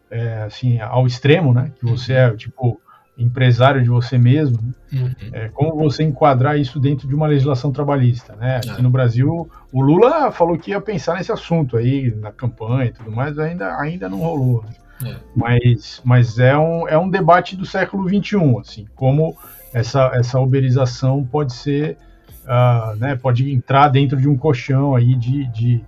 é, 0.10 0.44
assim, 0.44 0.80
ao 0.80 1.06
extremo, 1.06 1.54
né? 1.54 1.72
Que 1.80 1.86
você 1.86 2.14
uhum. 2.14 2.20
é 2.20 2.36
tipo 2.36 2.82
empresário 3.20 3.84
de 3.84 3.90
você 3.90 4.18
mesmo, 4.18 4.58
uhum. 4.92 5.14
é, 5.34 5.50
como 5.50 5.76
você 5.76 6.04
enquadrar 6.04 6.58
isso 6.58 6.80
dentro 6.80 7.08
de 7.08 7.14
uma 7.14 7.28
legislação 7.28 7.72
trabalhista, 7.72 8.36
né? 8.36 8.58
Aqui 8.58 8.80
é. 8.80 8.82
no 8.82 8.90
Brasil, 8.90 9.50
o 9.72 9.82
Lula 9.82 10.32
falou 10.32 10.58
que 10.58 10.72
ia 10.72 10.80
pensar 10.80 11.16
nesse 11.16 11.32
assunto 11.32 11.76
aí 11.76 12.16
na 12.16 12.32
campanha 12.32 12.86
e 12.86 12.94
tudo 12.94 13.12
mais, 13.12 13.38
ainda, 13.38 13.78
ainda 13.78 14.08
não 14.08 14.20
rolou. 14.20 14.64
Né? 14.64 15.12
É. 15.12 15.16
Mas, 15.36 16.02
mas 16.04 16.40
é, 16.40 16.58
um, 16.58 16.88
é 16.88 16.98
um 16.98 17.10
debate 17.10 17.56
do 17.56 17.66
século 17.66 18.08
XXI, 18.08 18.58
assim, 18.60 18.88
como 18.96 19.38
essa, 19.74 20.12
essa 20.14 20.40
uberização 20.40 21.24
pode 21.24 21.54
ser, 21.54 21.98
uh, 22.46 22.96
né, 22.96 23.16
pode 23.16 23.52
entrar 23.52 23.90
dentro 23.90 24.18
de 24.18 24.28
um 24.28 24.38
colchão 24.38 24.96
aí 24.96 25.14
de, 25.16 25.46
de, 25.48 25.84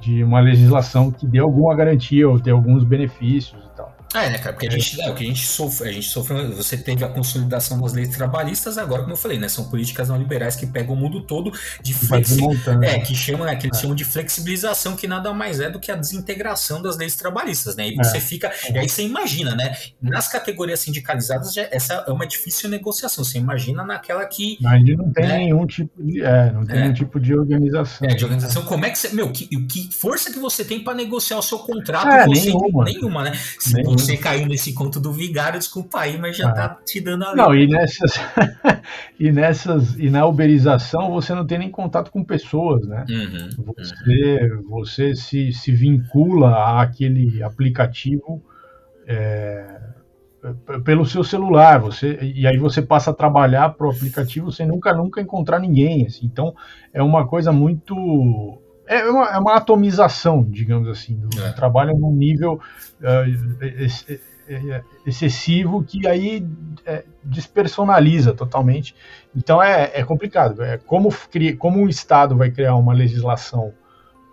de 0.00 0.24
uma 0.24 0.40
legislação 0.40 1.10
que 1.10 1.26
dê 1.26 1.38
alguma 1.38 1.74
garantia 1.74 2.28
ou 2.28 2.40
ter 2.40 2.50
alguns 2.50 2.84
benefícios 2.84 3.62
e 3.64 3.76
tal. 3.76 3.89
É, 4.14 4.28
né, 4.28 4.38
cara? 4.38 4.52
Porque 4.52 4.66
a 4.66 4.70
gente, 4.70 5.00
é, 5.00 5.08
o 5.08 5.14
que 5.14 5.22
a 5.22 5.26
gente 5.26 5.46
sofre, 5.46 5.88
a 5.88 5.92
gente 5.92 6.08
sofreu, 6.08 6.52
você 6.56 6.76
teve 6.76 7.04
a 7.04 7.08
consolidação 7.08 7.80
das 7.80 7.92
leis 7.92 8.08
trabalhistas, 8.08 8.76
agora, 8.76 9.02
como 9.02 9.12
eu 9.12 9.16
falei, 9.16 9.38
né? 9.38 9.48
São 9.48 9.70
políticas 9.70 10.08
neoliberais 10.08 10.56
que 10.56 10.66
pegam 10.66 10.94
o 10.94 10.96
mundo 10.96 11.22
todo 11.22 11.52
de 11.80 11.94
flexibilização. 11.94 12.82
É, 12.82 12.98
que 12.98 13.14
chamam, 13.14 13.46
né, 13.46 13.54
que 13.54 13.66
eles 13.66 13.78
é. 13.78 13.80
chamam 13.80 13.94
de 13.94 14.04
flexibilização, 14.04 14.96
que 14.96 15.06
nada 15.06 15.32
mais 15.32 15.60
é 15.60 15.70
do 15.70 15.78
que 15.78 15.92
a 15.92 15.96
desintegração 15.96 16.82
das 16.82 16.96
leis 16.96 17.14
trabalhistas, 17.14 17.76
né? 17.76 17.88
E 17.88 17.96
você 17.96 18.16
é. 18.16 18.20
fica. 18.20 18.50
E 18.72 18.78
aí 18.78 18.88
você 18.88 19.02
imagina, 19.02 19.54
né? 19.54 19.76
Nas 20.02 20.26
categorias 20.26 20.80
sindicalizadas, 20.80 21.56
essa 21.56 22.04
é 22.06 22.12
uma 22.12 22.26
difícil 22.26 22.68
negociação. 22.68 23.22
Você 23.22 23.38
imagina 23.38 23.84
naquela 23.84 24.24
que. 24.26 24.58
Mas 24.60 24.82
não 24.96 25.12
tem 25.12 25.26
né? 25.26 25.38
nenhum 25.38 25.66
tipo 25.66 26.02
de. 26.02 26.22
É, 26.22 26.52
não 26.52 26.64
tem 26.64 26.76
é. 26.76 26.80
nenhum 26.80 26.94
tipo 26.94 27.20
de 27.20 27.34
organização. 27.34 28.08
É, 28.08 28.14
de 28.14 28.24
organização. 28.24 28.64
Como 28.64 28.84
é 28.84 28.90
que 28.90 28.98
você. 28.98 29.10
Meu, 29.10 29.30
que, 29.30 29.46
que 29.46 29.94
força 29.94 30.32
que 30.32 30.38
você 30.38 30.64
tem 30.64 30.82
para 30.82 30.94
negociar 30.94 31.38
o 31.38 31.42
seu 31.42 31.60
contrato? 31.60 32.08
É, 32.08 32.26
você, 32.26 32.46
nenhuma. 32.46 32.84
nenhuma, 32.84 33.22
né? 33.22 33.38
Se 33.58 33.74
nenhuma 33.74 33.99
você 34.00 34.16
caiu 34.16 34.46
nesse 34.46 34.72
conto 34.72 34.98
do 34.98 35.12
vigário, 35.12 35.58
desculpa 35.58 36.00
aí, 36.00 36.18
mas 36.18 36.36
já 36.36 36.48
ah. 36.48 36.52
tá 36.52 36.68
te 36.84 37.00
dando 37.00 37.24
a 37.24 37.34
Não, 37.34 37.54
e 37.54 37.66
nessas, 37.66 38.14
e 39.18 39.32
nessas, 39.32 39.98
e 39.98 40.10
na 40.10 40.26
uberização 40.26 41.10
você 41.10 41.34
não 41.34 41.46
tem 41.46 41.58
nem 41.58 41.70
contato 41.70 42.10
com 42.10 42.24
pessoas, 42.24 42.86
né? 42.86 43.04
Uhum, 43.08 43.64
você, 43.64 44.52
uhum. 44.52 44.62
você 44.68 45.14
se, 45.14 45.52
se 45.52 45.72
vincula 45.72 46.80
àquele 46.82 47.42
aplicativo 47.42 48.42
é, 49.06 49.80
pelo 50.84 51.04
seu 51.04 51.22
celular, 51.22 51.78
você, 51.78 52.18
e 52.22 52.46
aí 52.46 52.56
você 52.56 52.80
passa 52.80 53.10
a 53.10 53.14
trabalhar 53.14 53.70
para 53.70 53.86
o 53.86 53.90
aplicativo 53.90 54.50
sem 54.50 54.66
nunca, 54.66 54.94
nunca 54.94 55.20
encontrar 55.20 55.58
ninguém, 55.58 56.06
assim. 56.06 56.26
Então, 56.26 56.54
é 56.92 57.02
uma 57.02 57.26
coisa 57.26 57.52
muito 57.52 58.60
é 58.90 59.08
uma, 59.08 59.26
é 59.28 59.38
uma 59.38 59.54
atomização, 59.54 60.42
digamos 60.42 60.88
assim, 60.88 61.16
do 61.16 61.40
é. 61.40 61.52
trabalho 61.52 61.96
num 61.96 62.12
nível 62.12 62.60
uh, 63.00 64.20
excessivo 65.06 65.84
que 65.84 66.08
aí 66.08 66.44
é, 66.84 67.04
despersonaliza 67.22 68.34
totalmente. 68.34 68.94
Então 69.34 69.62
é, 69.62 69.92
é 69.94 70.04
complicado. 70.04 70.62
É 70.62 70.76
como, 70.76 71.14
como 71.58 71.84
o 71.84 71.88
Estado 71.88 72.36
vai 72.36 72.50
criar 72.50 72.74
uma 72.74 72.92
legislação 72.92 73.72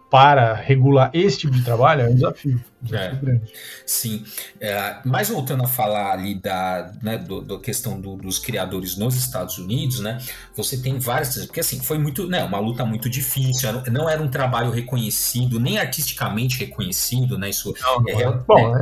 para 0.09 0.53
regular 0.53 1.09
esse 1.13 1.39
tipo 1.39 1.53
de 1.53 1.63
trabalho 1.63 2.03
é 2.03 2.09
um 2.09 2.15
desafio. 2.15 2.63
Um 2.81 2.85
desafio 2.85 3.29
é. 3.29 3.41
Sim. 3.85 4.23
É, 4.59 4.97
mas 5.03 5.29
voltando 5.29 5.63
a 5.63 5.67
falar 5.67 6.11
ali 6.11 6.35
da, 6.35 6.93
né, 7.01 7.17
do, 7.17 7.41
da 7.41 7.59
questão 7.59 7.99
do, 7.99 8.15
dos 8.15 8.39
criadores 8.39 8.95
nos 8.95 9.15
Estados 9.15 9.57
Unidos, 9.57 9.99
né? 9.99 10.17
Você 10.55 10.77
tem 10.77 10.97
várias. 10.97 11.45
Porque 11.45 11.59
assim, 11.59 11.81
foi 11.81 11.97
muito. 11.97 12.27
Né, 12.27 12.43
uma 12.43 12.59
luta 12.59 12.85
muito 12.85 13.09
difícil. 13.09 13.69
Não 13.91 14.09
era 14.09 14.21
um 14.21 14.29
trabalho 14.29 14.71
reconhecido, 14.71 15.59
nem 15.59 15.77
artisticamente 15.77 16.57
reconhecido, 16.57 17.37
né? 17.37 17.49
Isso 17.49 17.73
não, 17.81 18.01
não 18.01 18.19
é, 18.19 18.23
é, 18.23 18.31
bom, 18.31 18.75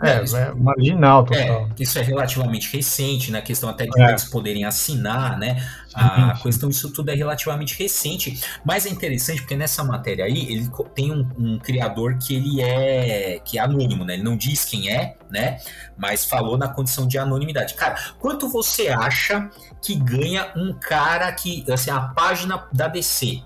é, 0.00 0.10
é, 0.10 0.40
é, 0.42 0.54
marginal 0.54 1.24
total. 1.24 1.40
É, 1.40 1.68
isso 1.82 1.98
é 1.98 2.02
relativamente 2.02 2.72
recente, 2.74 3.32
na 3.32 3.38
né? 3.38 3.44
questão 3.44 3.68
até 3.68 3.84
de 3.84 4.00
é. 4.00 4.10
eles 4.10 4.24
poderem 4.24 4.64
assinar, 4.64 5.38
né? 5.38 5.62
A 5.92 6.36
sim, 6.36 6.42
questão 6.44 6.68
disso 6.68 6.92
tudo 6.92 7.10
é 7.10 7.14
relativamente 7.14 7.76
recente. 7.76 8.40
Mas 8.64 8.86
é 8.86 8.90
interessante 8.90 9.40
porque 9.40 9.56
nessa 9.56 9.82
matéria 9.82 10.24
aí, 10.24 10.52
ele 10.52 10.70
tem 10.94 11.10
um, 11.12 11.28
um, 11.36 11.58
criador 11.58 12.16
que 12.18 12.34
ele 12.34 12.62
é 12.62 13.40
que 13.44 13.58
é 13.58 13.62
anônimo, 13.62 14.04
né? 14.04 14.14
Ele 14.14 14.22
não 14.22 14.36
diz 14.36 14.64
quem 14.64 14.90
é, 14.90 15.16
né? 15.30 15.58
Mas 15.96 16.24
falou 16.24 16.56
na 16.56 16.68
condição 16.68 17.06
de 17.06 17.18
anonimidade. 17.18 17.74
Cara, 17.74 17.96
quanto 18.20 18.48
você 18.48 18.88
acha 18.88 19.50
que 19.82 19.96
ganha 19.96 20.52
um 20.54 20.72
cara 20.72 21.32
que, 21.32 21.64
assim, 21.72 21.90
a 21.90 22.00
página 22.00 22.68
da 22.72 22.86
DC, 22.86 23.42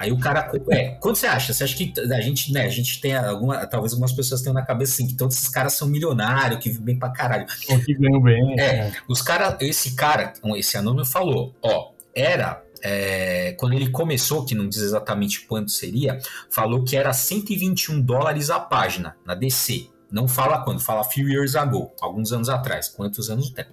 Aí 0.00 0.10
o 0.10 0.18
cara. 0.18 0.50
É, 0.70 0.96
quando 0.98 1.16
você 1.16 1.26
acha? 1.26 1.52
Você 1.52 1.62
acha 1.62 1.76
que 1.76 1.92
a 2.10 2.20
gente, 2.22 2.50
né, 2.54 2.64
a 2.64 2.70
gente 2.70 3.02
tem 3.02 3.14
alguma. 3.14 3.66
Talvez 3.66 3.92
algumas 3.92 4.12
pessoas 4.14 4.40
tenham 4.40 4.54
na 4.54 4.64
cabeça 4.64 4.94
assim, 4.94 5.06
que 5.06 5.14
todos 5.14 5.36
esses 5.36 5.50
caras 5.50 5.74
são 5.74 5.86
milionários, 5.86 6.58
que 6.58 6.70
vivem 6.70 6.84
bem 6.86 6.98
pra 6.98 7.10
caralho. 7.10 7.44
Ou 7.68 7.78
que 7.78 7.92
ganham 7.92 8.18
bem. 8.18 8.58
É, 8.58 8.64
é. 8.64 8.92
os 9.06 9.20
caras. 9.20 9.58
Esse 9.60 9.94
cara, 9.94 10.32
esse 10.56 10.78
anônimo 10.78 11.04
falou, 11.04 11.54
ó, 11.62 11.90
era. 12.14 12.64
É, 12.82 13.54
quando 13.58 13.74
ele 13.74 13.90
começou, 13.90 14.46
que 14.46 14.54
não 14.54 14.66
diz 14.66 14.80
exatamente 14.80 15.42
quanto 15.42 15.70
seria, 15.70 16.18
falou 16.50 16.82
que 16.82 16.96
era 16.96 17.12
121 17.12 18.00
dólares 18.00 18.48
a 18.48 18.58
página 18.58 19.14
na 19.26 19.34
DC. 19.34 19.90
Não 20.10 20.26
fala 20.26 20.64
quando, 20.64 20.80
fala 20.80 21.04
few 21.04 21.28
years 21.28 21.54
ago, 21.54 21.92
alguns 22.00 22.32
anos 22.32 22.48
atrás. 22.48 22.88
Quantos 22.88 23.28
anos 23.28 23.50
tem? 23.50 23.66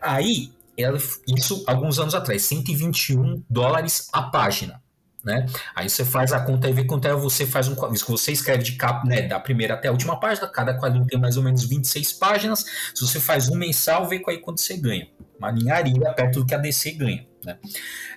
Aí, 0.00 0.52
ela, 0.74 0.96
isso 1.28 1.62
alguns 1.66 1.98
anos 1.98 2.14
atrás, 2.14 2.40
121 2.44 3.44
dólares 3.50 4.08
a 4.10 4.22
página. 4.22 4.80
Né? 5.22 5.44
Aí 5.74 5.88
você 5.88 6.02
faz 6.02 6.32
a 6.32 6.40
conta 6.40 6.68
e 6.68 6.72
vê 6.72 6.84
quanto 6.84 7.06
é 7.06 7.12
você 7.14 7.44
faz 7.44 7.68
um 7.68 7.74
você 7.74 8.32
escreve 8.32 8.62
de 8.62 8.72
capa, 8.72 9.06
né, 9.06 9.22
da 9.22 9.38
primeira 9.38 9.74
até 9.74 9.88
a 9.88 9.92
última 9.92 10.18
página, 10.18 10.48
cada 10.48 10.78
quadrinho 10.78 11.06
tem 11.06 11.20
mais 11.20 11.36
ou 11.36 11.42
menos 11.42 11.64
26 11.64 12.14
páginas. 12.14 12.64
Se 12.94 13.06
você 13.06 13.20
faz 13.20 13.48
um 13.50 13.54
mensal, 13.54 14.08
vê 14.08 14.22
aí 14.28 14.38
quanto 14.38 14.60
você 14.60 14.78
ganha. 14.78 15.08
Uma 15.38 15.52
ninharia 15.52 16.12
perto 16.14 16.40
do 16.40 16.46
que 16.46 16.54
a 16.54 16.58
DC 16.58 16.92
ganha, 16.92 17.26
né? 17.44 17.58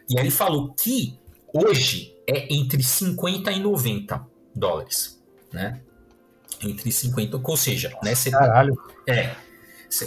E 0.10 0.18
aí 0.18 0.24
ele 0.24 0.32
falou 0.32 0.74
que 0.74 1.20
hoje 1.54 2.16
é 2.28 2.54
entre 2.54 2.82
50 2.82 3.52
e 3.52 3.60
90 3.60 4.26
dólares, 4.56 5.22
né? 5.52 5.82
Entre 6.62 6.90
50, 6.90 7.42
ou 7.44 7.58
seja, 7.58 7.92
né, 8.02 8.16
você, 8.16 8.32
Caralho. 8.32 8.78
É, 9.08 9.36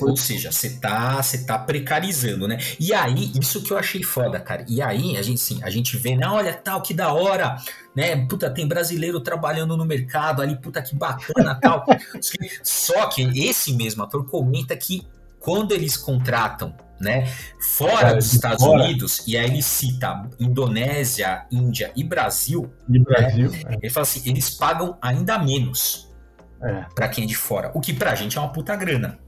ou 0.01 0.17
seja, 0.17 0.51
você 0.51 0.71
tá, 0.71 1.23
você 1.23 1.45
tá 1.45 1.59
precarizando, 1.59 2.49
né? 2.49 2.59
E 2.79 2.93
aí, 2.93 3.31
isso 3.39 3.63
que 3.63 3.73
eu 3.73 3.79
achei 3.79 4.03
foda, 4.03 4.41
cara. 4.41 4.65
E 4.69 4.83
aí, 4.83 5.17
a 5.17 5.23
gente, 5.23 5.41
sim, 5.41 5.61
a 5.63 5.71
gente 5.71 5.97
vê, 5.97 6.17
né? 6.17 6.27
Olha, 6.27 6.53
tal, 6.55 6.83
que 6.83 6.93
da 6.93 7.13
hora, 7.13 7.57
né? 7.95 8.27
Puta, 8.27 8.51
tem 8.51 8.67
brasileiro 8.67 9.21
trabalhando 9.21 9.77
no 9.77 9.85
mercado 9.85 10.43
ali, 10.43 10.57
puta, 10.57 10.83
que 10.83 10.95
bacana, 10.95 11.55
tal. 11.61 11.85
Só 12.63 13.07
que 13.07 13.23
esse 13.49 13.73
mesmo 13.75 14.03
ator 14.03 14.27
comenta 14.27 14.77
que 14.77 15.07
quando 15.39 15.73
eles 15.73 15.97
contratam, 15.97 16.75
né, 16.99 17.27
fora 17.61 18.15
dos 18.15 18.33
Estados 18.33 18.65
fora. 18.65 18.83
Unidos, 18.83 19.23
e 19.27 19.37
aí 19.37 19.47
ele 19.47 19.63
cita 19.63 20.29
Indonésia, 20.41 21.47
Índia 21.53 21.93
e 21.95 22.03
Brasil, 22.03 22.71
e 22.89 22.99
Brasil 22.99 23.51
né, 23.51 23.63
é. 23.69 23.75
ele 23.83 23.91
fala 23.91 24.03
assim, 24.03 24.23
eles 24.29 24.51
pagam 24.51 24.97
ainda 25.01 25.39
menos 25.39 26.11
é. 26.61 26.87
para 26.95 27.09
quem 27.09 27.25
é 27.25 27.27
de 27.27 27.37
fora, 27.37 27.71
o 27.75 27.81
que 27.81 27.93
pra 27.93 28.15
gente 28.15 28.39
é 28.39 28.41
uma 28.41 28.51
puta 28.51 28.75
grana. 28.75 29.19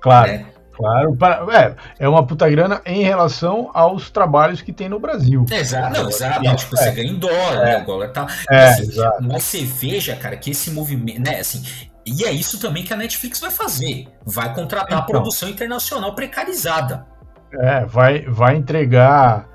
Claro. 0.00 0.32
Né? 0.32 0.46
Claro, 0.78 1.16
para, 1.16 1.44
é, 1.58 2.04
é 2.04 2.08
uma 2.08 2.24
puta 2.24 2.48
grana 2.48 2.80
em 2.86 3.02
relação 3.02 3.68
aos 3.74 4.10
trabalhos 4.10 4.62
que 4.62 4.72
tem 4.72 4.88
no 4.88 5.00
Brasil. 5.00 5.44
Exato, 5.50 5.92
não, 5.92 6.08
exato. 6.08 6.46
É, 6.46 6.54
tipo, 6.54 6.76
você 6.76 6.92
ganha 6.92 7.10
em 7.10 7.18
dólar, 7.18 7.64
né? 7.64 7.74
é? 7.74 7.82
O 7.82 7.84
dólar 7.84 8.08
tá. 8.12 8.28
É, 8.48 8.68
assim, 8.68 8.86
mas 9.22 9.42
você 9.42 9.64
veja, 9.64 10.14
cara, 10.14 10.36
que 10.36 10.52
esse 10.52 10.70
movimento, 10.70 11.20
né, 11.20 11.40
assim, 11.40 11.64
e 12.06 12.24
é 12.24 12.30
isso 12.30 12.60
também 12.60 12.84
que 12.84 12.92
a 12.92 12.96
Netflix 12.96 13.40
vai 13.40 13.50
fazer. 13.50 14.06
Vai 14.24 14.54
contratar 14.54 15.00
então, 15.00 15.06
produção 15.06 15.48
internacional 15.48 16.14
precarizada. 16.14 17.04
É, 17.52 17.84
vai, 17.84 18.20
vai 18.22 18.54
entregar 18.54 19.48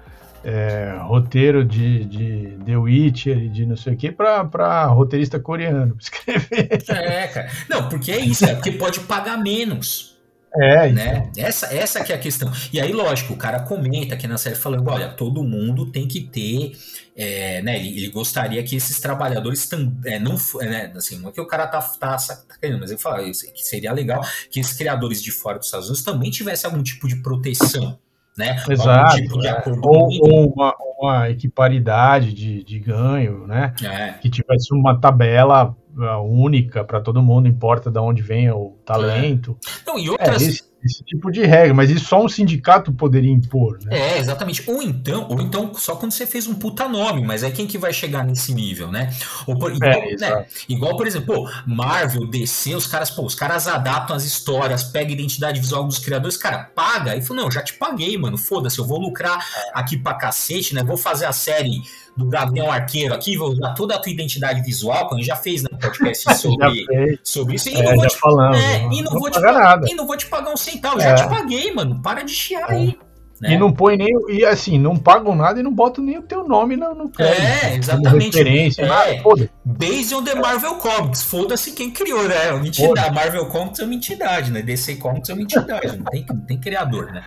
é, 0.43 0.97
roteiro 1.03 1.63
de, 1.63 2.03
de 2.03 2.57
The 2.65 2.75
Witcher 2.75 3.37
e 3.37 3.49
de 3.49 3.65
não 3.65 3.77
sei 3.77 3.93
o 3.93 3.97
que 3.97 4.11
para 4.11 4.85
roteirista 4.87 5.39
coreano 5.39 5.95
escrever. 5.99 6.83
É, 6.89 7.27
cara. 7.27 7.49
Não, 7.69 7.87
porque 7.87 8.11
é 8.11 8.19
isso, 8.19 8.45
é 8.45 8.53
porque 8.55 8.73
pode 8.73 8.99
pagar 9.01 9.37
menos. 9.37 10.12
É, 10.55 10.91
né? 10.91 11.31
Essa, 11.35 11.73
essa 11.73 12.03
que 12.03 12.11
é 12.11 12.15
a 12.15 12.19
questão. 12.19 12.51
E 12.71 12.79
aí, 12.79 12.91
lógico, 12.91 13.33
o 13.33 13.37
cara 13.37 13.61
comenta 13.61 14.13
aqui 14.13 14.27
na 14.27 14.37
série 14.37 14.55
falando: 14.55 14.87
olha, 14.87 15.09
todo 15.09 15.43
mundo 15.43 15.87
tem 15.87 16.07
que 16.07 16.21
ter. 16.21 16.73
É, 17.15 17.61
né, 17.61 17.77
ele, 17.77 17.89
ele, 17.97 18.09
gostaria 18.09 18.63
que 18.63 18.75
esses 18.75 18.99
trabalhadores 18.99 19.67
tam, 19.67 19.95
é, 20.05 20.19
não. 20.19 20.35
É, 20.61 20.65
né, 20.65 20.93
assim, 20.95 21.19
não 21.19 21.29
é 21.29 21.31
que 21.31 21.41
o 21.41 21.47
cara 21.47 21.67
tá, 21.67 21.79
tá, 21.81 22.17
tá 22.17 22.55
querendo, 22.59 22.79
mas 22.79 22.91
ele 22.91 22.99
fala 22.99 23.23
que 23.23 23.63
seria 23.63 23.91
legal 23.91 24.21
que 24.49 24.59
esses 24.59 24.77
criadores 24.77 25.21
de 25.21 25.31
fora 25.31 25.57
dos 25.57 25.67
Estados 25.67 25.87
Unidos 25.87 26.03
também 26.03 26.29
tivessem 26.29 26.69
algum 26.69 26.83
tipo 26.83 27.07
de 27.07 27.15
proteção. 27.17 27.97
Né? 28.35 28.63
Exato. 28.67 29.15
Tipo 29.15 29.39
de 29.39 29.47
é. 29.47 29.63
ou, 29.83 30.09
ou 30.21 30.53
uma, 30.53 30.75
uma, 30.99 31.29
equiparidade 31.29 32.33
de, 32.33 32.63
de 32.63 32.79
ganho, 32.79 33.45
né? 33.45 33.75
É. 33.83 34.13
Que 34.13 34.27
tivesse 34.27 34.73
uma 34.73 34.99
tabela 34.99 35.75
única 35.95 36.83
para 36.83 36.99
todo 36.99 37.21
mundo, 37.21 37.47
importa 37.47 37.91
de 37.91 37.99
onde 37.99 38.21
vem 38.21 38.49
o 38.49 38.75
talento. 38.85 39.57
É. 39.65 39.69
Não, 39.85 39.99
e 39.99 40.09
outras... 40.09 40.41
É, 40.41 40.45
esse, 40.45 40.63
esse, 40.83 41.03
tipo 41.03 41.31
de 41.31 41.45
regra, 41.45 41.73
mas 41.73 41.89
isso 41.89 42.05
só 42.05 42.23
um 42.23 42.27
sindicato 42.27 42.91
poderia 42.91 43.31
impor, 43.31 43.79
né? 43.83 43.97
É, 43.97 44.17
exatamente. 44.17 44.69
Ou 44.69 44.81
então, 44.81 45.27
ou 45.29 45.41
então 45.41 45.73
só 45.75 45.95
quando 45.95 46.11
você 46.11 46.25
fez 46.25 46.47
um 46.47 46.55
puta 46.55 46.89
nome, 46.89 47.21
mas 47.21 47.43
é 47.43 47.51
quem 47.51 47.67
que 47.67 47.77
vai 47.77 47.93
chegar 47.93 48.25
nesse 48.25 48.53
nível, 48.53 48.91
né? 48.91 49.13
Por, 49.45 49.73
igual, 49.73 49.91
é, 49.91 50.15
né? 50.15 50.45
igual, 50.67 50.97
por 50.97 51.07
exemplo, 51.07 51.35
pô, 51.35 51.49
Marvel, 51.65 52.27
DC, 52.27 52.75
os 52.75 52.87
caras, 52.87 53.09
pô, 53.09 53.23
os 53.23 53.35
caras 53.35 53.67
adaptam 53.67 54.15
as 54.15 54.25
histórias, 54.25 54.83
pega 54.83 55.11
a 55.11 55.13
identidade 55.13 55.59
visual 55.59 55.85
dos 55.85 55.99
criadores, 55.99 56.35
cara, 56.35 56.71
paga. 56.75 57.15
E 57.15 57.21
falou, 57.21 57.43
não, 57.43 57.51
já 57.51 57.61
te 57.61 57.73
paguei, 57.73 58.17
mano, 58.17 58.37
foda-se, 58.37 58.79
eu 58.79 58.85
vou 58.85 58.99
lucrar 58.99 59.45
aqui 59.73 59.97
pra 59.97 60.15
cacete, 60.15 60.73
né? 60.73 60.83
Vou 60.83 60.97
fazer 60.97 61.25
a 61.25 61.33
série 61.33 61.81
do 62.16 62.28
Gavião 62.28 62.72
Arqueiro 62.72 63.14
aqui, 63.14 63.38
vou 63.38 63.49
usar 63.49 63.74
toda 63.74 63.95
a 63.95 63.99
tua 63.99 64.11
identidade 64.11 64.61
visual, 64.61 65.07
que 65.07 65.16
a 65.16 65.18
gente 65.18 65.28
já 65.28 65.36
fez 65.36 65.64
no 65.64 65.70
né, 65.72 65.78
podcast 65.82 66.24
sobre, 66.38 67.20
sobre 67.24 67.55
isso, 67.55 67.70
e 67.70 67.76
é, 67.76 67.84
não 67.84 67.95
vou 67.95 68.07
te, 68.07 68.18
falando, 68.18 68.55
é, 68.55 68.84
e 68.84 69.01
não, 69.01 69.11
não 69.11 69.20
vou 69.20 69.32
te 69.32 69.39
nada. 69.39 69.88
e 69.89 69.93
não 69.95 70.07
vou 70.07 70.18
te 70.18 70.28
pagar 70.28 70.51
um 70.51 70.57
centavo, 70.57 70.99
é. 70.99 71.03
já 71.03 71.16
te 71.16 71.28
paguei, 71.28 71.74
mano, 71.74 72.01
para 72.01 72.24
de 72.24 72.32
chiar 72.32 72.72
é. 72.72 72.76
aí. 72.76 72.97
Né? 73.41 73.55
E 73.55 73.57
não 73.57 73.74
põe 73.74 73.97
nem. 73.97 74.09
E 74.30 74.45
assim, 74.45 74.80
não 74.80 74.95
pagam 74.95 75.36
nada 75.36 75.59
e 75.59 75.64
não 75.64 75.74
botam 75.74 76.01
nem 76.01 76.18
o 76.18 76.22
teu 76.22 76.47
nome 76.47 76.78
no, 76.78 76.95
no. 76.95 77.11
É, 77.20 77.76
exatamente. 77.76 78.38
Referência, 78.38 78.84
é. 78.84 78.88
Nada, 78.88 79.49
Based 79.66 80.16
on 80.16 80.24
the 80.24 80.36
Marvel 80.36 80.76
Comics. 80.76 81.24
Foda-se 81.24 81.74
quem 81.74 81.91
criou, 81.91 82.24
né? 82.26 82.53
Uma 82.53 82.66
entidade. 82.66 83.14
Marvel 83.14 83.47
Comics 83.47 83.80
é 83.80 83.84
uma 83.84 83.93
entidade, 83.95 84.49
né? 84.49 84.61
DC 84.61 84.95
Comics 84.95 85.30
é 85.30 85.34
uma 85.34 85.41
entidade. 85.41 85.97
não, 85.97 86.05
tem, 86.05 86.26
não 86.30 86.45
tem 86.45 86.57
criador, 86.57 87.11
né? 87.11 87.26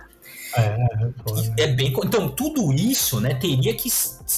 É, 0.57 1.61
é, 1.61 1.63
é 1.63 1.67
bem. 1.67 1.93
Então, 2.03 2.29
tudo 2.29 2.73
isso, 2.73 3.19
né, 3.21 3.35
teria 3.35 3.73
que, 3.73 3.89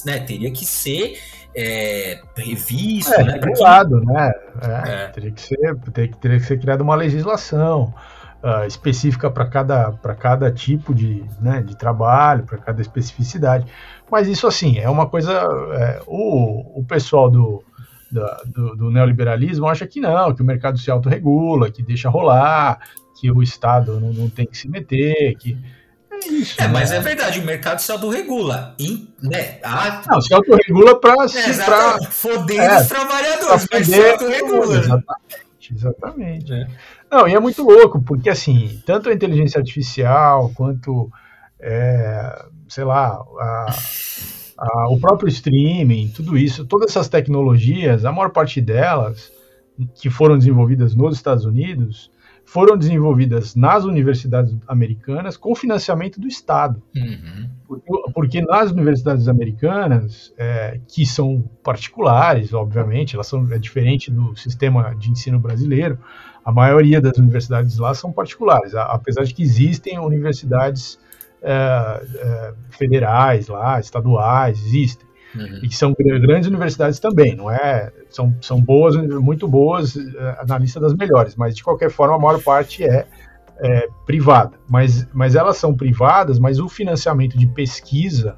né, 0.04 0.20
teria 0.20 0.50
que 0.50 0.64
ser 0.64 1.18
é, 1.54 2.20
revisto, 2.36 3.14
é, 3.14 3.24
né? 3.24 3.32
Regulado, 3.34 4.00
né? 4.04 4.32
É, 4.62 4.90
é. 4.90 5.08
Teria, 5.08 5.30
que 5.30 5.40
ser, 5.40 5.76
teria, 5.92 6.12
teria 6.12 6.38
que 6.38 6.46
ser 6.46 6.58
criada 6.58 6.82
uma 6.82 6.94
legislação 6.94 7.92
uh, 8.42 8.66
específica 8.66 9.30
para 9.30 9.46
cada, 9.46 9.92
cada 10.18 10.50
tipo 10.50 10.94
de, 10.94 11.24
né, 11.40 11.62
de 11.62 11.76
trabalho, 11.76 12.44
para 12.44 12.58
cada 12.58 12.80
especificidade. 12.80 13.66
Mas 14.10 14.28
isso, 14.28 14.46
assim, 14.46 14.78
é 14.78 14.88
uma 14.88 15.06
coisa. 15.06 15.32
É, 15.72 16.00
o, 16.06 16.80
o 16.80 16.84
pessoal 16.84 17.30
do, 17.30 17.62
do, 18.46 18.76
do, 18.76 18.90
neoliberalismo 18.90 19.66
acha 19.66 19.86
que 19.86 20.00
não, 20.00 20.34
que 20.34 20.42
o 20.42 20.44
mercado 20.44 20.78
se 20.78 20.90
autorregula, 20.90 21.70
que 21.70 21.82
deixa 21.82 22.08
rolar, 22.08 22.80
que 23.20 23.30
o 23.30 23.42
Estado 23.42 24.00
não, 24.00 24.12
não 24.12 24.28
tem 24.28 24.46
que 24.46 24.56
se 24.56 24.68
meter, 24.68 25.36
que 25.36 25.52
é 25.52 25.89
isso. 26.28 26.60
É, 26.60 26.66
né? 26.66 26.72
mas 26.72 26.92
é 26.92 27.00
verdade, 27.00 27.40
o 27.40 27.44
mercado 27.44 27.80
se 27.80 27.90
autorregula. 27.90 28.74
E, 28.78 29.08
né, 29.22 29.58
a... 29.62 30.02
Não, 30.08 30.20
se 30.20 30.32
autorregula 30.34 31.00
para 31.00 31.24
é, 31.24 31.64
pra... 31.64 31.98
foder 32.10 32.60
é, 32.60 32.80
os 32.80 32.88
trabalhadores, 32.88 33.66
mas 33.70 33.86
se 33.86 34.10
autorregula. 34.10 34.76
Exatamente, 34.78 35.74
exatamente. 35.74 36.52
É. 36.52 36.66
Não, 37.10 37.26
e 37.26 37.34
é 37.34 37.40
muito 37.40 37.62
louco, 37.62 38.00
porque 38.00 38.30
assim, 38.30 38.80
tanto 38.86 39.08
a 39.08 39.12
inteligência 39.12 39.58
artificial 39.58 40.50
quanto, 40.54 41.10
é, 41.58 42.44
sei 42.68 42.84
lá, 42.84 43.18
a, 43.38 43.66
a, 44.58 44.88
o 44.90 45.00
próprio 45.00 45.28
streaming, 45.28 46.08
tudo 46.14 46.38
isso, 46.38 46.64
todas 46.64 46.90
essas 46.90 47.08
tecnologias, 47.08 48.04
a 48.04 48.12
maior 48.12 48.30
parte 48.30 48.60
delas 48.60 49.32
que 49.94 50.10
foram 50.10 50.38
desenvolvidas 50.38 50.94
nos 50.94 51.16
Estados 51.16 51.44
Unidos, 51.44 52.10
foram 52.44 52.76
desenvolvidas 52.76 53.54
nas 53.54 53.84
universidades 53.84 54.56
americanas 54.66 55.36
com 55.36 55.54
financiamento 55.54 56.20
do 56.20 56.26
Estado. 56.26 56.82
Uhum. 56.94 57.48
Porque, 58.12 58.40
nas 58.40 58.72
universidades 58.72 59.28
americanas, 59.28 60.34
é, 60.36 60.80
que 60.88 61.06
são 61.06 61.44
particulares, 61.62 62.52
obviamente, 62.52 63.14
elas 63.14 63.28
são 63.28 63.46
é 63.52 63.58
diferente 63.58 64.10
do 64.10 64.34
sistema 64.36 64.94
de 64.96 65.10
ensino 65.10 65.38
brasileiro, 65.38 65.98
a 66.44 66.50
maioria 66.50 67.00
das 67.00 67.16
universidades 67.18 67.78
lá 67.78 67.94
são 67.94 68.12
particulares, 68.12 68.74
apesar 68.74 69.24
de 69.24 69.34
que 69.34 69.42
existem 69.42 69.98
universidades 69.98 70.98
é, 71.42 71.52
é, 71.52 72.54
federais 72.70 73.48
lá, 73.48 73.78
estaduais, 73.78 74.58
existem. 74.66 75.08
Uhum. 75.34 75.60
E 75.62 75.68
que 75.68 75.76
são 75.76 75.94
grandes 75.96 76.48
universidades 76.48 76.98
também, 76.98 77.36
não 77.36 77.50
é? 77.50 77.90
São, 78.08 78.34
são 78.40 78.60
boas, 78.60 78.96
muito 78.96 79.46
boas 79.46 79.96
é, 79.96 80.44
na 80.46 80.58
lista 80.58 80.80
das 80.80 80.94
melhores, 80.94 81.36
mas 81.36 81.54
de 81.54 81.62
qualquer 81.62 81.90
forma 81.90 82.16
a 82.16 82.18
maior 82.18 82.42
parte 82.42 82.84
é, 82.84 83.06
é 83.58 83.86
privada. 84.06 84.52
Mas, 84.68 85.06
mas 85.12 85.34
elas 85.34 85.56
são 85.56 85.74
privadas, 85.74 86.38
mas 86.38 86.58
o 86.58 86.68
financiamento 86.68 87.38
de 87.38 87.46
pesquisa, 87.46 88.36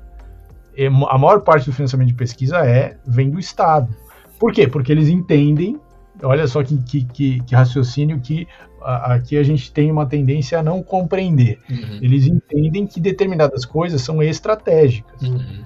é, 0.77 0.87
a 0.87 1.19
maior 1.19 1.41
parte 1.41 1.67
do 1.67 1.73
financiamento 1.73 2.09
de 2.09 2.15
pesquisa 2.15 2.59
é 2.59 2.97
vem 3.07 3.31
do 3.31 3.39
Estado. 3.39 3.95
Por 4.39 4.53
quê? 4.53 4.67
Porque 4.67 4.93
eles 4.93 5.09
entendem, 5.09 5.81
olha 6.23 6.47
só 6.47 6.63
que, 6.63 6.77
que, 6.83 7.05
que, 7.05 7.41
que 7.41 7.55
raciocínio 7.55 8.21
que 8.21 8.47
aqui 8.85 9.37
a 9.37 9.43
gente 9.43 9.73
tem 9.73 9.91
uma 9.91 10.07
tendência 10.07 10.59
a 10.59 10.63
não 10.63 10.83
compreender. 10.83 11.59
Uhum. 11.71 11.99
Eles 12.03 12.27
entendem 12.27 12.87
que 12.87 13.01
determinadas 13.01 13.65
coisas 13.65 14.03
são 14.03 14.23
estratégicas. 14.23 15.23
Uhum. 15.23 15.65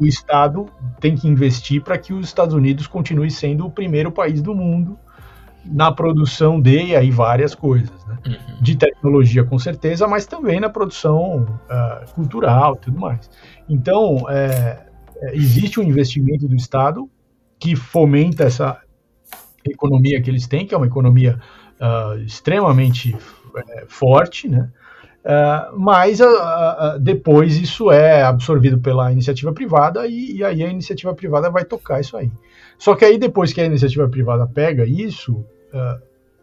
O 0.00 0.06
Estado 0.06 0.66
tem 0.98 1.14
que 1.14 1.28
investir 1.28 1.82
para 1.82 1.98
que 1.98 2.12
os 2.12 2.26
Estados 2.26 2.54
Unidos 2.54 2.86
continue 2.86 3.30
sendo 3.30 3.66
o 3.66 3.70
primeiro 3.70 4.10
país 4.10 4.40
do 4.40 4.54
mundo 4.54 4.98
na 5.64 5.92
produção 5.92 6.58
de 6.58 6.82
e 6.82 6.96
aí 6.96 7.10
várias 7.10 7.54
coisas, 7.54 8.06
né? 8.06 8.18
uhum. 8.26 8.62
de 8.62 8.76
tecnologia 8.76 9.44
com 9.44 9.58
certeza, 9.58 10.08
mas 10.08 10.26
também 10.26 10.58
na 10.58 10.70
produção 10.70 11.42
uh, 11.42 12.14
cultural, 12.14 12.76
tudo 12.76 12.98
mais. 12.98 13.30
Então 13.68 14.24
é, 14.30 14.86
é, 15.16 15.36
existe 15.36 15.78
um 15.78 15.82
investimento 15.82 16.48
do 16.48 16.56
Estado 16.56 17.08
que 17.58 17.76
fomenta 17.76 18.44
essa 18.44 18.80
economia 19.68 20.20
que 20.22 20.30
eles 20.30 20.46
têm, 20.46 20.66
que 20.66 20.74
é 20.74 20.76
uma 20.78 20.86
economia 20.86 21.38
uh, 21.78 22.18
extremamente 22.22 23.14
uh, 23.14 23.86
forte, 23.86 24.48
né? 24.48 24.70
Uh, 25.20 25.78
mas 25.78 26.18
uh, 26.18 26.24
uh, 26.24 26.98
depois 26.98 27.58
isso 27.58 27.90
é 27.90 28.22
absorvido 28.22 28.78
pela 28.78 29.12
iniciativa 29.12 29.52
privada 29.52 30.06
e, 30.06 30.36
e, 30.36 30.44
aí 30.44 30.62
a 30.62 30.68
iniciativa 30.68 31.14
privada 31.14 31.50
vai 31.50 31.64
tocar 31.64 32.00
isso 32.00 32.16
aí. 32.16 32.32
Só 32.78 32.94
que 32.94 33.04
aí 33.04 33.18
depois 33.18 33.52
que 33.52 33.60
a 33.60 33.66
iniciativa 33.66 34.08
privada 34.08 34.46
pega 34.46 34.86
isso, 34.86 35.44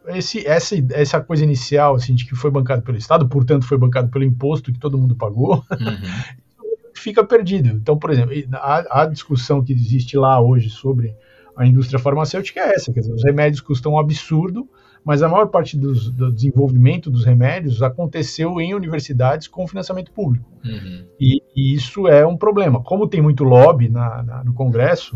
esse, 0.10 0.46
essa, 0.46 0.76
essa 0.92 1.20
coisa 1.20 1.44
inicial 1.44 1.96
assim, 1.96 2.14
de 2.14 2.26
que 2.26 2.36
foi 2.36 2.52
bancado 2.52 2.84
pelo 2.84 2.98
Estado, 2.98 3.28
portanto 3.28 3.66
foi 3.66 3.80
bancado 3.80 4.10
pelo 4.10 4.24
imposto 4.24 4.72
que 4.72 4.80
todo 4.80 4.98
mundo 4.98 5.16
pagou, 5.16 5.56
uhum. 5.72 6.38
fica 6.94 7.24
perdido. 7.24 7.70
Então, 7.70 7.98
por 7.98 8.12
exemplo, 8.12 8.36
a, 8.54 9.02
a, 9.02 9.06
discussão 9.08 9.64
que 9.64 9.74
existe 9.74 10.16
lá 10.16 10.40
hoje 10.40 10.70
sobre 10.70 11.16
a 11.56 11.66
indústria 11.66 11.98
farmacêutica 11.98 12.60
é 12.60 12.76
essa, 12.76 12.94
quer 12.94 13.00
dizer, 13.00 13.14
os 13.14 13.24
remédios 13.24 13.60
custam 13.60 13.94
um 13.94 14.00
absurdo, 14.00 14.70
mas 15.08 15.24
a 15.24 15.30
maior 15.30 15.48
parte 15.48 15.78
dos, 15.78 16.12
do 16.12 16.30
desenvolvimento 16.30 17.10
dos 17.10 17.24
remédios 17.24 17.82
aconteceu 17.82 18.60
em 18.60 18.74
universidades 18.74 19.48
com 19.48 19.66
financiamento 19.66 20.12
público. 20.12 20.46
Uhum. 20.66 21.06
E, 21.18 21.42
e, 21.56 21.74
isso 21.74 22.10
é 22.10 22.28
um 22.28 22.36
problema. 22.36 22.84
Como 22.84 23.08
tem 23.08 23.22
muito 23.22 23.46
lobby 23.46 23.88
na, 23.88 24.22
na, 24.22 24.44
no 24.44 24.54
Congresso, 24.54 25.16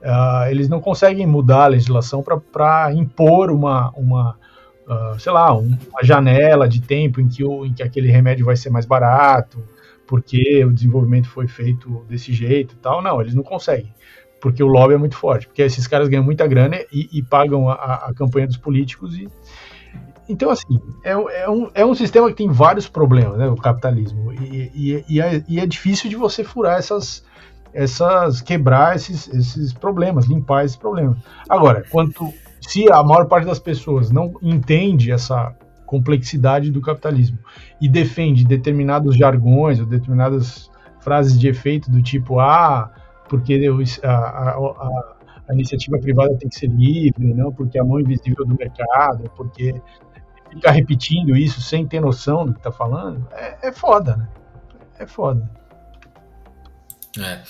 uh, 0.00 0.48
eles 0.48 0.70
não 0.70 0.80
conseguem 0.80 1.26
mudar 1.26 1.64
a 1.64 1.66
legislação 1.66 2.24
para 2.50 2.94
impor 2.94 3.50
uma, 3.50 3.90
uma 3.90 4.38
uh, 4.88 5.20
sei 5.20 5.32
lá, 5.32 5.54
um, 5.54 5.76
uma 5.90 6.02
janela 6.02 6.66
de 6.66 6.80
tempo 6.80 7.20
em 7.20 7.28
que, 7.28 7.44
o, 7.44 7.66
em 7.66 7.74
que 7.74 7.82
aquele 7.82 8.10
remédio 8.10 8.46
vai 8.46 8.56
ser 8.56 8.70
mais 8.70 8.86
barato, 8.86 9.62
porque 10.06 10.64
o 10.64 10.72
desenvolvimento 10.72 11.28
foi 11.28 11.46
feito 11.46 12.06
desse 12.08 12.32
jeito 12.32 12.72
e 12.72 12.78
tal. 12.78 13.02
Não, 13.02 13.20
eles 13.20 13.34
não 13.34 13.42
conseguem 13.42 13.92
porque 14.46 14.62
o 14.62 14.68
lobby 14.68 14.94
é 14.94 14.96
muito 14.96 15.16
forte, 15.16 15.48
porque 15.48 15.60
esses 15.60 15.88
caras 15.88 16.08
ganham 16.08 16.22
muita 16.22 16.46
grana 16.46 16.76
e, 16.92 17.18
e 17.18 17.20
pagam 17.20 17.68
a, 17.68 17.74
a, 17.74 18.14
campanha 18.14 18.46
dos 18.46 18.56
políticos. 18.56 19.18
E, 19.18 19.28
então, 20.28 20.50
assim, 20.50 20.80
é, 21.02 21.10
é, 21.10 21.50
um, 21.50 21.68
é 21.74 21.84
um 21.84 21.96
sistema 21.96 22.28
que 22.28 22.36
tem 22.36 22.48
vários 22.48 22.88
problemas, 22.88 23.38
né, 23.38 23.48
o 23.48 23.56
capitalismo, 23.56 24.32
e, 24.32 25.02
e, 25.08 25.20
é, 25.20 25.42
e 25.48 25.58
é 25.58 25.66
difícil 25.66 26.08
de 26.08 26.14
você 26.14 26.44
furar 26.44 26.78
essas, 26.78 27.24
essas 27.74 28.40
quebrar 28.40 28.94
esses, 28.94 29.26
esses 29.34 29.72
problemas, 29.72 30.26
limpar 30.26 30.64
esses 30.64 30.76
problemas. 30.76 31.18
Agora, 31.48 31.82
quanto 31.90 32.32
se 32.60 32.88
a 32.92 33.02
maior 33.02 33.26
parte 33.26 33.46
das 33.46 33.58
pessoas 33.58 34.12
não 34.12 34.32
entende 34.40 35.10
essa 35.10 35.56
complexidade 35.84 36.70
do 36.70 36.80
capitalismo 36.80 37.38
e 37.80 37.88
defende 37.88 38.44
determinados 38.44 39.16
jargões 39.16 39.80
ou 39.80 39.86
determinadas 39.86 40.70
frases 41.00 41.36
de 41.36 41.48
efeito 41.48 41.90
do 41.90 42.00
tipo 42.00 42.38
ah 42.38 42.92
porque 43.28 43.60
a, 44.02 44.08
a, 44.08 45.14
a, 45.48 45.54
iniciativa 45.54 45.98
privada 45.98 46.36
tem 46.36 46.48
que 46.48 46.56
ser 46.56 46.68
livre, 46.68 47.34
não 47.34 47.52
porque 47.52 47.78
a 47.78 47.84
mão 47.84 48.00
invisível 48.00 48.44
do 48.44 48.56
mercado, 48.56 49.30
porque 49.36 49.80
ficar 50.50 50.72
repetindo 50.72 51.36
isso 51.36 51.60
sem 51.60 51.86
ter 51.86 52.00
noção 52.00 52.46
do 52.46 52.52
que 52.52 52.60
está 52.60 52.72
falando, 52.72 53.26
é, 53.32 53.68
é 53.68 53.72
foda, 53.72 54.16
né? 54.16 54.28
É 54.98 55.06
foda. 55.06 55.48
É. 57.18 57.42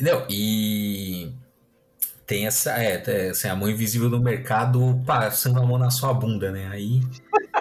Não, 0.00 0.26
e 0.28 1.32
tem 2.26 2.46
essa, 2.46 2.72
é, 2.72 3.30
assim, 3.30 3.48
a 3.48 3.56
mão 3.56 3.68
invisível 3.68 4.08
do 4.08 4.20
mercado 4.20 5.02
passando 5.04 5.60
a 5.60 5.66
mão 5.66 5.78
na 5.78 5.90
sua 5.90 6.14
bunda, 6.14 6.50
né? 6.50 6.68
Aí, 6.68 7.00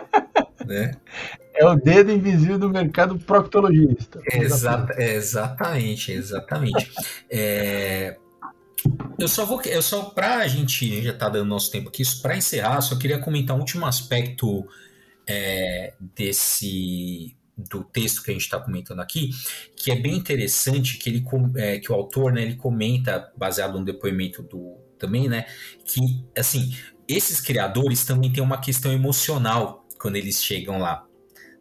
né? 0.65 0.91
É 1.59 1.65
o 1.65 1.75
dedo 1.75 2.09
invisível 2.09 2.57
do 2.57 2.69
mercado 2.69 3.19
proctologista. 3.19 4.21
Exata, 4.31 4.95
exatamente, 4.97 6.09
exatamente. 6.13 6.89
é, 7.29 8.15
eu 9.19 9.27
só 9.27 9.45
vou, 9.45 9.61
eu 9.63 9.81
só 9.81 10.03
para 10.03 10.37
a 10.37 10.47
gente 10.47 11.01
já 11.01 11.13
tá 11.13 11.27
dando 11.27 11.49
nosso 11.49 11.69
tempo 11.69 11.89
aqui, 11.89 12.01
para 12.21 12.37
encerrar, 12.37 12.79
só 12.79 12.97
queria 12.97 13.19
comentar 13.19 13.57
um 13.57 13.59
último 13.59 13.85
aspecto 13.85 14.65
é, 15.27 15.95
desse 16.15 17.35
do 17.57 17.83
texto 17.83 18.23
que 18.23 18.31
a 18.31 18.33
gente 18.33 18.43
está 18.43 18.57
comentando 18.57 19.01
aqui, 19.01 19.31
que 19.75 19.91
é 19.91 19.95
bem 19.97 20.15
interessante, 20.15 20.97
que 20.97 21.09
ele 21.09 21.25
é, 21.57 21.77
que 21.77 21.91
o 21.91 21.95
autor, 21.95 22.31
né, 22.31 22.41
ele 22.41 22.55
comenta 22.55 23.33
baseado 23.35 23.77
no 23.77 23.83
depoimento 23.83 24.41
do 24.41 24.77
também, 24.97 25.27
né, 25.27 25.45
que 25.83 26.23
assim 26.37 26.73
esses 27.05 27.41
criadores 27.41 28.05
também 28.05 28.31
têm 28.31 28.41
uma 28.41 28.61
questão 28.61 28.93
emocional 28.93 29.85
quando 29.99 30.15
eles 30.15 30.41
chegam 30.41 30.79
lá 30.79 31.08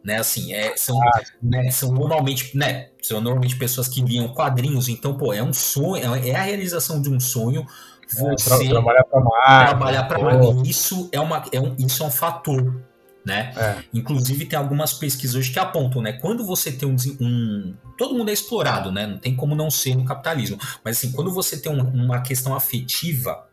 né? 0.03 0.17
Assim, 0.17 0.53
é, 0.53 0.75
são, 0.77 1.01
ah, 1.01 1.21
né, 1.41 1.69
são 1.71 1.91
normalmente, 1.91 2.55
né? 2.57 2.89
São 3.01 3.21
normalmente 3.21 3.55
pessoas 3.55 3.87
que 3.87 4.01
liam 4.01 4.27
quadrinhos, 4.29 4.87
então, 4.87 5.15
pô, 5.15 5.33
é 5.33 5.43
um 5.43 5.53
sonho, 5.53 6.15
é, 6.15 6.29
é 6.29 6.35
a 6.35 6.41
realização 6.41 7.01
de 7.01 7.09
um 7.09 7.19
sonho. 7.19 7.65
Você 8.07 8.65
é, 8.65 8.69
trabalhar 8.69 9.03
para 9.03 9.19
mais, 9.19 9.69
trabalhar 9.69 10.03
para. 10.05 10.19
Isso 10.65 11.09
é 11.11 11.19
uma, 11.19 11.43
é 11.51 11.59
um, 11.59 11.75
isso 11.77 12.01
é 12.01 12.05
um 12.07 12.11
fator, 12.11 12.81
né? 13.23 13.53
É. 13.55 13.83
Inclusive 13.93 14.45
tem 14.45 14.57
algumas 14.57 14.93
pesquisas 14.93 15.35
hoje 15.35 15.51
que 15.51 15.59
apontam, 15.59 16.01
né? 16.01 16.13
Quando 16.13 16.43
você 16.43 16.71
tem 16.71 16.89
um, 16.89 16.95
um, 17.21 17.75
todo 17.97 18.15
mundo 18.15 18.29
é 18.29 18.33
explorado, 18.33 18.91
né? 18.91 19.05
Não 19.05 19.19
tem 19.19 19.35
como 19.35 19.53
não 19.53 19.69
ser 19.69 19.95
no 19.95 20.05
capitalismo, 20.05 20.57
mas 20.83 20.97
assim, 20.97 21.11
quando 21.11 21.31
você 21.31 21.57
tem 21.57 21.71
um, 21.71 21.81
uma 21.81 22.21
questão 22.21 22.55
afetiva, 22.55 23.48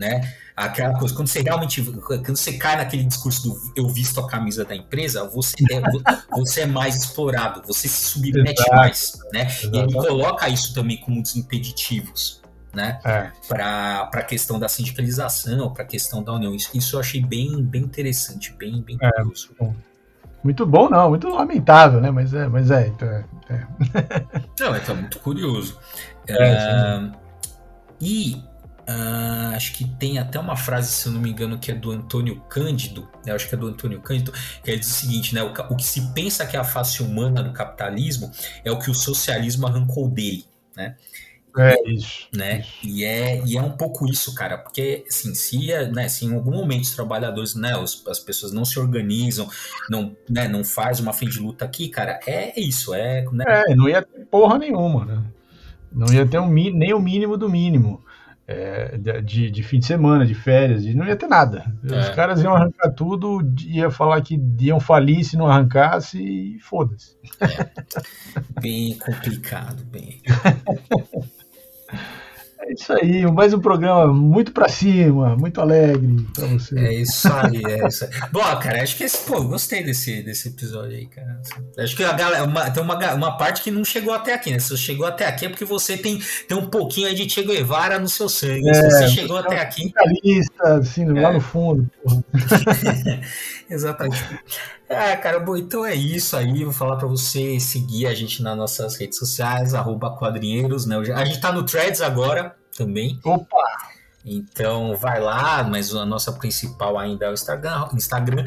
né? 0.00 0.34
Aquela 0.56 0.98
coisa, 0.98 1.14
quando 1.14 1.28
você 1.28 1.42
realmente, 1.42 1.82
quando 1.82 2.36
você 2.36 2.54
cai 2.54 2.76
naquele 2.76 3.04
discurso 3.04 3.42
do 3.42 3.72
eu 3.76 3.88
visto 3.88 4.18
a 4.18 4.26
camisa 4.26 4.64
da 4.64 4.74
empresa, 4.74 5.28
você 5.28 5.54
é, 5.70 5.80
você 6.36 6.62
é 6.62 6.66
mais 6.66 6.96
explorado, 6.96 7.62
você 7.66 7.86
se 7.86 8.10
submete 8.10 8.60
Exato. 8.60 8.76
mais, 8.76 9.12
né? 9.32 9.46
Exato. 9.46 9.76
E 9.76 9.78
ele 9.78 9.92
coloca 9.92 10.48
isso 10.48 10.74
também 10.74 10.96
como 10.96 11.22
desimpeditivos 11.22 12.40
né? 12.72 13.00
É. 13.04 13.30
Para 13.48 14.08
a 14.12 14.22
questão 14.22 14.58
da 14.58 14.68
sindicalização, 14.68 15.72
para 15.72 15.82
a 15.82 15.86
questão 15.86 16.22
da 16.22 16.32
união. 16.32 16.54
Isso, 16.54 16.70
isso 16.72 16.94
eu 16.94 17.00
achei 17.00 17.20
bem, 17.20 17.62
bem 17.64 17.82
interessante, 17.82 18.54
bem, 18.56 18.80
bem 18.80 18.96
é, 19.02 19.10
curioso. 19.10 19.50
Muito 20.42 20.64
bom, 20.64 20.88
não, 20.88 21.10
muito 21.10 21.28
lamentável, 21.28 22.00
né? 22.00 22.12
Mas 22.12 22.32
é, 22.32 22.46
mas 22.46 22.70
é. 22.70 22.86
Então 22.86 23.08
é, 23.08 23.24
é. 23.50 23.66
Não, 24.60 24.74
é 24.74 24.78
tá 24.78 24.94
muito 24.94 25.18
curioso. 25.18 25.76
É, 26.28 26.96
uh, 26.96 27.12
e 28.00 28.40
uh, 28.90 29.54
acho 29.54 29.72
que 29.72 29.84
tem 29.84 30.18
até 30.18 30.38
uma 30.38 30.56
frase, 30.56 30.90
se 30.92 31.06
eu 31.06 31.12
não 31.12 31.20
me 31.20 31.30
engano, 31.30 31.58
que 31.58 31.70
é 31.70 31.74
do 31.74 31.90
Antônio 31.90 32.40
Cândido, 32.48 33.08
né? 33.24 33.32
acho 33.32 33.48
que 33.48 33.54
é 33.54 33.58
do 33.58 33.66
Antônio 33.66 34.00
Cândido, 34.00 34.32
que 34.62 34.70
ele 34.70 34.80
diz 34.80 34.90
o 34.90 34.94
seguinte, 34.94 35.34
né? 35.34 35.42
O, 35.42 35.52
o 35.72 35.76
que 35.76 35.84
se 35.84 36.12
pensa 36.12 36.46
que 36.46 36.56
é 36.56 36.60
a 36.60 36.64
face 36.64 37.02
humana 37.02 37.42
do 37.42 37.52
capitalismo 37.52 38.30
é 38.64 38.70
o 38.70 38.78
que 38.78 38.90
o 38.90 38.94
socialismo 38.94 39.66
arrancou 39.66 40.08
dele, 40.08 40.44
né? 40.76 40.96
É 41.56 41.90
isso. 41.90 42.28
Né? 42.34 42.60
Isso. 42.60 42.78
E, 42.84 43.04
é, 43.04 43.42
e 43.44 43.56
é 43.56 43.62
um 43.62 43.72
pouco 43.72 44.08
isso, 44.08 44.34
cara, 44.34 44.56
porque 44.56 45.04
assim, 45.08 45.34
se, 45.34 45.66
né, 45.92 46.08
se 46.08 46.24
em 46.24 46.34
algum 46.34 46.52
momento 46.52 46.82
os 46.82 46.94
trabalhadores, 46.94 47.54
né, 47.54 47.76
os, 47.76 48.06
as 48.06 48.20
pessoas 48.20 48.52
não 48.52 48.64
se 48.64 48.78
organizam, 48.78 49.48
não, 49.88 50.16
né, 50.28 50.46
não 50.46 50.62
faz 50.62 51.00
uma 51.00 51.12
fim 51.12 51.28
de 51.28 51.40
luta 51.40 51.64
aqui, 51.64 51.88
cara, 51.88 52.20
é 52.26 52.58
isso, 52.58 52.94
é. 52.94 53.24
Né? 53.32 53.44
É, 53.46 53.74
não 53.74 53.88
ia 53.88 54.02
ter 54.02 54.26
porra 54.26 54.58
nenhuma, 54.58 55.04
né? 55.04 55.22
Não 55.92 56.12
ia 56.12 56.24
ter 56.24 56.38
um, 56.38 56.48
nem 56.48 56.94
o 56.94 57.00
mínimo 57.00 57.36
do 57.36 57.48
mínimo. 57.48 58.04
É, 58.52 58.98
de, 59.22 59.48
de, 59.48 59.62
fim 59.62 59.78
de 59.78 59.86
semana, 59.86 60.26
de 60.26 60.34
férias, 60.34 60.82
de, 60.82 60.92
não 60.92 61.06
ia 61.06 61.14
ter 61.14 61.28
nada. 61.28 61.72
É. 61.88 62.00
Os 62.00 62.08
caras 62.08 62.42
iam 62.42 62.52
arrancar 62.52 62.90
tudo, 62.90 63.40
ia 63.64 63.88
falar 63.92 64.20
que 64.22 64.42
iam 64.58 64.80
falir 64.80 65.22
se 65.22 65.36
não 65.36 65.46
arrancasse 65.46 66.20
e 66.20 66.58
foda-se. 66.58 67.16
É. 67.40 67.70
Bem 68.60 68.98
complicado, 68.98 69.84
bem. 69.84 70.20
É 72.62 72.74
isso 72.74 72.92
aí, 72.92 73.26
mais 73.32 73.54
um 73.54 73.58
programa 73.58 74.12
muito 74.12 74.52
pra 74.52 74.68
cima, 74.68 75.34
muito 75.34 75.60
alegre 75.62 76.26
pra 76.34 76.46
você. 76.46 76.78
É 76.78 76.92
isso 76.92 77.26
aí, 77.32 77.62
é 77.64 77.88
isso 77.88 78.04
aí. 78.04 78.10
Bom, 78.30 78.40
cara, 78.40 78.82
acho 78.82 78.96
que 78.96 79.04
esse, 79.04 79.26
pô, 79.26 79.42
gostei 79.44 79.82
desse, 79.82 80.22
desse 80.22 80.48
episódio 80.48 80.94
aí, 80.94 81.06
cara. 81.06 81.40
Acho 81.78 81.96
que 81.96 82.04
a 82.04 82.12
galera, 82.12 82.44
uma, 82.44 82.70
tem 82.70 82.82
uma, 82.82 83.14
uma 83.14 83.38
parte 83.38 83.62
que 83.62 83.70
não 83.70 83.82
chegou 83.82 84.12
até 84.12 84.34
aqui, 84.34 84.50
né? 84.50 84.58
Se 84.58 84.68
você 84.68 84.76
chegou 84.76 85.06
até 85.06 85.26
aqui 85.26 85.46
é 85.46 85.48
porque 85.48 85.64
você 85.64 85.96
tem, 85.96 86.20
tem 86.46 86.56
um 86.56 86.66
pouquinho 86.66 87.08
aí 87.08 87.14
de 87.14 87.28
Che 87.30 87.42
Guevara 87.42 87.98
no 87.98 88.08
seu 88.08 88.28
sangue. 88.28 88.68
É, 88.68 88.74
Se 88.74 88.90
você 88.90 89.08
chegou 89.08 89.38
até 89.38 89.56
é 89.56 89.60
aqui. 89.60 89.90
assim, 90.60 91.16
é. 91.16 91.20
lá 91.20 91.32
no 91.32 91.40
fundo. 91.40 91.90
Exatamente. 93.70 94.22
É, 94.88 95.16
cara, 95.16 95.38
bom, 95.38 95.56
então 95.56 95.86
é 95.86 95.94
isso 95.94 96.36
aí. 96.36 96.64
Vou 96.64 96.72
falar 96.72 96.96
para 96.96 97.06
você 97.06 97.58
seguir 97.60 98.06
a 98.06 98.14
gente 98.14 98.42
nas 98.42 98.56
nossas 98.56 98.96
redes 98.96 99.18
sociais, 99.18 99.72
arroba 99.72 100.10
quadrinheiros, 100.18 100.84
né? 100.84 100.96
A 101.14 101.24
gente 101.24 101.40
tá 101.40 101.52
no 101.52 101.64
Threads 101.64 102.00
agora 102.00 102.49
também. 102.76 103.18
Opa! 103.24 103.89
Então 104.24 104.94
vai 104.96 105.18
lá, 105.18 105.62
mas 105.62 105.94
a 105.94 106.04
nossa 106.04 106.32
principal 106.32 106.98
ainda 106.98 107.26
é 107.26 107.30
o 107.30 107.32
Instagram, 107.32 107.88
Instagram 107.94 108.44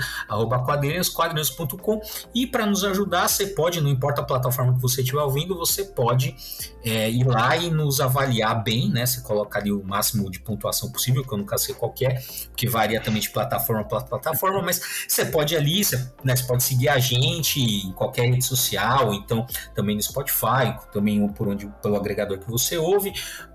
quadrinhos, 0.65 1.09
quadrinhos.com. 1.09 1.99
E 2.33 2.45
para 2.45 2.65
nos 2.65 2.83
ajudar, 2.83 3.27
você 3.27 3.47
pode, 3.47 3.81
não 3.81 3.89
importa 3.89 4.21
a 4.21 4.23
plataforma 4.23 4.73
que 4.73 4.81
você 4.81 5.01
estiver 5.01 5.21
ouvindo, 5.21 5.57
você 5.57 5.83
pode 5.83 6.35
é, 6.83 7.09
ir 7.09 7.25
lá 7.25 7.57
e 7.57 7.71
nos 7.71 7.99
avaliar 7.99 8.63
bem, 8.63 8.89
né? 8.89 9.05
Você 9.05 9.21
coloca 9.21 9.57
ali 9.57 9.71
o 9.71 9.83
máximo 9.83 10.29
de 10.29 10.39
pontuação 10.39 10.91
possível, 10.91 11.23
que 11.23 11.33
eu 11.33 11.37
nunca 11.37 11.57
sei 11.57 11.73
qual 11.73 11.93
é, 12.01 12.21
porque 12.49 12.67
varia 12.67 13.01
também 13.01 13.21
de 13.21 13.29
plataforma 13.29 13.83
para 13.83 14.01
plataforma, 14.01 14.61
mas 14.61 15.05
você 15.07 15.25
pode 15.25 15.55
ali, 15.55 15.83
você, 15.83 15.97
né, 16.23 16.35
você 16.35 16.43
pode 16.43 16.63
seguir 16.63 16.89
a 16.89 16.99
gente 16.99 17.59
em 17.59 17.91
qualquer 17.93 18.29
rede 18.29 18.43
social, 18.43 19.13
então 19.13 19.45
também 19.73 19.95
no 19.95 20.01
Spotify, 20.01 20.77
também 20.91 21.27
por 21.29 21.47
onde 21.47 21.67
pelo 21.81 21.95
agregador 21.95 22.39
que 22.39 22.49
você 22.49 22.77
ouve 22.77 23.13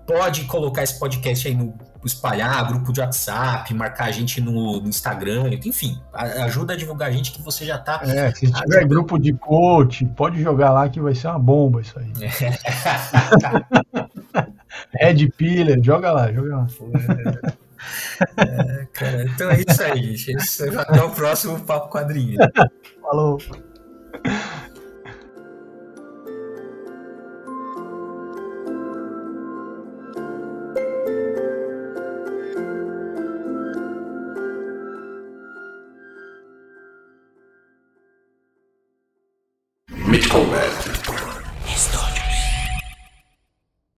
pode 0.09 0.45
colocar 0.45 0.81
esse 0.81 0.97
podcast 0.97 1.47
aí 1.47 1.53
no 1.53 1.77
espalhar, 2.05 2.67
grupo 2.67 2.93
de 2.93 2.99
WhatsApp, 3.01 3.73
marcar 3.73 4.05
a 4.05 4.11
gente 4.11 4.39
no, 4.39 4.81
no 4.81 4.87
Instagram, 4.87 5.49
enfim, 5.65 5.99
ajuda 6.13 6.73
a 6.73 6.75
divulgar 6.75 7.09
a 7.09 7.11
gente 7.11 7.31
que 7.31 7.41
você 7.41 7.65
já 7.65 7.77
tá. 7.77 8.01
É, 8.03 8.31
se 8.31 8.51
tiver 8.51 8.77
ajuda... 8.77 8.85
grupo 8.87 9.17
de 9.17 9.33
coach, 9.33 10.05
pode 10.05 10.41
jogar 10.41 10.71
lá 10.71 10.87
que 10.89 10.99
vai 10.99 11.13
ser 11.13 11.27
uma 11.27 11.39
bomba 11.39 11.81
isso 11.81 11.99
aí. 11.99 12.11
É. 12.21 12.29
Red 15.05 15.29
Pillar, 15.31 15.77
joga 15.81 16.11
lá, 16.11 16.31
joga 16.31 16.55
lá. 16.55 16.67
É, 18.37 18.87
cara, 18.93 19.23
então 19.23 19.49
é 19.49 19.63
isso 19.67 19.83
aí, 19.83 20.15
gente. 20.15 20.77
Até 20.77 21.01
o 21.01 21.09
próximo 21.09 21.59
Papo 21.61 21.89
Quadrinho. 21.89 22.37
Falou. 23.01 23.37